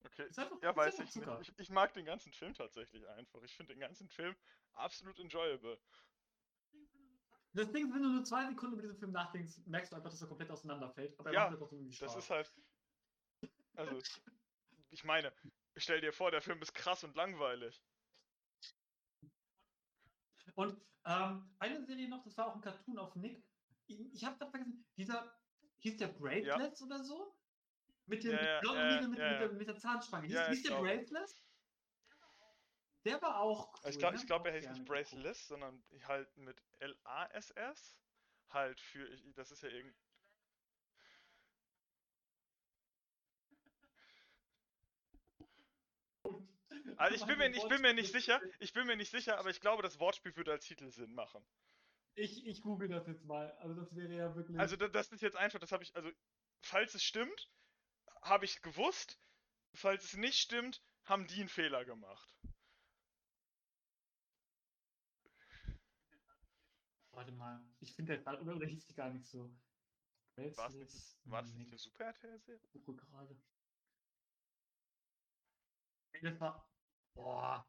Okay. 0.05 0.27
einfach, 0.37 0.63
Ja, 0.63 0.75
weiß 0.75 0.99
ich 1.01 1.15
nicht. 1.15 1.29
Ich, 1.41 1.59
ich 1.59 1.71
mag 1.71 1.93
den 1.95 2.05
ganzen 2.05 2.33
Film 2.33 2.55
tatsächlich 2.55 3.07
einfach. 3.09 3.43
Ich 3.43 3.55
finde 3.55 3.75
den 3.75 3.81
ganzen 3.81 4.09
Film 4.09 4.35
absolut 4.73 5.19
enjoyable. 5.19 5.79
Das 7.55 7.71
Ding 7.71 7.87
ist, 7.87 7.95
wenn 7.95 8.03
du 8.03 8.09
nur 8.09 8.25
zwei 8.25 8.47
Sekunden 8.47 8.75
über 8.75 8.83
diesen 8.83 8.99
Film 8.99 9.13
nachdenkst, 9.13 9.59
merkst 9.67 9.93
du 9.93 9.97
einfach, 9.97 10.11
dass 10.11 10.23
er 10.23 10.29
komplett 10.29 10.51
auseinanderfällt. 10.51 11.19
Aber 11.19 11.31
er 11.31 11.35
Ja. 11.35 11.57
Das 12.01 12.17
ist 12.17 12.31
halt. 12.31 12.51
Also, 13.75 14.01
ich 14.91 15.05
meine, 15.05 15.33
stell 15.77 16.01
dir 16.01 16.13
vor, 16.13 16.31
der 16.31 16.43
Film 16.43 16.61
ist 16.63 16.75
krass 16.75 17.05
und 17.05 17.15
langweilig. 17.17 17.83
Und 20.55 20.81
ähm, 21.05 21.55
eine 21.59 21.85
Serie 21.85 22.09
noch, 22.09 22.23
das 22.25 22.37
war 22.37 22.49
auch 22.49 22.55
ein 22.55 22.61
Cartoon 22.61 22.99
auf 22.99 23.15
Nick. 23.17 23.43
Ich, 23.87 24.01
ich 24.13 24.25
habe 24.25 24.39
gerade 24.39 24.51
vergessen, 24.51 24.85
dieser, 24.97 25.35
hieß 25.79 25.97
der 25.97 26.09
Bracelets 26.09 26.83
oder 26.83 27.03
so? 27.03 27.35
Mit 28.07 28.25
dem 28.25 28.33
Ja, 28.33 28.61
blauen 28.61 28.77
ja, 28.77 29.09
mit, 29.09 29.19
ja, 29.19 29.41
mit, 29.49 29.59
mit 29.59 29.69
der 29.69 29.77
Zahnstange. 29.77 30.27
Hieß, 30.27 30.49
hieß 30.49 30.63
der 30.63 30.71
glaub. 30.73 30.83
Bracelets? 30.85 31.43
Der 33.05 33.21
war 33.21 33.41
auch 33.41 33.73
cool. 33.75 33.91
ich 33.91 33.99
glaube, 33.99 34.15
ne? 34.15 34.21
ich 34.21 34.27
glaub, 34.27 34.47
er 34.47 34.61
gerne 34.61 34.79
nicht. 34.79 34.89
Braceless, 34.89 35.47
sondern 35.49 35.83
halt 36.05 36.37
mit 36.37 36.63
L-A-S-S. 36.79 37.99
Halt 38.51 38.81
für. 38.81 39.09
Ich, 39.09 39.25
das 39.35 39.51
ist 39.51 39.63
ja 39.63 39.71
irgend. 39.71 39.97
Also 46.97 47.17
ich 47.17 47.25
bin 47.25 47.39
mir, 47.39 47.51
ich 47.51 47.69
bin 47.69 47.81
mir 47.81 47.95
nicht 47.95 48.13
sicher, 48.13 48.41
ich 48.61 48.73
bin 48.73 48.87
mir 48.87 48.97
nicht 48.97 49.11
sicher, 49.11 49.39
aber 49.39 49.51
ich 49.51 49.61
glaube, 49.61 49.83
das 49.83 49.99
Wortspiel 49.99 50.37
würde 50.37 50.53
als 50.53 50.65
Titel 50.67 50.91
Sinn 50.91 51.15
machen. 51.15 51.45
Ich, 52.15 52.47
ich 52.47 52.61
google 52.61 52.89
das 52.89 53.07
jetzt 53.07 53.25
mal. 53.25 53.51
Also 53.53 53.75
das 53.75 53.95
wäre 53.97 54.13
ja 54.15 54.35
wirklich. 54.37 54.59
Also 54.59 54.77
da- 54.77 54.89
das 54.89 55.11
ist 55.11 55.23
jetzt 55.23 55.37
einfach, 55.37 55.59
das 55.59 55.73
habe 55.73 55.83
ich, 55.83 55.97
also 55.97 56.11
falls 56.61 56.95
es 56.95 57.03
stimmt, 57.03 57.51
habe 58.23 58.45
ich 58.45 58.63
gewusst. 58.63 59.19
Falls 59.75 60.05
es 60.05 60.15
nicht 60.15 60.39
stimmt, 60.39 60.83
haben 61.05 61.27
die 61.27 61.41
einen 61.41 61.49
Fehler 61.49 61.85
gemacht. 61.85 62.29
Warte 67.13 67.33
mal. 67.33 67.63
Ich 67.81 67.95
finde 67.95 68.15
der 68.15 68.23
gerade, 68.23 68.43
oder, 68.43 68.57
oder 68.57 68.67
hieß 68.67 68.87
die 68.87 68.95
gar 68.95 69.11
nicht 69.11 69.27
so. 69.27 69.55
War 70.37 70.69
es 70.69 70.75
nicht, 70.75 71.19
war 71.25 71.43
das 71.43 71.53
nicht 71.55 71.69
eine 71.69 71.79
Super 71.79 72.05
RTL-Serie? 72.05 72.61
gucke 72.85 72.95
gerade. 73.07 73.37
Das 76.23 76.41
war. 76.41 76.67
Boah. 77.15 77.67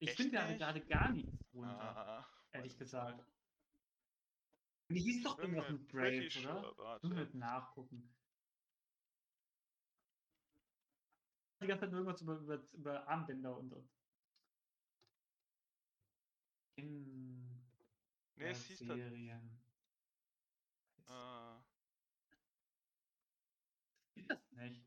Ich 0.00 0.12
finde 0.12 0.36
da 0.36 0.52
gerade 0.52 0.84
gar 0.86 1.10
nichts 1.10 1.38
drunter. 1.50 1.96
Ah, 1.96 2.28
ehrlich 2.52 2.76
gesagt. 2.76 3.24
Die 4.90 5.00
hieß 5.00 5.22
doch 5.22 5.38
irgendwas 5.38 5.70
mit 5.70 5.88
Brave, 5.88 6.28
oder? 6.40 6.98
Du 7.00 7.08
mit 7.08 7.34
nachgucken. 7.34 8.17
Die 11.60 11.66
ganze 11.66 11.80
Zeit 11.82 11.90
nur 11.90 12.00
irgendwas 12.00 12.20
über, 12.22 12.36
über, 12.36 12.72
über 12.72 13.08
Armbänder 13.08 13.56
und. 13.56 13.72
und. 13.72 13.90
In 16.76 17.48
Nee, 18.36 18.50
es 18.50 18.64
hieß 18.66 18.78
Serien. 18.78 19.58
äh, 21.08 21.54
Ist 24.14 24.30
das 24.30 24.52
nicht? 24.52 24.86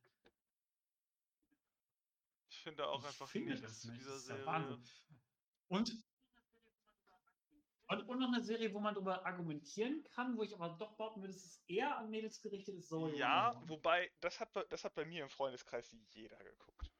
ich 2.49 2.57
finde 2.63 2.87
auch 2.87 2.99
Ich 3.01 3.07
einfach 3.07 3.27
finde 3.27 3.49
nichts 3.51 3.67
das 3.67 3.81
zu 3.81 3.87
nicht. 3.89 4.01
dieser 4.01 4.11
Das 4.11 4.25
Serie. 4.25 4.45
Wahnsinn. 4.45 4.83
Und, 5.67 6.03
und, 7.91 8.07
und 8.09 8.19
noch 8.19 8.27
eine 8.33 8.43
Serie, 8.43 8.73
wo 8.73 8.79
man 8.79 8.93
darüber 8.95 9.25
argumentieren 9.25 10.03
kann, 10.03 10.37
wo 10.37 10.43
ich 10.43 10.55
aber 10.55 10.77
doch 10.77 10.97
behaupten 10.97 11.21
würde, 11.21 11.33
es 11.33 11.45
ist 11.45 11.69
eher 11.69 11.97
an 11.97 12.09
Mädels 12.09 12.41
gerichtet, 12.41 12.75
ist 12.77 12.89
Zoe 12.89 13.09
Ja, 13.15 13.55
101. 13.55 13.67
wobei, 13.67 14.11
das 14.21 14.39
hat, 14.39 14.53
bei- 14.53 14.63
das 14.65 14.83
hat 14.85 14.93
bei 14.95 15.05
mir 15.05 15.23
im 15.23 15.29
Freundeskreis 15.29 15.91
jeder 15.91 16.37
geguckt. 16.43 16.93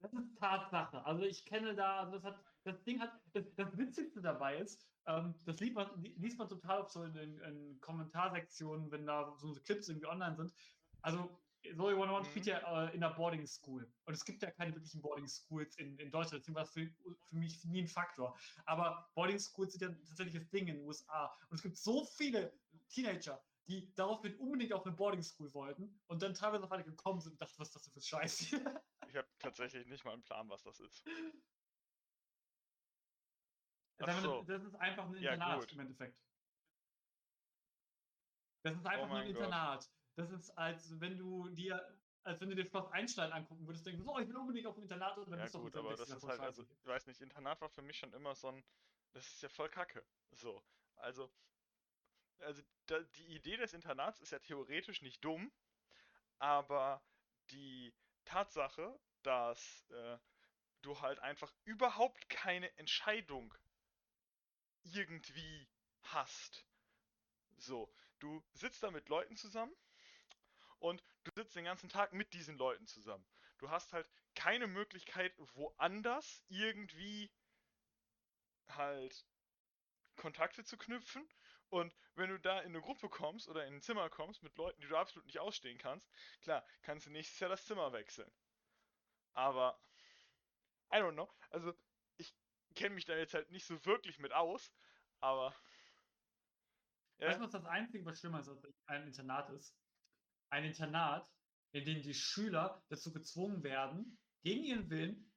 Das 0.00 0.12
ist 0.12 0.38
Tatsache. 0.38 1.04
Also 1.04 1.22
ich 1.24 1.44
kenne 1.46 1.74
da, 1.74 2.00
also 2.00 2.12
das 2.18 2.24
hat, 2.24 2.44
das 2.64 2.82
Ding 2.84 3.00
hat, 3.00 3.22
das, 3.32 3.54
das 3.54 3.76
Witzigste 3.78 4.20
dabei 4.20 4.58
ist, 4.58 4.86
ähm, 5.06 5.34
das 5.44 5.60
liest 5.60 5.74
man, 5.74 6.02
li- 6.02 6.14
liest 6.18 6.38
man 6.38 6.48
total 6.48 6.82
auf 6.82 6.90
so 6.90 7.04
in, 7.04 7.38
in 7.40 7.80
Kommentarsektionen, 7.80 8.90
wenn 8.90 9.06
da 9.06 9.34
so 9.38 9.52
Clips 9.54 9.88
irgendwie 9.88 10.06
online 10.06 10.36
sind. 10.36 10.52
Also 11.00 11.43
Zoe 11.76 11.92
101 11.94 12.28
spielt 12.28 12.44
Mhm. 12.46 12.50
ja 12.50 12.86
äh, 12.88 12.94
in 12.94 13.00
der 13.00 13.10
Boarding 13.10 13.46
School. 13.46 13.90
Und 14.04 14.14
es 14.14 14.24
gibt 14.24 14.42
ja 14.42 14.50
keine 14.50 14.74
wirklichen 14.74 15.00
Boarding 15.00 15.26
Schools 15.28 15.76
in, 15.76 15.98
in 15.98 16.10
Deutschland, 16.10 16.42
deswegen 16.42 16.54
war 16.56 16.64
das 16.64 16.72
für, 16.72 16.90
für 17.24 17.36
mich 17.36 17.64
nie 17.64 17.82
ein 17.82 17.88
Faktor. 17.88 18.38
Aber 18.66 19.10
Boarding 19.14 19.38
Schools 19.38 19.72
sind 19.72 19.82
ja 19.82 19.88
tatsächlich 20.06 20.34
das 20.34 20.50
Ding 20.50 20.68
in 20.68 20.76
den 20.76 20.84
USA. 20.86 21.26
Und 21.48 21.56
es 21.56 21.62
gibt 21.62 21.76
so 21.76 22.04
viele 22.04 22.58
Teenager, 22.88 23.42
die 23.66 23.94
daraufhin 23.94 24.36
unbedingt 24.38 24.72
auf 24.74 24.84
eine 24.84 24.94
Boarding 24.94 25.22
School 25.22 25.52
wollten 25.54 25.98
und 26.06 26.20
dann 26.22 26.34
teilweise 26.34 26.64
auf 26.64 26.72
eine 26.72 26.84
gekommen 26.84 27.20
sind 27.20 27.32
und 27.32 27.40
dachten, 27.40 27.54
was 27.58 27.68
ist 27.68 27.74
das 27.76 27.82
denn 27.84 27.92
für 27.94 28.00
Scheiß 28.02 28.38
hier? 28.38 28.82
Ich 29.08 29.16
habe 29.16 29.28
tatsächlich 29.38 29.86
nicht 29.86 30.04
mal 30.04 30.12
einen 30.14 30.24
Plan, 30.24 30.48
was 30.48 30.62
das 30.64 30.80
ist. 30.80 31.04
Das, 33.96 34.08
Ach 34.08 34.16
ist 34.16 34.22
so. 34.24 34.32
einfach- 34.40 34.46
das 34.46 34.64
ist 34.64 34.74
einfach 34.74 35.06
ein 35.06 35.14
Ja, 35.22 35.32
Internat 35.34 35.60
gut. 35.60 35.72
im 35.72 35.80
Endeffekt. 35.80 36.18
Das 38.64 38.74
ist 38.76 38.86
einfach 38.86 39.08
nur 39.08 39.18
ein 39.18 39.36
Oh 39.36 39.40
mein 39.40 39.50
Gott. 39.50 39.90
Das 40.16 40.30
ist, 40.30 40.50
als 40.56 41.00
wenn 41.00 41.18
du 41.18 41.48
dir, 41.48 41.98
als 42.22 42.40
wenn 42.40 42.48
du 42.48 42.54
dir 42.54 42.64
Schloss 42.64 42.90
Einstein 42.92 43.32
angucken 43.32 43.66
würdest, 43.66 43.84
denkst 43.86 44.02
du, 44.02 44.10
oh, 44.10 44.18
ich 44.18 44.28
will 44.28 44.36
unbedingt 44.36 44.66
auf 44.66 44.76
ein 44.76 44.82
Internat 44.82 45.18
und 45.18 45.30
dann 45.30 45.38
Ja 45.38 45.44
bist 45.44 45.54
gut, 45.54 45.74
dem 45.74 45.80
aber 45.80 45.96
das 45.96 46.08
ist 46.08 46.22
halt, 46.26 46.40
also, 46.40 46.62
ich 46.62 46.86
weiß 46.86 47.06
nicht, 47.06 47.20
Internat 47.20 47.60
war 47.60 47.68
für 47.68 47.82
mich 47.82 47.98
schon 47.98 48.12
immer 48.12 48.34
so 48.34 48.48
ein, 48.48 48.64
das 49.12 49.26
ist 49.26 49.42
ja 49.42 49.48
voll 49.48 49.68
kacke. 49.68 50.04
So, 50.32 50.62
also, 50.96 51.30
also 52.38 52.62
da, 52.86 53.00
die 53.00 53.34
Idee 53.34 53.56
des 53.56 53.72
Internats 53.72 54.20
ist 54.20 54.30
ja 54.30 54.38
theoretisch 54.38 55.02
nicht 55.02 55.24
dumm, 55.24 55.50
aber 56.38 57.02
die 57.50 57.92
Tatsache, 58.24 58.98
dass 59.22 59.84
äh, 59.90 60.18
du 60.82 61.00
halt 61.00 61.18
einfach 61.20 61.52
überhaupt 61.64 62.28
keine 62.28 62.76
Entscheidung 62.76 63.54
irgendwie 64.84 65.68
hast. 66.02 66.66
So, 67.56 67.92
du 68.18 68.44
sitzt 68.52 68.82
da 68.82 68.90
mit 68.90 69.08
Leuten 69.08 69.36
zusammen 69.36 69.74
und 70.84 71.02
du 71.24 71.30
sitzt 71.34 71.56
den 71.56 71.64
ganzen 71.64 71.88
Tag 71.88 72.12
mit 72.12 72.34
diesen 72.34 72.58
Leuten 72.58 72.86
zusammen. 72.86 73.24
Du 73.56 73.70
hast 73.70 73.94
halt 73.94 74.06
keine 74.34 74.66
Möglichkeit, 74.66 75.32
woanders 75.54 76.44
irgendwie 76.48 77.32
halt 78.68 79.24
Kontakte 80.16 80.62
zu 80.62 80.76
knüpfen. 80.76 81.26
Und 81.70 81.94
wenn 82.16 82.28
du 82.28 82.38
da 82.38 82.60
in 82.60 82.66
eine 82.66 82.82
Gruppe 82.82 83.08
kommst 83.08 83.48
oder 83.48 83.66
in 83.66 83.76
ein 83.76 83.80
Zimmer 83.80 84.10
kommst 84.10 84.42
mit 84.42 84.54
Leuten, 84.58 84.82
die 84.82 84.88
du 84.88 84.96
absolut 84.98 85.24
nicht 85.24 85.38
ausstehen 85.38 85.78
kannst, 85.78 86.10
klar, 86.42 86.62
kannst 86.82 87.06
du 87.06 87.10
nächstes 87.10 87.40
Jahr 87.40 87.48
das 87.48 87.64
Zimmer 87.64 87.94
wechseln. 87.94 88.30
Aber, 89.32 89.80
I 90.92 90.96
don't 90.96 91.14
know. 91.14 91.32
Also, 91.48 91.72
ich 92.18 92.36
kenne 92.74 92.94
mich 92.94 93.06
da 93.06 93.16
jetzt 93.16 93.32
halt 93.32 93.50
nicht 93.50 93.64
so 93.64 93.82
wirklich 93.86 94.18
mit 94.18 94.32
aus, 94.34 94.70
aber. 95.20 95.56
Ja, 97.18 97.28
Weißt 97.28 97.40
du, 97.40 97.44
was 97.44 97.52
das 97.52 97.64
Einzige, 97.64 98.04
was 98.04 98.20
schlimmer 98.20 98.40
ist 98.40 98.48
als 98.50 98.62
ein 98.86 99.06
Internat 99.06 99.48
ist? 99.48 99.74
Ein 100.54 100.66
Internat, 100.66 101.28
in 101.72 101.84
dem 101.84 102.00
die 102.00 102.14
Schüler 102.14 102.80
dazu 102.88 103.12
gezwungen 103.12 103.64
werden, 103.64 104.16
gegen 104.44 104.62
ihren 104.62 104.88
Willen, 104.88 105.32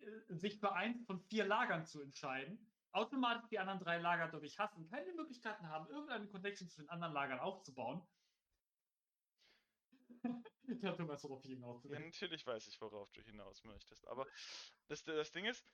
äh, 0.00 0.34
sich 0.34 0.60
für 0.60 0.74
eins 0.74 1.02
von 1.06 1.18
vier 1.30 1.46
Lagern 1.46 1.86
zu 1.86 2.02
entscheiden, 2.02 2.70
automatisch 2.92 3.48
die 3.48 3.58
anderen 3.58 3.80
drei 3.80 3.96
Lager 3.96 4.28
dadurch 4.28 4.58
hassen, 4.58 4.86
keine 4.90 5.14
Möglichkeiten 5.14 5.66
haben, 5.66 5.88
irgendeine 5.88 6.28
Connection 6.28 6.68
zu 6.68 6.82
den 6.82 6.90
anderen 6.90 7.14
Lagern 7.14 7.40
aufzubauen. 7.40 8.06
ich 10.68 10.78
du 10.78 11.08
weißt, 11.08 11.24
worauf 11.24 11.42
hinaus 11.42 11.82
Ja, 11.84 11.98
natürlich 11.98 12.46
weiß 12.46 12.66
ich, 12.66 12.78
worauf 12.82 13.10
du 13.12 13.22
hinaus 13.22 13.64
möchtest. 13.64 14.06
Aber 14.08 14.26
das, 14.88 15.02
das 15.04 15.32
Ding 15.32 15.46
ist, 15.46 15.66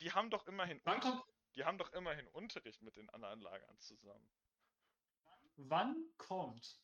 die 0.00 0.12
haben 0.12 0.30
doch 0.30 0.46
immerhin, 0.46 0.82
kommt, 0.82 1.24
die 1.56 1.64
haben 1.66 1.76
doch 1.76 1.92
immerhin 1.92 2.26
Unterricht 2.28 2.80
mit 2.80 2.96
den 2.96 3.10
anderen 3.10 3.42
Lagern 3.42 3.78
zusammen. 3.80 4.32
wann 5.56 6.06
kommt? 6.16 6.80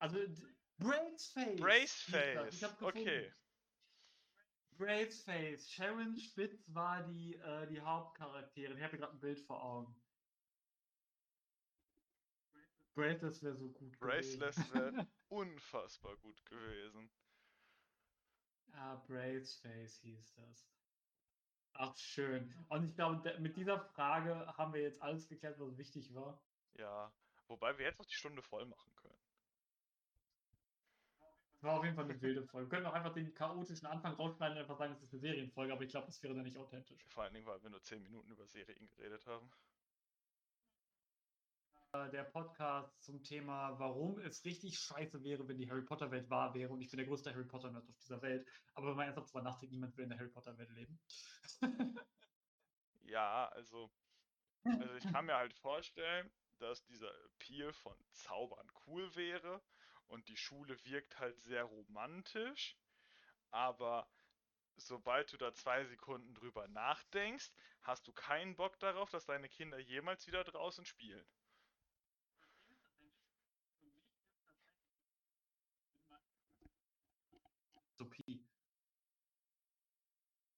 Also, 0.00 0.18
Braceface. 0.78 1.60
Braceface, 1.60 2.64
okay. 2.80 3.30
Braceface. 4.78 5.68
Sharon 5.70 6.16
Spitz 6.16 6.64
war 6.74 7.02
die, 7.02 7.34
äh, 7.36 7.66
die 7.66 7.80
Hauptcharakterin. 7.80 8.78
Ich 8.78 8.82
habe 8.82 8.90
hier 8.92 9.00
gerade 9.00 9.12
ein 9.12 9.20
Bild 9.20 9.40
vor 9.40 9.62
Augen. 9.62 9.94
Braceless 12.94 13.42
wäre 13.42 13.56
so 13.56 13.68
gut 13.68 13.98
Braceless 14.00 14.56
gewesen. 14.56 14.74
wäre 14.74 15.06
unfassbar 15.28 16.16
gut 16.16 16.44
gewesen. 16.46 17.10
ah, 18.72 18.96
Braceface 19.06 20.00
hieß 20.00 20.34
das. 20.34 20.70
Ach, 21.74 21.96
schön. 21.96 22.52
Und 22.68 22.84
ich 22.84 22.94
glaube, 22.94 23.38
mit 23.38 23.56
dieser 23.56 23.78
Frage 23.78 24.46
haben 24.56 24.72
wir 24.72 24.80
jetzt 24.80 25.00
alles 25.02 25.28
geklärt, 25.28 25.60
was 25.60 25.76
wichtig 25.76 26.12
war. 26.14 26.42
Ja, 26.74 27.12
Wobei 27.50 27.76
wir 27.76 27.84
jetzt 27.84 27.98
noch 27.98 28.06
die 28.06 28.14
Stunde 28.14 28.42
voll 28.42 28.64
machen 28.64 28.94
können. 28.94 29.09
War 31.62 31.78
auf 31.78 31.84
jeden 31.84 31.94
Fall 31.94 32.04
eine 32.04 32.20
wilde 32.22 32.42
Folge. 32.42 32.70
Wir 32.70 32.76
können 32.76 32.86
auch 32.86 32.94
einfach 32.94 33.12
den 33.12 33.34
chaotischen 33.34 33.86
Anfang 33.86 34.14
rausschneiden 34.14 34.56
und 34.56 34.62
einfach 34.62 34.78
sagen, 34.78 34.94
es 34.94 35.02
ist 35.02 35.12
eine 35.12 35.20
Serienfolge, 35.20 35.72
aber 35.72 35.82
ich 35.82 35.90
glaube, 35.90 36.06
das 36.06 36.22
wäre 36.22 36.34
dann 36.34 36.44
nicht 36.44 36.56
authentisch. 36.56 37.04
Vor 37.08 37.24
allen 37.24 37.34
Dingen, 37.34 37.46
weil 37.46 37.62
wir 37.62 37.68
nur 37.68 37.82
10 37.82 38.02
Minuten 38.02 38.30
über 38.30 38.46
Serien 38.46 38.88
geredet 38.88 39.26
haben. 39.26 39.50
Äh, 41.92 42.08
der 42.10 42.24
Podcast 42.24 43.02
zum 43.02 43.22
Thema, 43.22 43.78
warum 43.78 44.18
es 44.20 44.44
richtig 44.44 44.78
scheiße 44.78 45.22
wäre, 45.22 45.46
wenn 45.48 45.58
die 45.58 45.68
Harry 45.68 45.82
Potter 45.82 46.10
Welt 46.10 46.30
wahr 46.30 46.54
wäre. 46.54 46.72
Und 46.72 46.80
ich 46.80 46.90
bin 46.90 46.98
der 46.98 47.06
größte 47.06 47.32
Harry 47.32 47.44
Potter 47.44 47.70
Nerd 47.70 47.88
auf 47.88 47.98
dieser 47.98 48.22
Welt. 48.22 48.46
Aber 48.74 48.88
wenn 48.88 48.96
man 48.96 49.06
ernsthaft 49.06 49.28
drüber 49.28 49.42
nachdenkt, 49.42 49.72
niemand 49.72 49.96
will 49.96 50.04
in 50.04 50.10
der 50.10 50.18
Harry 50.18 50.30
Potter 50.30 50.56
Welt 50.56 50.70
leben. 50.70 50.98
ja, 53.02 53.48
also, 53.48 53.90
also 54.64 54.94
ich 54.94 55.12
kann 55.12 55.26
mir 55.26 55.34
halt 55.34 55.52
vorstellen, 55.52 56.30
dass 56.58 56.84
dieser 56.84 57.12
Appeal 57.24 57.72
von 57.72 57.96
Zaubern 58.12 58.70
cool 58.86 59.14
wäre 59.16 59.60
und 60.10 60.28
die 60.28 60.36
Schule 60.36 60.76
wirkt 60.84 61.18
halt 61.18 61.40
sehr 61.40 61.64
romantisch, 61.64 62.76
aber 63.50 64.08
sobald 64.76 65.32
du 65.32 65.36
da 65.36 65.52
zwei 65.54 65.84
Sekunden 65.84 66.34
drüber 66.34 66.68
nachdenkst, 66.68 67.52
hast 67.82 68.06
du 68.06 68.12
keinen 68.12 68.56
Bock 68.56 68.78
darauf, 68.80 69.10
dass 69.10 69.26
deine 69.26 69.48
Kinder 69.48 69.78
jemals 69.78 70.26
wieder 70.26 70.44
draußen 70.44 70.84
spielen. 70.84 71.24
Dystopie. 78.00 78.44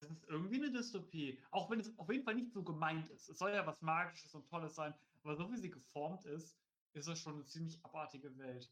Das 0.01 0.11
ist 0.11 0.29
irgendwie 0.29 0.57
eine 0.57 0.71
Dystopie. 0.71 1.41
Auch 1.51 1.71
wenn 1.71 1.81
es 1.81 1.97
auf 1.99 2.11
jeden 2.11 2.25
Fall 2.25 2.35
nicht 2.35 2.53
so 2.53 2.63
gemeint 2.63 3.09
ist. 3.11 3.29
Es 3.29 3.39
soll 3.39 3.53
ja 3.53 3.67
was 3.67 3.81
Magisches 3.83 4.35
und 4.35 4.49
Tolles 4.49 4.75
sein, 4.75 4.95
aber 5.23 5.37
so 5.37 5.51
wie 5.51 5.57
sie 5.57 5.71
geformt 5.71 6.25
ist, 6.25 6.57
ist 6.93 7.07
es 7.07 7.19
schon 7.19 7.35
eine 7.35 7.47
ziemlich 7.47 7.85
abartige 7.85 8.37
Welt. 8.39 8.71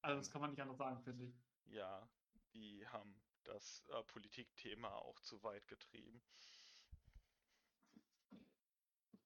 Also 0.00 0.18
das 0.18 0.30
kann 0.30 0.40
man 0.40 0.50
nicht 0.50 0.60
anders 0.60 0.78
sagen, 0.78 1.00
finde 1.02 1.24
ich. 1.24 1.34
Ja, 1.66 2.08
die 2.54 2.86
haben 2.88 3.20
das 3.44 3.84
äh, 3.88 4.02
Politikthema 4.04 4.88
auch 4.88 5.20
zu 5.20 5.42
weit 5.42 5.66
getrieben. 5.68 6.22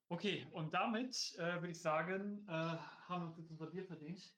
Okay, 0.09 0.47
und 0.53 0.75
damit 0.75 1.35
äh, 1.39 1.55
würde 1.55 1.71
ich 1.71 1.81
sagen, 1.81 2.47
äh, 2.47 2.53
haben 2.53 3.23
wir 3.23 3.27
uns 3.29 3.39
jetzt 3.39 3.51
unser 3.51 3.67
Bier 3.67 3.85
verdient. 3.87 4.35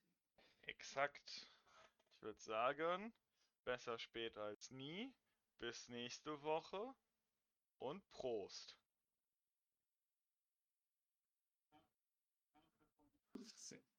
Exakt. 0.62 1.53
Ich 2.07 2.22
würde 2.22 2.41
sagen, 2.41 3.12
besser 3.64 3.99
spät 3.99 4.39
als 4.39 4.70
nie. 4.70 5.12
Bis 5.59 5.89
nächste 5.89 6.43
Woche 6.43 6.95
und 7.78 8.09
Prost. 8.11 8.78
15. 13.32 13.94